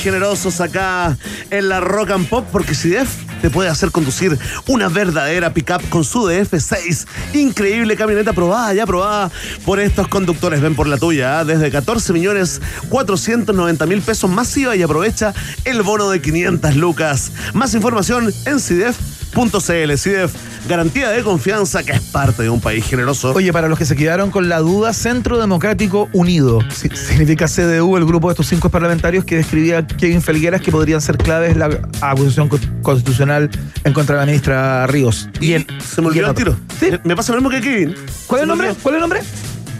[0.00, 1.16] Generosos acá
[1.50, 3.08] en la Rock and Pop, porque CDF
[3.40, 7.06] te puede hacer conducir una verdadera pickup con su DF6.
[7.34, 9.30] Increíble camioneta probada, ya probada
[9.64, 10.60] por estos conductores.
[10.60, 11.44] Ven por la tuya, ¿ah?
[11.44, 17.32] desde 14 millones 490 mil pesos masiva y aprovecha el bono de 500 lucas.
[17.54, 19.94] Más información en CDF.cl.
[19.94, 20.34] CDF,
[20.68, 23.32] garantía de confianza que es parte de un país generoso.
[23.32, 26.60] Oye, para los que se quedaron con la duda, Centro Democrático Unido.
[26.70, 31.00] Si- Significa CDU, el grupo de estos cinco parlamentarios que describía Kevin Felgueras que podrían
[31.00, 31.70] ser claves la
[32.00, 33.50] acusación co- constitucional
[33.84, 35.28] en contra de la ministra Ríos.
[35.40, 35.66] Bien.
[35.84, 36.56] Se me olvidó el tiro.
[37.04, 37.94] Me pasa lo mismo que Kevin.
[38.26, 38.74] ¿Cuál es el nombre?
[38.82, 39.20] ¿Cuál es el nombre?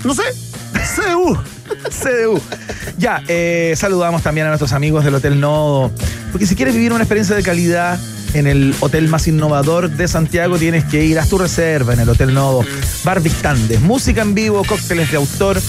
[0.04, 0.22] No sé.
[0.72, 1.36] CDU.
[1.90, 2.40] CDU.
[2.98, 5.90] Ya, eh, saludamos también a nuestros amigos del Hotel Nodo.
[6.32, 7.98] Porque si quieres vivir una experiencia de calidad
[8.34, 12.08] en el hotel más innovador de Santiago, tienes que ir a tu reserva en el
[12.08, 12.64] Hotel Nodo.
[13.04, 15.60] Bar Vistandes, música en vivo, cócteles de autor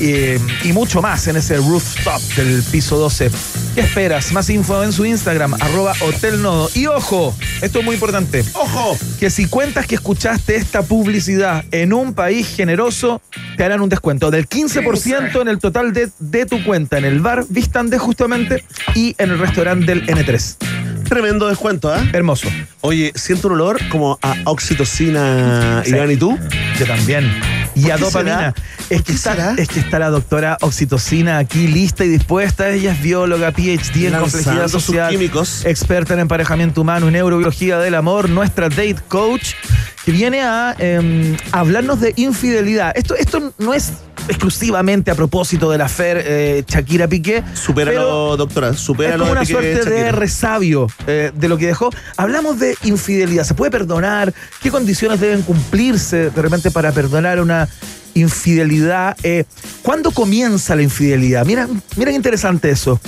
[0.00, 3.30] eh, y mucho más en ese rooftop del piso 12.
[3.74, 4.32] ¿Qué esperas?
[4.32, 6.70] Más info en su Instagram, arroba Hotel Nodo.
[6.74, 8.44] Y ojo, esto es muy importante.
[8.54, 8.96] ¡Ojo!
[9.18, 13.20] Que si cuentas que escuchaste esta publicidad en un país generoso,
[13.56, 17.20] te harán un descuento del 15% en el total de, de tu cuenta en el
[17.20, 18.64] bar Vistande justamente
[18.94, 20.79] y en el restaurante del N3.
[21.10, 22.06] Tremendo descuento, ¿ah?
[22.12, 22.46] Hermoso.
[22.82, 25.90] Oye, siento un olor como a oxitocina, Sí.
[25.90, 26.38] Iván, ¿y tú?
[26.78, 27.28] Yo también.
[27.74, 28.36] Y ¿Por a dopamina.
[28.36, 28.54] será?
[28.90, 32.70] Es que, está, es que está la doctora Oxitocina aquí lista y dispuesta.
[32.70, 35.64] Ella es bióloga, PhD en complejidad social, químicos.
[35.66, 39.54] experta en emparejamiento humano y neurobiología del amor, nuestra date coach,
[40.10, 42.92] que viene a eh, hablarnos de infidelidad.
[42.96, 43.92] Esto, esto no es
[44.28, 47.44] exclusivamente a propósito de la Fer eh, Shakira Piqué.
[47.54, 49.20] Supéralo, doctora, Es supéralo.
[49.20, 51.90] como una de Piqué suerte de resabio eh, de lo que dejó.
[52.16, 53.44] Hablamos de infidelidad.
[53.44, 54.34] ¿Se puede perdonar?
[54.60, 57.68] ¿Qué condiciones deben cumplirse de repente para perdonar una
[58.14, 59.16] infidelidad?
[59.22, 59.44] Eh,
[59.82, 61.46] ¿Cuándo comienza la infidelidad?
[61.46, 63.00] Mira, mira qué interesante eso.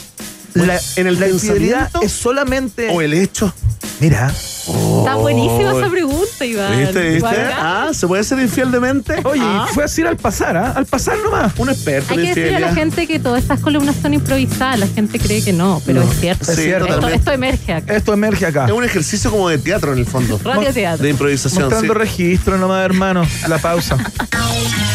[0.54, 2.90] La, en el la infidelidad es solamente.
[2.90, 3.52] o el hecho.
[4.00, 4.28] Mira.
[4.28, 6.78] Está buenísima esa pregunta, Iván.
[6.78, 7.36] ¿Viste, viste?
[7.56, 9.16] Ah, ¿se puede ser infiel de mente?
[9.24, 10.72] Oye, Ah, fue así al pasar, ¿ah?
[10.76, 11.52] Al pasar nomás.
[11.58, 12.74] un experto Hay en que decirle a la infidelidad.
[12.96, 14.78] gente que todas estas columnas son improvisadas.
[14.78, 16.10] La gente cree que no, pero No.
[16.10, 16.44] es cierto.
[16.44, 17.16] Sí, esto, totalmente.
[17.16, 17.94] esto emerge acá.
[17.94, 18.66] Esto emerge acá.
[18.66, 20.40] Es un ejercicio como de teatro en el fondo.
[20.44, 21.02] Radio teatro.
[21.02, 21.64] De improvisación.
[21.64, 21.98] Mostrando sí.
[21.98, 23.26] registro nomás, hermano.
[23.44, 23.96] A la pausa.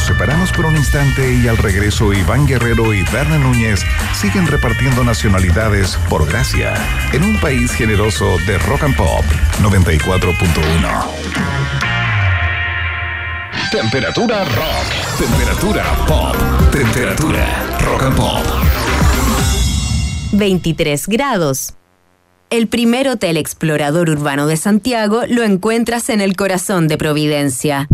[0.00, 5.96] Separamos por un instante y al regreso Iván Guerrero y Berna Núñez siguen repartiendo nacionalidades
[6.08, 6.74] por gracia
[7.12, 9.24] en un país generoso de rock and pop
[9.62, 11.80] 94.1.
[13.70, 15.18] Temperatura rock.
[15.18, 16.36] Temperatura pop.
[16.72, 18.44] Temperatura rock and pop.
[20.32, 21.74] 23 grados.
[22.50, 27.86] El primer hotel explorador urbano de Santiago lo encuentras en el corazón de Providencia.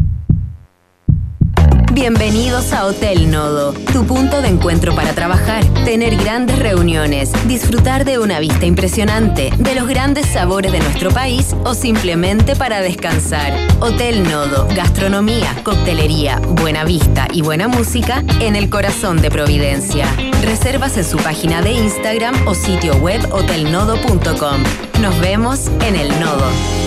[1.96, 8.18] Bienvenidos a Hotel Nodo, tu punto de encuentro para trabajar, tener grandes reuniones, disfrutar de
[8.18, 13.54] una vista impresionante, de los grandes sabores de nuestro país o simplemente para descansar.
[13.80, 20.06] Hotel Nodo, gastronomía, coctelería, buena vista y buena música en el corazón de Providencia.
[20.42, 24.62] Reservas en su página de Instagram o sitio web hotelnodo.com.
[25.00, 26.85] Nos vemos en el Nodo.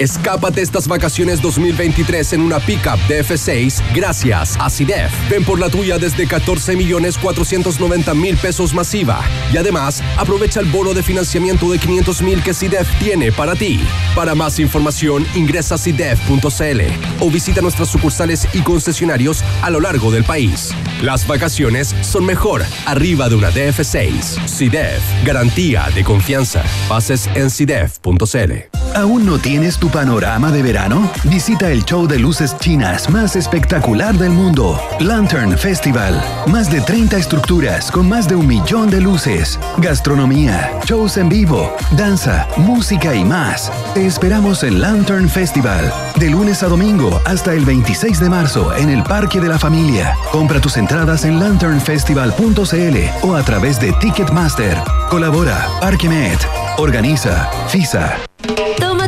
[0.00, 5.10] Escápate estas vacaciones 2023 en una pickup de F6 gracias a CIDEF.
[5.28, 9.20] Ven por la tuya desde 14 millones 490 mil pesos masiva.
[9.52, 13.80] Y además, aprovecha el bono de financiamiento de 500 mil que CIDEF tiene para ti.
[14.14, 16.80] Para más información, ingresa a CIDEF.cl
[17.18, 20.70] o visita nuestras sucursales y concesionarios a lo largo del país.
[21.02, 24.46] Las vacaciones son mejor arriba de una DF6.
[24.46, 26.62] CIDEF, garantía de confianza.
[26.88, 28.78] Bases en CIDEF.cl.
[28.94, 31.10] ¿Aún no tienes tu panorama de verano?
[31.24, 36.22] Visita el show de luces chinas más espectacular del mundo, Lantern Festival.
[36.46, 41.74] Más de 30 estructuras con más de un millón de luces, gastronomía, shows en vivo,
[41.96, 43.72] danza, música y más.
[43.94, 48.88] Te esperamos en Lantern Festival, de lunes a domingo hasta el 26 de marzo en
[48.90, 50.14] el Parque de la Familia.
[50.30, 54.76] Compra tus entradas en lanternfestival.cl o a través de Ticketmaster.
[55.10, 56.38] Colabora Parquemet.
[56.78, 58.18] Organiza FISA.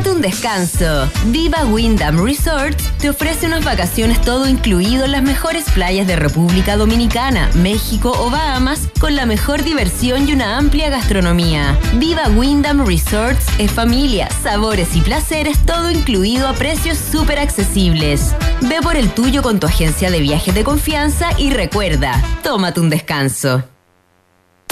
[0.01, 1.09] Tómate un descanso.
[1.27, 6.75] Viva Wyndham Resorts te ofrece unas vacaciones todo incluido en las mejores playas de República
[6.75, 11.77] Dominicana, México o Bahamas con la mejor diversión y una amplia gastronomía.
[11.97, 18.33] Viva Wyndham Resorts es familia, sabores y placeres todo incluido a precios súper accesibles.
[18.61, 22.89] Ve por el tuyo con tu agencia de viajes de confianza y recuerda, tómate un
[22.89, 23.70] descanso.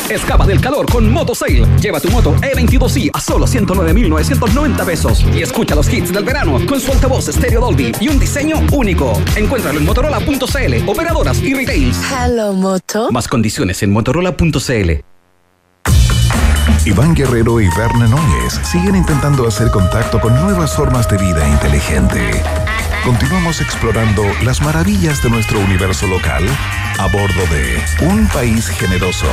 [0.10, 1.65] Escapa del calor con Motosale.
[1.80, 6.80] Lleva tu moto E22i a solo 109.990 pesos y escucha los hits del verano con
[6.80, 9.14] su altavoz Stereo Dolby y un diseño único.
[9.36, 11.99] Encuéntralo en motorola.cl, operadoras y retails.
[12.11, 13.11] Hello, Moto.
[13.11, 15.03] Más condiciones en motorola.cl.
[16.86, 22.31] Iván Guerrero y Berna Núñez siguen intentando hacer contacto con nuevas formas de vida inteligente.
[23.10, 26.45] Continuamos explorando las maravillas de nuestro universo local
[26.99, 29.26] a bordo de Un País Generoso,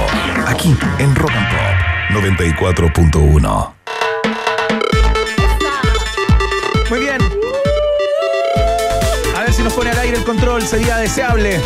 [0.47, 3.73] aquí en Rock and Pop 94.1.
[6.89, 7.19] Muy bien.
[9.37, 11.61] A ver si nos pone al aire el control, sería deseable.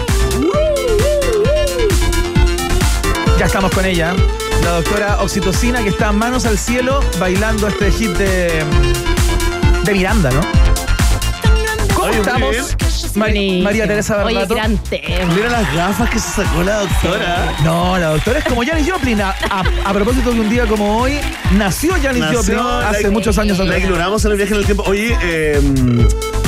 [3.39, 4.17] Ya estamos con ella,
[4.65, 8.65] la doctora Oxitocina, que está manos al cielo bailando este hit de,
[9.85, 10.70] de Miranda, ¿no?
[12.01, 12.77] ¿Cómo estamos?
[13.17, 14.55] Mari- María Teresa Oye, Barbato.
[14.55, 15.35] gran tema.
[15.35, 17.53] Mira las gafas que se sacó la doctora.
[17.65, 19.21] No, la doctora es como Janis Joplin.
[19.21, 21.19] A, a- a propósito de un día como hoy,
[21.53, 23.81] nació Janis Nació, Joplin hace la- muchos años La atrás.
[23.81, 24.85] ignoramos en el viaje en el tiempo.
[24.87, 25.61] Oye, eh,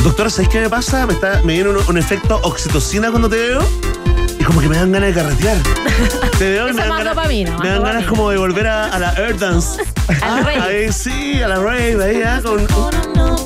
[0.04, 1.06] doctora, ¿sabes qué me pasa?
[1.06, 3.68] Me, está, me viene un, un efecto oxitocina cuando te veo.
[4.38, 5.56] Y como que me dan ganas de carretear.
[6.38, 8.08] Te veo y me dan más ganas, dopamina, me dan ganas dopamina.
[8.08, 9.80] como de volver a, a la Air Dance.
[10.22, 10.60] Al rave.
[10.60, 12.66] Ahí sí, a la rave, ahí, ah, con un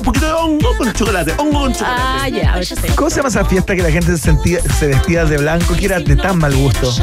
[0.03, 1.33] poquito de hongo con chocolate.
[1.37, 2.01] Hongo con chocolate.
[2.01, 2.93] Ah, ya, perfecto.
[2.95, 5.85] ¿Cómo se llama esa fiesta que la gente se, sentía, se vestía de blanco que
[5.85, 6.93] era de tan mal gusto?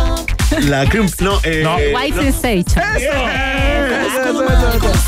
[0.62, 1.08] La cream.
[1.20, 1.64] No, eh.
[1.94, 2.22] White no.
[2.22, 2.84] Sensation.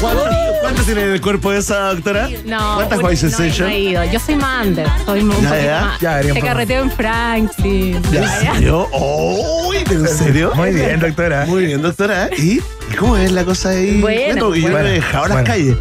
[0.00, 0.24] ¿Cuánto,
[0.60, 2.28] cuánto tiene en el cuerpo esa doctora?
[2.44, 3.68] No, ¿Cuántas un- White Sensation?
[3.68, 4.04] no he ido.
[4.04, 4.86] Yo soy más under.
[5.04, 6.00] Soy un Ya, ya, más.
[6.00, 7.96] ya, deberíamos Te carreteo en Frank, sí.
[8.12, 8.88] ¿En serio?
[8.92, 10.52] Uy, ¿En serio?
[10.54, 11.46] Muy bien, doctora.
[11.46, 12.28] Muy bien, doctora.
[12.36, 12.58] ¿Y,
[12.92, 14.00] ¿Y cómo es la cosa ahí?
[14.00, 15.76] Cuento, y yo me he dejado las calles.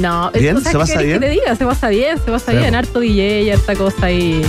[0.00, 1.20] No, Bien, ¿tú sabes ¿se pasa bien?
[1.20, 1.56] que te diga?
[1.56, 2.74] Se pasa bien, se pasa bien.
[2.74, 4.42] Harto DJ, harta cosa ahí.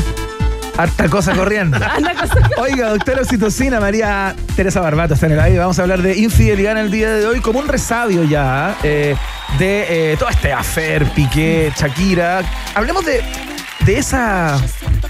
[0.78, 1.78] Harta cosa corriendo.
[2.58, 5.60] Oiga, doctora Oxitocina, María Teresa Barbato está en el aire.
[5.60, 9.16] Vamos a hablar de infidelidad en el día de hoy como un resabio ya eh,
[9.60, 12.42] de eh, todo este afer, Piqué, Shakira.
[12.74, 13.22] Hablemos de
[13.86, 14.60] de esa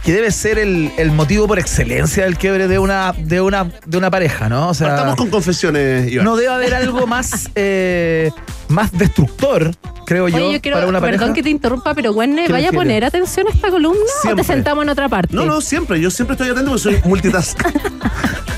[0.04, 3.98] que debe ser el, el motivo por excelencia del quiebre de una, de una, de
[3.98, 4.70] una pareja, ¿no?
[4.70, 6.26] O sea, Partamos con confesiones, Iván.
[6.26, 8.32] no debe haber algo más, eh,
[8.70, 9.72] más destructor,
[10.06, 11.34] creo yo, Oye, yo quiero, para una perdón pareja.
[11.34, 14.44] que te interrumpa, pero ¿Qué ¿vaya a poner atención a esta columna o Siempre.
[14.44, 15.36] te sentamos en otra parte?
[15.36, 16.00] No, no, siempre.
[16.02, 17.60] Yo siempre estoy atento porque soy multitask.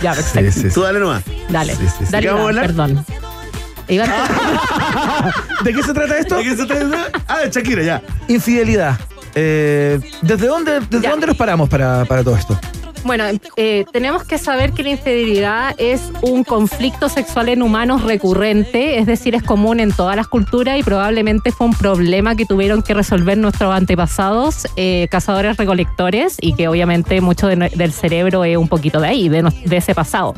[0.02, 0.68] Ya, perfecto.
[0.73, 1.23] Tú dale nomás.
[1.48, 2.03] Dale, sí, sí.
[2.11, 2.65] dale, ¿Qué vamos a Iván, hablar?
[2.65, 3.06] perdón.
[3.88, 4.10] Iván,
[5.64, 6.35] ¿De qué se trata esto?
[6.35, 7.07] ¿De qué se trata?
[7.26, 8.02] Ah, de Shakira, ya.
[8.27, 8.99] Infidelidad.
[9.35, 11.11] Eh, ¿Desde dónde, desde Ya.
[11.11, 12.60] dónde nos paramos para, para todo esto?
[13.03, 13.25] Bueno,
[13.57, 19.05] eh, tenemos que saber que la infidelidad es un conflicto sexual en humanos recurrente, es
[19.05, 22.93] decir, es común en todas las culturas y probablemente fue un problema que tuvieron que
[22.93, 28.67] resolver nuestros antepasados, eh, cazadores recolectores, y que obviamente mucho de del cerebro es un
[28.67, 30.34] poquito de ahí, de, de ese pasado.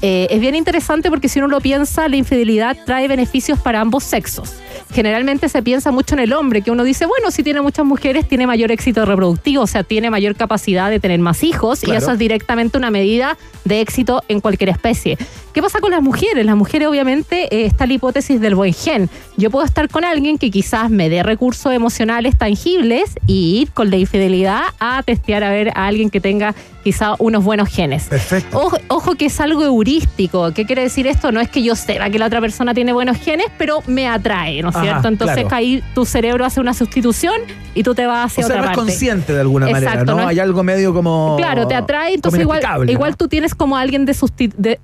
[0.00, 4.04] Eh, es bien interesante porque si uno lo piensa, la infidelidad trae beneficios para ambos
[4.04, 4.54] sexos.
[4.92, 8.28] Generalmente se piensa mucho en el hombre, que uno dice, bueno, si tiene muchas mujeres,
[8.28, 12.12] tiene mayor éxito reproductivo, o sea, tiene mayor capacidad de tener más hijos, y Eso
[12.12, 15.16] es directamente una medida de éxito en cualquier especie.
[15.52, 16.44] ¿Qué pasa con las mujeres?
[16.44, 19.08] Las mujeres, obviamente, eh, está la hipótesis del buen gen.
[19.36, 23.90] Yo puedo estar con alguien que quizás me dé recursos emocionales tangibles y ir con
[23.90, 28.04] la infidelidad a testear a ver a alguien que tenga quizá unos buenos genes.
[28.04, 28.58] Perfecto.
[28.58, 30.52] Ojo, ojo que es algo heurístico.
[30.52, 31.32] ¿Qué quiere decir esto?
[31.32, 34.62] No es que yo sepa que la otra persona tiene buenos genes, pero me atrae,
[34.62, 35.08] ¿no es cierto?
[35.08, 35.56] Entonces claro.
[35.56, 37.34] ahí tu cerebro hace una sustitución
[37.74, 38.90] y tú te vas hacia O sea, otra no es parte.
[38.92, 40.20] consciente de alguna manera, Exacto, ¿no?
[40.22, 41.36] es- Hay algo medio como.
[41.36, 43.16] Claro, te atrae, entonces igual, igual ¿no?
[43.16, 44.76] tú tienes como alguien de sustitución.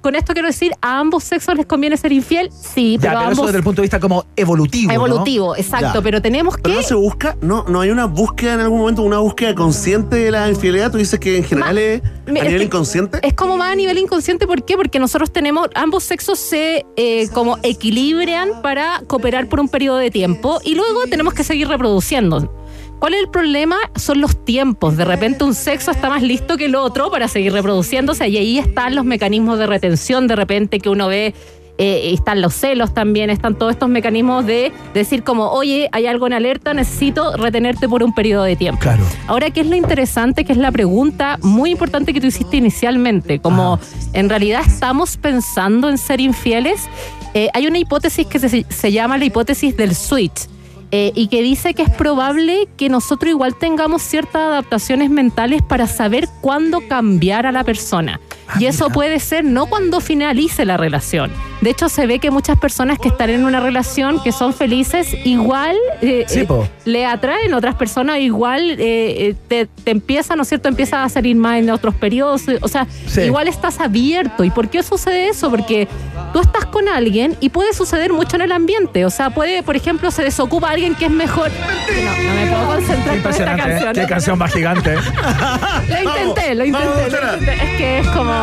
[0.00, 2.50] con esto quiero decir, ¿a ambos sexos les conviene ser infiel?
[2.52, 4.88] Sí, Ya, pero, pero a eso desde el punto de vista como evolutivo.
[4.88, 4.94] ¿no?
[4.94, 6.02] Evolutivo, exacto, Ya.
[6.02, 6.62] pero tenemos que...
[6.62, 10.16] Pero no se busca, no, no hay una búsqueda en algún momento, una búsqueda consciente
[10.16, 10.90] de la infidelidad.
[10.92, 13.18] Tú dices que en general es a es nivel inconsciente.
[13.22, 14.76] Es como más a nivel inconsciente, ¿por qué?
[14.76, 20.10] Porque nosotros tenemos, ambos sexos se eh, como equilibran para cooperar por un periodo de
[20.10, 22.54] tiempo y luego tenemos que seguir reproduciendo.
[23.00, 23.78] ¿Cuál es el problema?
[23.96, 24.98] Son los tiempos.
[24.98, 28.58] De repente un sexo está más listo que el otro para seguir reproduciéndose y ahí
[28.58, 31.34] están los mecanismos de retención de repente que uno ve.
[31.82, 36.26] Eh, están los celos también, están todos estos mecanismos de decir como, oye, hay algo
[36.26, 38.80] en alerta, necesito retenerte por un periodo de tiempo.
[38.82, 39.02] Claro.
[39.26, 40.44] Ahora, ¿qué es lo interesante?
[40.44, 43.80] Que es la pregunta muy importante que tú hiciste inicialmente, como
[44.12, 46.86] en realidad estamos pensando en ser infieles.
[47.32, 50.48] Eh, hay una hipótesis que se, se llama la hipótesis del switch.
[50.92, 55.86] eh, y que dice que es probable que nosotros igual tengamos ciertas adaptaciones mentales para
[55.86, 58.20] saber cuándo cambiar a la persona.
[58.58, 61.30] Y eso puede ser no cuando finalice la relación.
[61.60, 65.14] De hecho, se ve que muchas personas que están en una relación, que son felices,
[65.24, 66.46] igual eh, Sí, eh,
[66.86, 70.68] le atraen otras personas, igual eh, te, te empieza, ¿no es cierto?
[70.68, 72.42] Empiezas a salir más en otros periodos.
[72.62, 73.22] O sea, Sí.
[73.22, 74.42] igual estás abierto.
[74.44, 75.50] ¿Y por qué sucede eso?
[75.50, 75.86] Porque
[76.32, 79.04] tú estás con alguien y puede suceder mucho en el ambiente.
[79.04, 81.50] O sea, puede, por ejemplo, se desocupa alguien que es mejor.
[81.50, 83.66] No, no me puedo concentrar con esta Impresionante, ¿eh?
[83.74, 83.92] canción.
[83.94, 84.94] Qué canción más gigante.
[85.88, 86.86] Lo intenté, lo intenté.
[86.88, 87.32] vamos, lo Chara.
[87.38, 87.54] intenté.
[87.64, 88.39] Es que es como.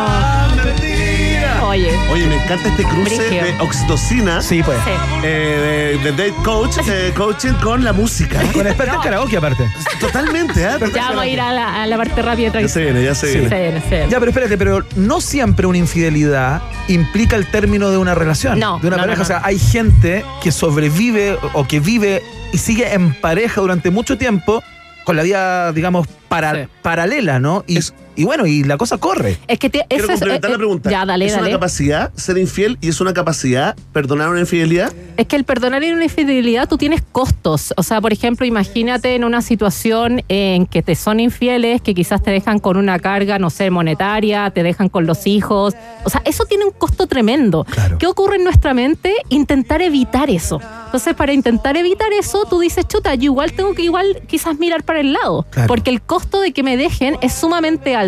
[1.63, 1.91] Oye.
[2.09, 3.43] Oye, me encanta este cruce Brigio.
[3.43, 4.41] de oxitocina.
[4.41, 4.77] Sí, pues.
[4.85, 4.91] Sí.
[5.23, 8.39] eh, de, de date coach, eh, coaching con la música.
[8.53, 9.69] Con experto en karaoke, aparte.
[9.99, 10.77] Totalmente, ¿eh?
[10.95, 12.59] Ya vamos a ir a la, a la parte rápida.
[12.61, 13.59] Ya se viene, ya se Se viene.
[13.61, 14.09] viene, se viene.
[14.09, 18.57] Ya, pero espérate, pero no siempre una infidelidad implica el término de una relación.
[18.59, 19.17] No, De una no, pareja.
[19.17, 19.23] no, no.
[19.23, 24.17] O sea, hay gente que sobrevive o que vive y sigue en pareja durante mucho
[24.17, 24.63] tiempo
[25.03, 26.69] con la vida, digamos, para, Sí.
[26.81, 27.63] paralela, ¿no?
[27.67, 27.79] Y,
[28.17, 29.37] y bueno, y la cosa corre.
[29.47, 30.89] Es que te, Quiero eso es, complementar eh, la pregunta.
[30.89, 31.43] Ya, dale, ¿Es dale.
[31.43, 34.91] una capacidad ser infiel y es una capacidad perdonar una infidelidad?
[35.17, 37.75] Es que el perdonar una infidelidad tú tienes costos.
[37.77, 42.23] O sea, por ejemplo, imagínate en una situación en que te son infieles, que quizás
[42.23, 45.75] te dejan con una carga, no sé, monetaria, te dejan con los hijos.
[46.03, 47.67] O sea, eso tiene un costo tremendo.
[47.99, 49.13] ¿Qué ocurre en nuestra mente?
[49.29, 50.59] Intentar evitar eso.
[50.85, 54.83] Entonces, para intentar evitar eso, tú dices, chuta, yo igual tengo que igual quizás mirar
[54.83, 55.45] para el lado.
[55.51, 55.67] Claro.
[55.67, 58.06] Porque el costo de que me dejen es sumamente alto.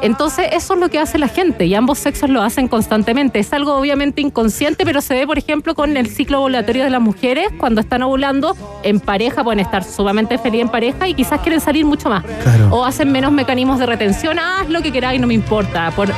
[0.00, 3.38] Entonces, eso es lo que hace la gente y ambos sexos lo hacen constantemente.
[3.38, 7.00] Es algo obviamente inconsciente, pero se ve, por ejemplo, con el ciclo ovulatorio de las
[7.00, 7.48] mujeres.
[7.58, 11.84] Cuando están ovulando en pareja, pueden estar sumamente feliz en pareja y quizás quieren salir
[11.84, 12.24] mucho más.
[12.42, 12.68] Claro.
[12.70, 14.38] O hacen menos mecanismos de retención.
[14.38, 15.92] Haz lo que queráis, no me importa.
[15.94, 16.08] Por...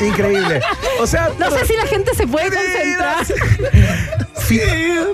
[0.00, 0.60] Increíble.
[1.00, 3.26] O sea, No sé si la gente se puede concentrar.
[4.48, 4.60] Fi-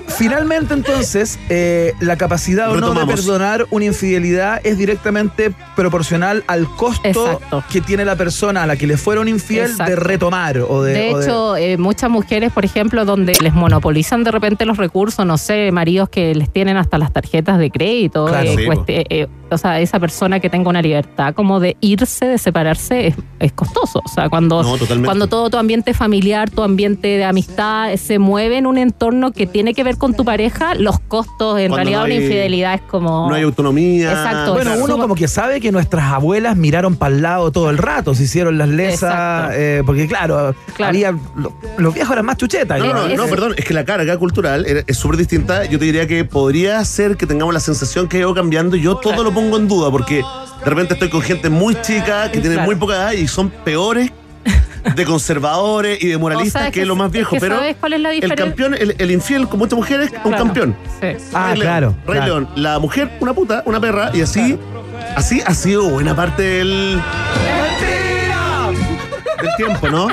[0.07, 6.67] Finalmente, entonces, eh, la capacidad o no de perdonar una infidelidad es directamente proporcional al
[6.75, 7.63] costo Exacto.
[7.69, 10.93] que tiene la persona a la que le fueron infiel de retomar o de.
[10.93, 15.25] De o hecho, eh, muchas mujeres, por ejemplo, donde les monopolizan de repente los recursos,
[15.25, 19.05] no sé, maridos que les tienen hasta las tarjetas de crédito, Claro, eh, sí, cueste-
[19.09, 23.15] eh, o sea, esa persona que tenga una libertad como de irse, de separarse, es,
[23.39, 24.01] es costoso.
[24.03, 28.57] O sea, cuando, No, cuando todo tu ambiente familiar, tu ambiente de amistad se mueve
[28.57, 31.99] en un entorno que tiene que ver con tu pareja, los costos, en Cuando realidad
[31.99, 33.27] no una infidelidad es como...
[33.29, 34.11] No hay autonomía.
[34.11, 34.53] Exacto.
[34.53, 34.83] Bueno, Claro.
[34.85, 38.23] uno como que sabe que nuestras abuelas miraron para el lado todo el rato, se
[38.23, 39.53] hicieron las lesas, Exacto.
[39.57, 40.89] eh, porque claro, Claro.
[40.89, 42.79] había lo- los viejos eran más chuchetas.
[42.79, 43.25] No, no, ¿no?
[43.27, 45.65] perdón, es que la carga cultural era- es súper distinta.
[45.65, 48.75] Yo te diría que podría ser que tengamos la sensación que ha ido cambiando.
[48.75, 50.15] Yo todo lo pongo en duda porque
[50.63, 52.65] de repente estoy con gente muy chica que tiene Claro.
[52.67, 54.11] muy poca edad y son peores
[54.95, 57.33] de conservadores y de moralistas O sea, que, que- los más viejos.
[57.33, 58.45] que pero ¿sabes cuál es la el diferencia?
[58.45, 60.43] campeón, el, el infiel con muchas mujeres, un Claro.
[60.45, 60.75] campeón.
[61.01, 61.07] Sí.
[61.33, 62.25] Ah, Rey León, claro, Rey claro.
[62.25, 64.57] León, la mujer, una puta, una perra, y así,
[65.15, 67.01] así ha sido buena parte del,
[69.41, 70.07] del tiempo, ¿no?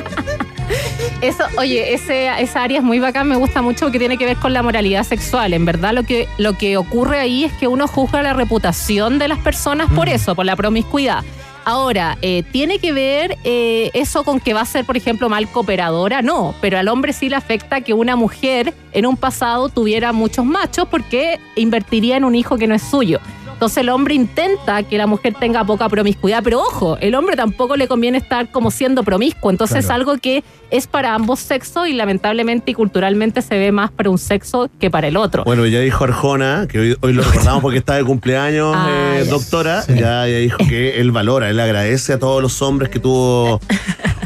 [1.20, 4.36] Eso, oye, ese, esa área es muy bacán, me gusta mucho porque tiene que ver
[4.38, 5.52] con la moralidad sexual.
[5.52, 9.28] En verdad, lo que, lo que ocurre ahí es que uno juzga la reputación de
[9.28, 11.22] las personas por eso, por la promiscuidad.
[11.64, 15.48] Ahora, eh, ¿tiene que ver eh, eso con que va a ser, por ejemplo, mal
[15.48, 16.20] cooperadora?
[16.20, 20.44] No, pero al hombre sí le afecta que una mujer en un pasado tuviera muchos
[20.44, 23.20] machos porque invertiría en un hijo que no es suyo.
[23.62, 27.76] Entonces el hombre intenta que la mujer tenga poca promiscuidad, pero ojo, el hombre tampoco
[27.76, 29.52] le conviene estar como siendo promiscuo.
[29.52, 29.86] Entonces Claro.
[29.86, 34.10] es algo que es para ambos sexos y lamentablemente y culturalmente se ve más para
[34.10, 35.44] un sexo que para el otro.
[35.44, 39.26] Bueno, ya dijo Arjona, que hoy, hoy lo recordamos porque está de cumpleaños, Ah, eh,
[39.30, 43.60] doctora, ya, ya dijo que él valora, él agradece a todos los hombres que tuvo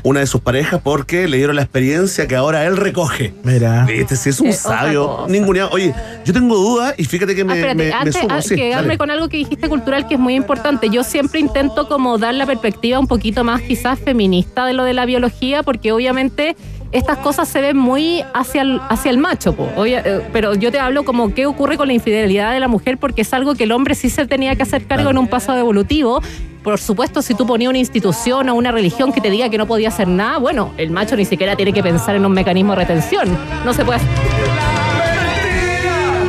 [0.04, 3.34] una de sus parejas porque le dieron la experiencia que ahora él recoge.
[3.42, 3.84] Mira.
[3.86, 5.32] Viste, si es un sabio, cosa.
[5.32, 5.70] ninguneado.
[5.72, 5.92] Oye,
[6.24, 8.54] yo tengo dudas y fíjate que me, Ah, espérate, me- me antes sumo, ah, sí,
[8.70, 8.96] dale.
[8.98, 10.88] con algo que dijiste cultural que es muy importante.
[10.90, 14.94] Yo siempre intento como dar la perspectiva un poquito más quizás feminista de lo de
[14.94, 16.56] la biología, porque obviamente
[16.92, 19.54] estas cosas se ven muy hacia el, hacia el macho.
[19.76, 22.96] Obvia- eh, pero yo te hablo como qué ocurre con la infidelidad de la mujer,
[22.98, 25.58] porque es algo que el hombre sí se tenía que hacer cargo en un pasado
[25.58, 26.22] evolutivo.
[26.62, 29.66] Por supuesto, si tú ponías una institución o una religión que te diga que no
[29.66, 32.78] podía hacer nada, bueno, el macho ni siquiera tiene que pensar en un mecanismo de
[32.78, 33.28] retención.
[33.64, 34.08] No se puede hacer.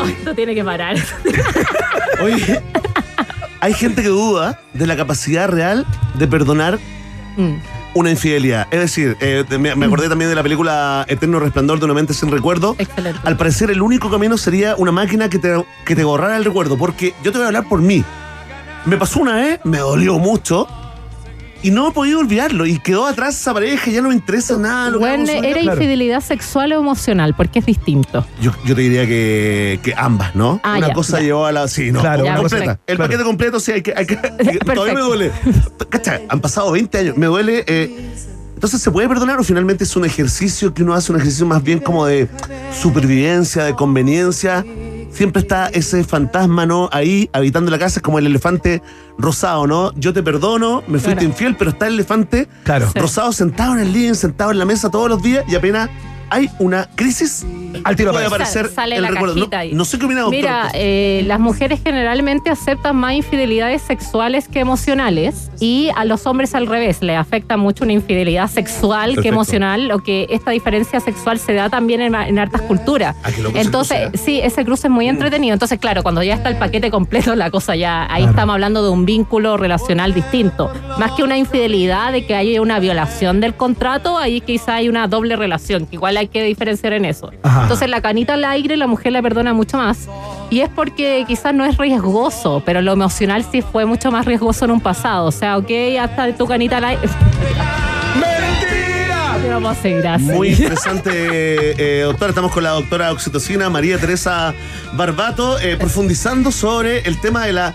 [0.19, 0.95] Esto tiene que parar.
[2.21, 2.61] Oye,
[3.59, 5.85] hay gente que duda de la capacidad real
[6.15, 6.79] de perdonar
[7.37, 7.57] Mm.
[7.93, 8.65] una infidelidad.
[8.71, 12.13] Es decir, eh, me, me acordé también de la película Eterno Resplandor de una mente
[12.15, 12.75] sin recuerdo.
[12.79, 13.19] Excelente.
[13.23, 16.77] Al parecer, el único camino sería una máquina que te, que te borrara el recuerdo.
[16.79, 18.03] Porque yo te voy a hablar por mí.
[18.85, 20.67] Me pasó una vez, me dolió mucho.
[21.63, 22.65] Y no he podido olvidarlo.
[22.65, 24.89] Y quedó atrás esa pareja, ya no me interesa nada.
[24.91, 28.25] Lo Bueno, era infidelidad sexual o emocional, porque es distinto.
[28.41, 30.59] Yo, yo te diría que, que ambas, ¿no?
[30.63, 31.23] Ah, una ya, cosa ya.
[31.25, 31.67] llevó a la.
[31.67, 32.57] Sí, no, Claro, Ya, completa.
[32.65, 32.83] perfecto.
[32.87, 33.09] El Claro.
[33.09, 33.93] paquete completo, sí, hay que.
[33.97, 34.15] Hay que
[34.73, 35.31] todavía me duele.
[35.89, 37.63] Cacha, han pasado 20 años, me duele.
[37.67, 38.11] eh,
[38.53, 41.61] entonces, ¿se puede perdonar o finalmente es un ejercicio que uno hace, un ejercicio más
[41.61, 42.27] bien como de
[42.81, 44.65] supervivencia, de conveniencia?
[45.11, 46.89] Siempre está ese fantasma, ¿no?
[46.91, 48.81] Ahí habitando la casa, es como el elefante
[49.17, 49.93] rosado, ¿no?
[49.95, 51.27] Yo te perdono, me fuiste Claro.
[51.27, 52.87] infiel, pero está el elefante Claro.
[52.93, 55.89] Rosado sentado en el living, sentado en la mesa todos los días y apenas
[56.29, 57.45] hay una crisis,
[57.83, 58.59] Al tiro puede aparece.
[58.59, 59.35] aparecer Sale el la recuerdo.
[59.35, 59.73] No, ahí.
[59.73, 60.37] no sé qué opina doctor.
[60.39, 66.53] Mira, eh, las mujeres generalmente aceptan más infidelidades sexuales que emocionales y a los hombres
[66.55, 71.39] al revés, les afecta mucho una infidelidad sexual que emocional, lo que esta diferencia sexual
[71.39, 73.15] se da también en, en hartas culturas.
[73.23, 75.53] Ah, Entonces, sí, ese cruce es muy entretenido.
[75.53, 78.31] Entonces, claro, cuando ya está el paquete completo, la cosa ya, ahí Claro.
[78.31, 80.71] estamos hablando de un vínculo relacional distinto.
[80.99, 85.07] Más que una infidelidad, de que haya una violación del contrato, ahí quizá hay una
[85.07, 87.31] doble relación, que igual hay que diferenciar en eso.
[87.43, 87.63] Ajá.
[87.63, 90.07] Entonces, la canita al aire, la mujer la perdona mucho más.
[90.49, 94.65] Y es porque quizás no es riesgoso, pero lo emocional sí fue mucho más riesgoso
[94.65, 95.25] en un pasado.
[95.25, 95.69] O sea, ok,
[95.99, 97.01] hasta tu canita al aire.
[98.15, 99.33] ¡Mentira!
[99.47, 100.25] No puedo seguir así.
[100.25, 102.29] Muy interesante, eh, doctora.
[102.29, 104.53] Estamos con la doctora Oxitocina, María Teresa
[104.93, 107.73] Barbato, eh, profundizando sobre el tema de la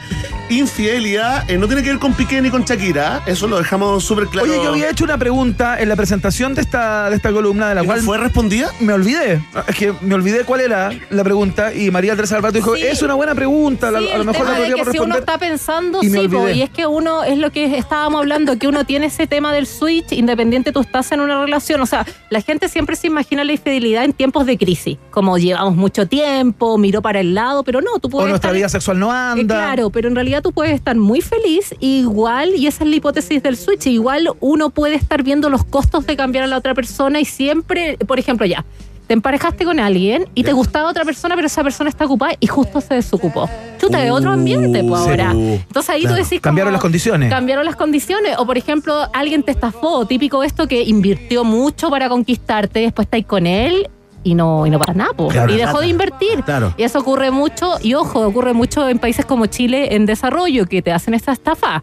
[0.58, 1.48] infidelidad.
[1.50, 4.48] Eh, no tiene que ver con Piqué ni con Shakira, eso lo dejamos súper claro.
[4.50, 7.74] Oye, yo había hecho una pregunta en la presentación de esta, de esta columna, de
[7.76, 8.70] la ¿Y no cual fue respondida?
[8.80, 9.42] me olvidé.
[9.68, 12.82] Es que me olvidé cuál era la pregunta y María Teresa Alberto dijo, Sí.
[12.84, 15.18] es una buena pregunta, la- Sí, a lo mejor la podríamos que si uno responder.
[15.20, 18.66] está pensando, y sí, po, y es que uno, es lo que estábamos hablando, que
[18.68, 21.80] uno tiene ese tema del switch, independiente tú estás en una relación.
[21.80, 25.76] O sea, la gente siempre se imagina la infidelidad en tiempos de crisis, como llevamos
[25.76, 28.98] mucho tiempo, miró para el lado, pero no, tú O puedes nuestra estar- vida sexual
[28.98, 29.54] no Eh, anda.
[29.54, 33.42] claro, pero en realidad tú puedes estar muy feliz, igual, y esa es la hipótesis
[33.42, 37.20] del switch, igual uno puede estar viendo los costos de cambiar a la otra persona
[37.20, 38.64] y siempre, por ejemplo, ya,
[39.06, 42.46] te emparejaste con alguien y te gustaba otra persona, pero esa persona está ocupada y
[42.46, 43.48] justo se desocupó.
[43.80, 45.32] Chuta, de otro ambiente, pues Uh, ahora.
[45.32, 45.38] sí.
[45.66, 46.16] Entonces ahí Claro.
[46.16, 46.40] tú decís.
[46.40, 47.28] Cambiaron como, las condiciones.
[47.30, 48.36] Cambiaron las condiciones.
[48.38, 53.26] O por ejemplo, alguien te estafó, típico esto que invirtió mucho para conquistarte, después estáis
[53.26, 53.88] con él
[54.24, 55.28] y no, y no para nada, po.
[55.28, 56.42] Claro, y dejó de invertir.
[56.44, 56.74] Claro.
[56.76, 60.82] Y eso ocurre mucho, y ojo, ocurre mucho en países como Chile en desarrollo, que
[60.82, 61.82] te hacen esta estafa.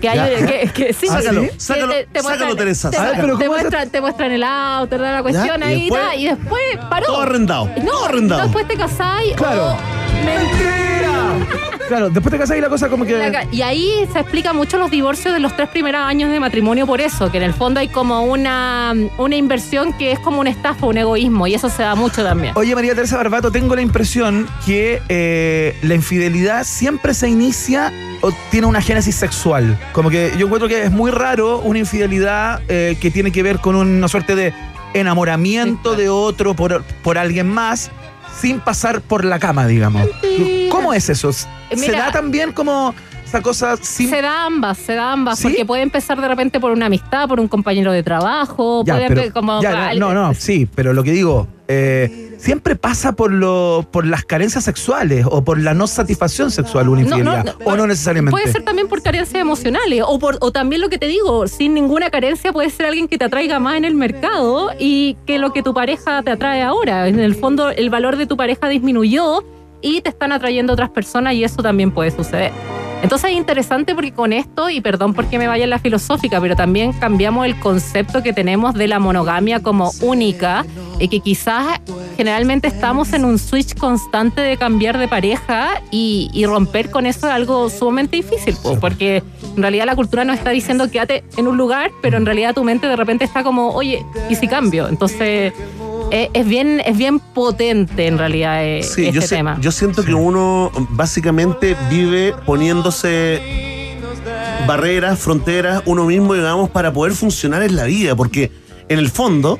[0.00, 0.46] Que hay, Ya.
[0.46, 3.38] que, que sí, Sácalo, que sácalo, sácalo, Teresa, Te, sácalo.
[3.38, 6.24] te muestran, te muestran el auto, te dan la cuestión Ya, ahí y, después- y
[6.26, 7.06] después paró.
[7.06, 8.42] Todo arrendado, No, todo arrendado.
[8.42, 9.34] después te casáis.
[9.36, 9.76] Claro.
[11.92, 13.46] Claro, después te casas y la cosa como que.
[13.50, 17.02] Y ahí se explica mucho los divorcios de los tres primeros años de matrimonio por
[17.02, 20.86] eso, que en el fondo hay como una, una inversión que es como una estafa,
[20.86, 22.54] un egoísmo, y eso se da mucho también.
[22.56, 27.92] Oye, María Teresa Barbato, tengo la impresión que eh, la infidelidad siempre se inicia
[28.22, 29.78] o tiene una génesis sexual.
[29.92, 33.58] Como que yo encuentro que es muy raro una infidelidad eh, que tiene que ver
[33.58, 34.54] con una suerte de
[34.94, 37.90] enamoramiento de otro por, por alguien más
[38.40, 40.08] sin pasar por la cama, digamos.
[40.70, 41.30] ¿Cómo es eso?
[41.76, 42.94] ¿Se Mira- da también como
[43.24, 44.08] esa cosa sin...
[44.10, 45.44] Se da ambas, se da ambas, ¿Sí?
[45.48, 49.08] porque puede empezar de repente por una amistad, por un compañero de trabajo, Ya, puede
[49.08, 53.86] pero- como ya, no, no, sí, pero lo que digo, eh, siempre pasa por lo,
[53.90, 57.76] por las carencias sexuales o por la no satisfacción sexual una no, infidelidad, no, o
[57.76, 58.32] no necesariamente.
[58.32, 61.72] Puede ser también por carencias emocionales o por o también lo que te digo, sin
[61.72, 65.54] ninguna carencia puede ser alguien que te atraiga más en el mercado y que lo
[65.54, 67.08] que tu pareja te atrae ahora.
[67.08, 69.42] En el fondo el valor de tu pareja disminuyó
[69.82, 72.52] y te están atrayendo otras personas y eso también puede suceder.
[73.02, 76.54] Entonces es interesante porque con esto, y perdón porque me vaya en la filosófica, pero
[76.54, 80.64] también cambiamos el concepto que tenemos de la monogamia como única
[81.00, 81.80] y que quizás
[82.16, 87.26] generalmente estamos en un switch constante de cambiar de pareja y, y romper con eso
[87.26, 89.24] es algo sumamente difícil, po, porque
[89.56, 92.62] en realidad la cultura nos está diciendo quédate en un lugar, pero en realidad tu
[92.62, 94.86] mente de repente está como, oye, ¿y si cambio?
[94.86, 95.52] Entonces
[96.12, 99.56] eh, es, bien, es bien potente en realidad eh, Sí, este yo, sé- tema.
[99.60, 103.40] yo siento que uno básicamente vive poniéndose
[104.66, 108.52] barreras, fronteras, uno mismo, digamos, para poder funcionar en la vida, porque
[108.88, 109.58] en el fondo,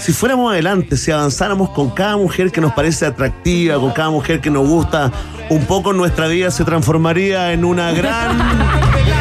[0.00, 4.40] si fuéramos adelante, si avanzáramos con cada mujer que nos parece atractiva, con cada mujer
[4.40, 5.12] que nos gusta,
[5.50, 8.38] un poco nuestra vida se transformaría en una gran...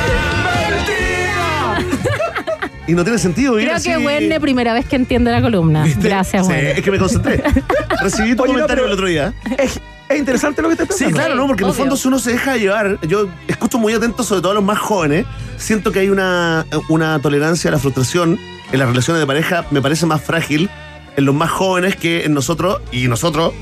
[2.90, 3.90] y no tiene sentido vivir Creo así.
[3.90, 5.86] que Wenne, primera vez que entiende la columna.
[5.98, 7.44] Gracias, Sí, es que me concentré.
[8.02, 9.34] Recibí tu Oye, no, comentario pero- el otro día.
[9.58, 9.80] Es,
[10.10, 11.46] es interesante lo que estás Sí, claro, ¿no?
[11.48, 11.84] Porque en el obvio.
[11.84, 14.80] fondo si uno se deja llevar, yo escucho muy atento sobre todo a los más
[14.80, 15.26] jóvenes,
[15.58, 18.40] siento que hay una, una tolerancia a la frustración
[18.72, 20.70] en las relaciones de pareja, me parece más frágil
[21.16, 23.54] en los más jóvenes que en nosotros, y nosotros,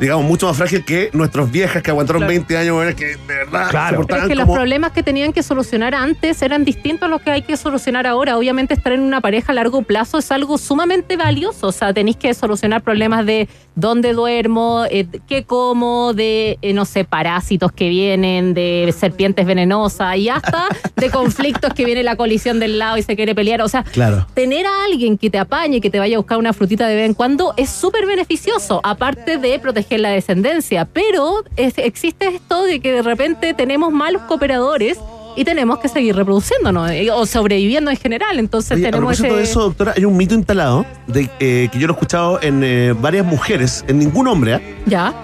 [0.00, 2.30] digamos, mucho más frágil que nuestras viejas que aguantaron Claro.
[2.32, 5.42] 20 años, bueno, que de verdad se Pero es que los problemas que tenían que
[5.42, 8.36] solucionar antes eran distintos a los que hay que solucionar ahora.
[8.36, 11.68] Obviamente estar en una pareja a largo plazo es algo sumamente valioso.
[11.68, 16.84] O sea, tenéis que solucionar problemas de dónde duermo, eh, qué como, de, eh, no
[16.84, 20.66] sé, parásitos que vienen, de serpientes venenosas y hasta
[20.96, 23.62] de conflictos que viene la colisión del lado y se quiere pelear.
[23.62, 24.26] O sea, Claro.
[24.34, 27.06] tener a alguien que te apañe, que te vaya a buscar una frutita de vez
[27.06, 30.84] en cuando, es súper beneficioso, aparte de proteger la descendencia.
[30.86, 34.98] Pero es- existe esto de que de repente tenemos malos cooperadores
[35.34, 38.38] y tenemos que seguir reproduciéndonos eh, o sobreviviendo en general.
[38.38, 39.36] Entonces Oye, a tenemos propósito ese...
[39.36, 42.62] de eso, doctora, hay un mito instalado de, eh, que yo lo he escuchado en
[42.62, 44.60] eh, varias mujeres, en ningún hombre, ¿ah?
[44.86, 45.14] Ya.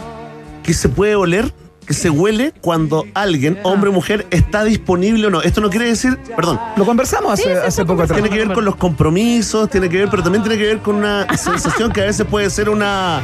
[0.62, 1.53] que se puede oler,
[1.86, 5.43] que se huele cuando alguien, hombre o mujer, está disponible o no.
[5.43, 6.59] Esto no quiere decir, perdón.
[6.77, 8.20] Lo conversamos hace, hace poco atrás.
[8.20, 10.97] Tiene que ver con los compromisos, tiene que ver, pero también tiene que ver con
[10.97, 13.20] una sensación que a veces puede ser una.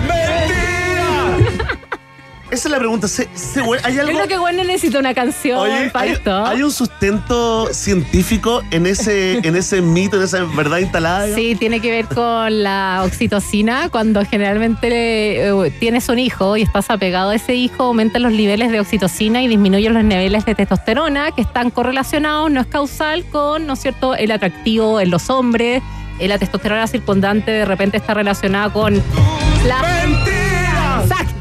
[2.55, 3.09] Esa es la pregunta.
[3.09, 4.13] ¿Se, se huele- ¿Hay Yo algo?
[4.15, 6.47] creo que Gwen necesita una canción Oye, para hay, esto.
[6.47, 11.25] hay un sustento científico en ese, en ese mito, en esa verdad instalada.
[11.25, 11.43] digamos?
[11.45, 13.89] Sí, tiene que ver con la oxitocina.
[13.89, 18.71] Cuando generalmente eh, tienes un hijo y estás apegado a ese hijo, aumentan los niveles
[18.71, 23.67] de oxitocina y disminuyen los niveles de testosterona, que están correlacionados, no es causal, con,
[23.67, 25.83] ¿no es cierto?, el atractivo en los hombres.
[26.21, 28.95] Eh, La testosterona circundante de repente está relacionada con
[29.67, 30.07] la...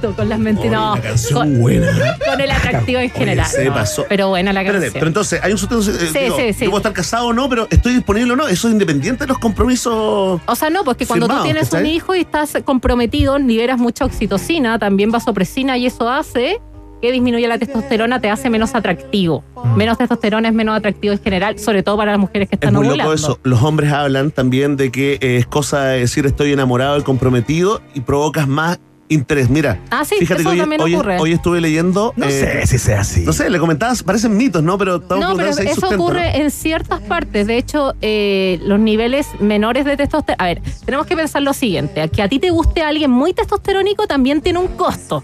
[0.04, 0.80] Exacto, con las mentiras.
[0.80, 2.18] Oye, No, una canción con, buena.
[2.30, 3.46] con el atractivo en general.
[3.48, 3.74] se no.
[3.74, 4.06] pasó.
[4.10, 5.00] Pero buena la Espérate, canción.
[5.00, 5.90] pero entonces, hay un sustento.
[5.90, 6.66] eh, Sí, digo, sí, sí.
[6.66, 8.48] Yo puedo estar casado o no, pero estoy disponible o no.
[8.48, 10.42] Eso es independiente de los compromisos.
[10.46, 14.06] O sea, no, porque cuando Firmado, tú tienes un hijo y estás comprometido, liberas mucha
[14.06, 16.60] oxitocina, también vasopresina, y eso hace
[17.02, 19.44] que disminuya la testosterona, te hace menos atractivo.
[19.76, 22.76] Menos testosterona es menos atractivo en general, sobre todo para las mujeres que Es están
[22.76, 23.12] muy ovulando.
[23.12, 23.40] loco eso.
[23.44, 27.82] Los hombres hablan también de que eh, es cosa de decir estoy enamorado y comprometido
[27.94, 28.80] y provocas más
[29.14, 29.50] interés.
[29.50, 31.18] Mira, Ah, sí, fíjate eso que hoy, también hoy- ocurre.
[31.20, 32.14] hoy estuve leyendo.
[32.16, 33.22] No eh, sé si sea así.
[33.22, 34.78] No sé, le comentabas, parecen mitos, ¿no?
[34.78, 36.44] Pero estamos No, pero eso sustento, ocurre ¿no?
[36.44, 37.48] en ciertas partes.
[37.48, 40.44] De hecho, eh, los niveles menores de testosterona.
[40.44, 44.08] A ver, tenemos que pensar lo siguiente: que a ti te guste alguien muy testosterónico
[44.08, 45.24] también tiene un costo.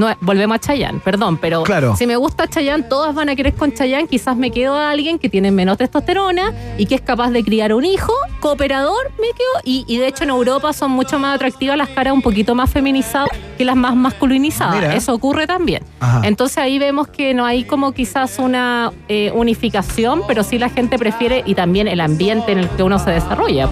[0.00, 1.94] No, volvemos a Chayanne, perdón, pero Claro.
[1.94, 5.18] si me gusta Chayanne, todas van a querer con Chayanne, quizás me quedo a alguien
[5.18, 9.60] que tiene menos testosterona y que es capaz de criar un hijo, cooperador, me quedo,
[9.62, 12.70] y, y de hecho en Europa son mucho más atractivas las caras un poquito más
[12.70, 13.28] feminizadas
[13.58, 14.74] que las más masculinizadas.
[14.76, 14.94] Mira.
[14.94, 15.82] Eso ocurre también.
[16.00, 16.22] Ajá.
[16.24, 20.98] Entonces ahí vemos que no hay como quizás una eh, unificación, pero sí la gente
[20.98, 23.68] prefiere y también el ambiente en el que uno se desarrolla.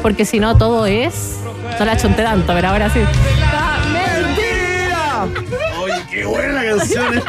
[0.00, 1.40] Porque si no, todo es.
[1.80, 3.00] No la chunté tanto, pero ahora sí.
[6.12, 7.14] Oye, qué buena la canción.
[7.18, 7.22] eh.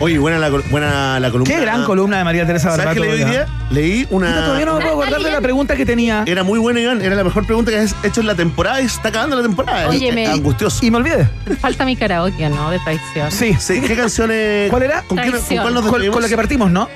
[0.00, 1.54] Oye, buena la, buena la columna.
[1.54, 3.00] Qué gran columna de María Teresa ¿Sabes Barbato.
[3.02, 3.46] qué leí hoy día?
[3.70, 4.44] Leí una.
[4.44, 6.24] Todavía no me puedo acordar de la pregunta que tenía.
[6.26, 7.00] Era muy buena, Iván.
[7.02, 9.42] Era la mejor pregunta que has hecho en la temporada y se está acabando la
[9.42, 9.88] temporada.
[9.88, 10.24] Óyeme.
[10.24, 10.84] Es Angustioso.
[10.84, 11.28] Y me olvidé.
[11.60, 12.70] Falta mi karaoke, ¿no?
[12.70, 13.30] De traición.
[13.30, 13.54] Sí.
[13.58, 14.70] Sí, ¿Qué canciones?
[14.70, 15.02] ¿Cuál era?
[15.02, 16.88] ¿Con, qué- con cuál nos Con, con la que partimos, ¿no?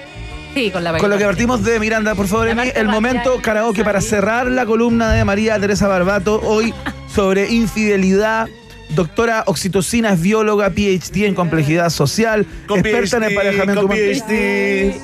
[0.54, 3.84] Sí, con la Con lo que partimos de Miranda, por favor, Emi, el momento karaoke
[3.84, 6.74] para cerrar la columna de María Teresa Barbato hoy
[7.14, 8.48] sobre infidelidad.
[8.90, 14.94] Doctora oxitocina es bióloga, PhD en complejidad social, Con experta en emparejamiento con humano, PhD.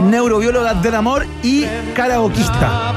[0.00, 2.92] neurobióloga del amor y karaokeista.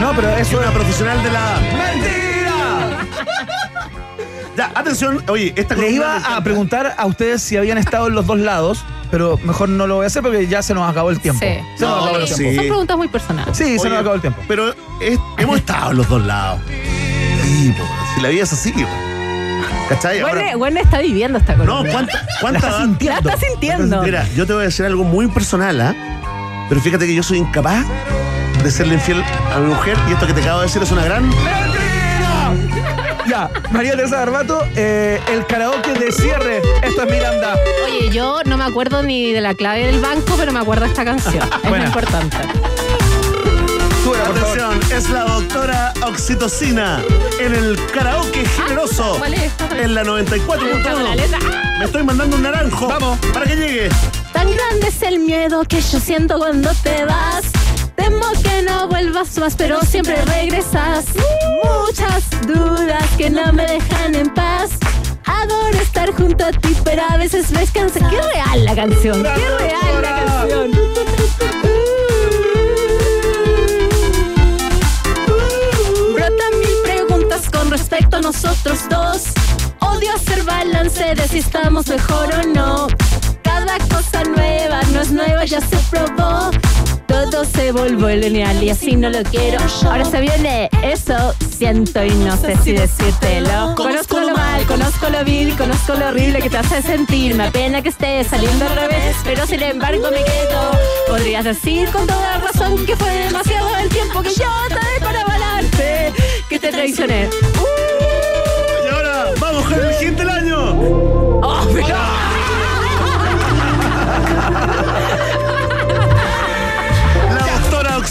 [0.00, 1.58] No, pero Es eso una es profesional de la.
[1.60, 3.06] ¡Mentira!
[4.56, 5.20] Ya, atención.
[5.28, 8.24] Oye, esta Le columna me iba a preguntar a ustedes si habían estado en los
[8.26, 11.18] dos lados, pero mejor no lo voy a hacer porque ya se nos acabó el
[11.18, 11.40] tiempo.
[11.44, 11.54] Sí.
[11.76, 12.50] Se nos No, acabó el pero tiempo.
[12.50, 12.56] sí.
[12.56, 13.56] Son preguntas muy personales.
[13.56, 14.40] Sí, se nos acabó el tiempo.
[14.46, 14.68] Pero
[15.00, 16.60] es- hemos estado en los dos lados.
[17.42, 17.84] Sí, po,
[18.14, 18.86] si la vida es así, po.
[19.88, 20.20] ¿Cachai?
[20.20, 21.92] Ahora- Bueno, está viviendo esta no, columna.
[21.92, 23.28] ¿cuánta, La cuánta está sintiendo.
[23.28, 24.02] La está sintiendo.
[24.02, 25.94] Mira, yo te voy a decir algo muy personal, ¿ah?
[26.68, 27.84] Pero fíjate que yo soy incapaz
[28.62, 29.22] de serle infiel
[29.54, 31.30] a mi mujer y esto que te acabo de decir es una gran.
[33.26, 36.60] Ya, María Teresa Barbato, eh, el karaoke de cierre.
[36.82, 37.54] Esto es Miranda.
[37.86, 40.90] Oye, yo no me acuerdo ni de la clave del banco, pero me acuerdo de
[40.90, 41.42] esta canción.
[41.62, 41.86] es Buena.
[41.86, 42.36] importante.
[44.04, 44.18] Favor.
[44.18, 47.02] Atención, es la doctora Oxitocina
[47.40, 49.16] en el karaoke generoso.
[49.18, 49.50] ¿Cuál es?
[49.72, 51.02] En la 94.1.
[51.02, 51.38] La letra.
[51.42, 51.76] ¡Ah!
[51.78, 52.88] Me estoy mandando un naranjo.
[52.88, 53.18] Vamos.
[53.32, 53.88] Para que llegue.
[54.32, 57.44] Tan grande es el miedo que yo siento cuando te vas.
[57.96, 61.06] Temo que no vuelvas más, pero siempre regresas.
[61.64, 64.72] Muchas dudas que no me dejan en paz.
[65.24, 68.00] Adoro estar junto a ti, pero a veces me cansa.
[68.10, 69.22] Qué real la canción.
[69.22, 71.73] Qué real la canción.
[77.76, 79.24] Respecto a nosotros dos.
[79.80, 82.86] Odio hacer balance de si estamos mejor o no.
[83.42, 86.52] Cada cosa nueva no es nueva, ya se probó.
[87.08, 89.58] Todo se volvió lineal y así no lo quiero.
[89.86, 93.74] Ahora se viene eso, siento y no sé si decírtelo.
[93.74, 97.34] Conozco lo mal, conozco lo vil, conozco lo horrible que te hace sentir.
[97.34, 100.70] Me apena que estés saliendo al revés, pero sin embargo me quedo.
[101.08, 105.33] Podrías decir con toda razón que fue demasiado el tiempo que yo te para
[106.54, 107.28] que te traicioné.
[108.84, 110.70] Y ahora, vamos con el del año.
[111.42, 111.84] ¡Oh, pero-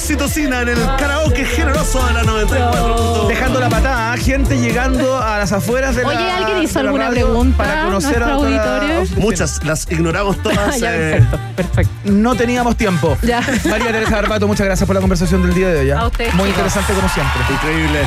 [0.04, 3.26] Oxitocina en el karaoke generoso de la 94.
[3.30, 4.18] Dejando la patada, ¿eh?
[4.18, 8.38] gente llegando a las afueras de la Oye, ¿alguien hizo alguna pregunta para conocer a?
[8.38, 9.22] Oxitocina.
[9.22, 10.78] Muchas, las ignoramos todas.
[10.82, 11.94] ya, eh, perfecto, perfecto.
[12.04, 13.18] No teníamos tiempo.
[13.22, 13.40] Ya.
[13.70, 15.88] María Teresa Barbato, muchas gracias por la conversación del día de hoy.
[15.88, 16.00] ¿ya?
[16.02, 16.58] A ustedes, Muy chicos.
[16.58, 17.42] interesante como siempre.
[17.50, 18.00] Increíble.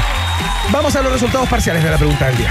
[0.70, 2.51] Vamos a los resultados parciales de la pregunta del día.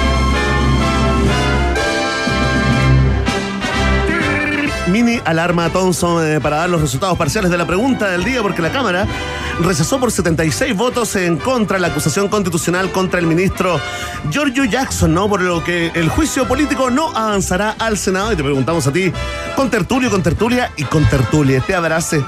[4.91, 8.61] Mini alarma Thompson eh, para dar los resultados parciales de la pregunta del día porque
[8.61, 9.07] la Cámara
[9.61, 13.79] rechazó por 76 votos en contra la acusación constitucional contra el ministro
[14.29, 15.29] Giorgio Jackson, ¿no?
[15.29, 19.13] Por lo que el juicio político no avanzará al Senado y te preguntamos a ti,
[19.55, 22.21] con tertulio, con tertulia y con tertulia, te abrace.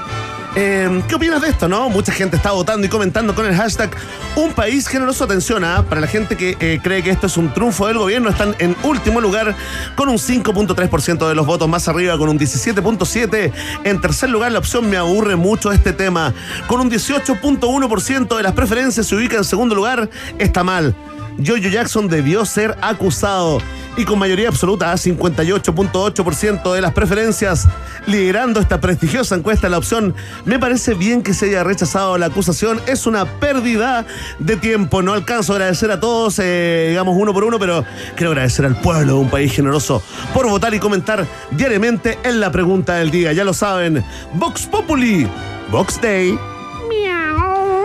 [0.56, 1.88] Eh, ¿Qué opinas de esto, no?
[1.90, 3.90] Mucha gente está votando y comentando con el hashtag
[4.36, 5.24] Un país generoso.
[5.24, 5.84] Atención, ¿ah?
[5.88, 8.76] para la gente que eh, cree que esto es un triunfo del gobierno, están en
[8.82, 9.54] último lugar
[9.96, 13.52] con un 5.3% de los votos, más arriba con un 17.7%.
[13.84, 16.34] En tercer lugar, la opción me aburre mucho este tema,
[16.66, 20.08] con un 18.1% de las preferencias se ubica en segundo lugar,
[20.38, 20.94] está mal.
[21.38, 23.60] Jojo Jackson debió ser acusado
[23.96, 27.68] y con mayoría absoluta, 58.8% de las preferencias,
[28.06, 32.80] liderando esta prestigiosa encuesta, la opción me parece bien que se haya rechazado la acusación,
[32.86, 34.04] es una pérdida
[34.40, 35.02] de tiempo.
[35.02, 37.84] No alcanzo a agradecer a todos, eh, digamos uno por uno, pero
[38.16, 40.02] quiero agradecer al pueblo de un país generoso
[40.32, 43.32] por votar y comentar diariamente en la pregunta del día.
[43.32, 44.04] Ya lo saben,
[44.34, 45.28] Vox Populi,
[45.70, 46.36] Vox Day.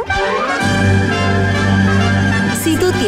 [0.07, 1.08] Tú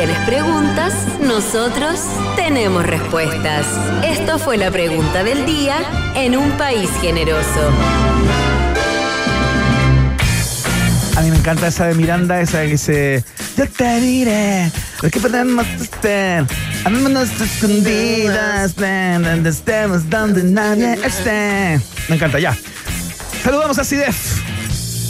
[0.01, 1.99] tienes preguntas, nosotros
[2.35, 3.67] tenemos respuestas.
[4.03, 5.75] Esto fue la pregunta del día
[6.15, 7.69] en un país generoso.
[11.15, 13.23] A mí me encanta esa de Miranda, esa que dice
[13.55, 14.71] Yo te diré
[15.03, 16.45] lo que podemos hacer
[16.83, 22.57] Amémonos escondidas Donde estemos donde nadie esté Me encanta, ya
[23.43, 24.50] Saludamos a Sidef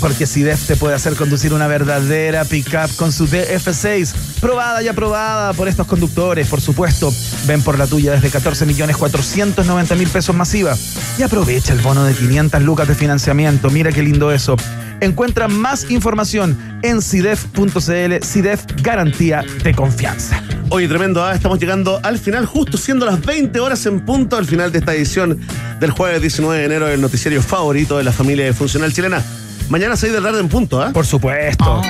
[0.02, 5.54] porque Sidef te puede hacer conducir una verdadera pickup con su DF6, probada y aprobada
[5.54, 7.14] por estos conductores, por supuesto.
[7.46, 10.76] Ven por la tuya desde 14 millones 490 mil pesos masiva
[11.18, 13.70] y aprovecha el bono de 500 lucas de financiamiento.
[13.70, 14.58] Mira qué lindo eso.
[15.02, 18.24] Encuentra más información en sidef.cl.
[18.24, 20.42] Sidef, garantía de confianza.
[20.70, 21.34] Oye, tremendo, ¿ah?
[21.34, 24.94] estamos llegando al final, justo siendo las 20 horas en punto, al final de esta
[24.94, 25.40] edición
[25.80, 29.22] del jueves 19 de enero del noticiario favorito de la familia funcional chilena.
[29.70, 30.92] Mañana 6 de tarde en punto, ¿ah?
[30.94, 31.82] Por supuesto.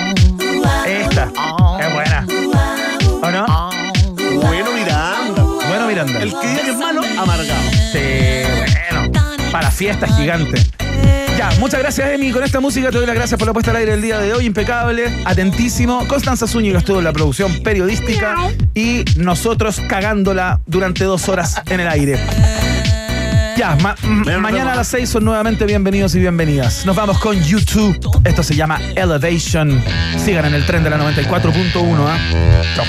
[0.87, 1.31] Esta
[1.79, 2.25] es buena.
[3.21, 3.69] ¿O no?
[4.39, 5.43] Bueno, Miranda.
[5.43, 6.21] Bueno, Miranda.
[6.21, 7.71] El que es malo, amargado.
[7.91, 7.99] Sí,
[8.89, 9.11] bueno.
[9.51, 10.80] Para fiestas gigante.
[11.41, 12.29] Ya, muchas gracias, Emi.
[12.31, 14.31] Con esta música te doy las gracias por la puesta al aire el día de
[14.31, 14.45] hoy.
[14.45, 16.07] Impecable, atentísimo.
[16.07, 18.35] Constanza Zúñiga estuvo en la producción periodística
[18.75, 22.19] y nosotros cagándola durante dos horas en el aire.
[23.57, 23.95] Ya, ma-
[24.39, 26.85] mañana a las 6 son nuevamente bienvenidos y bienvenidas.
[26.85, 27.97] Nos vamos con YouTube.
[28.23, 29.83] Esto se llama Elevation.
[30.23, 32.05] Sigan en el tren de la 94.1.
[32.07, 32.19] ¿ah?
[32.75, 32.85] Chao.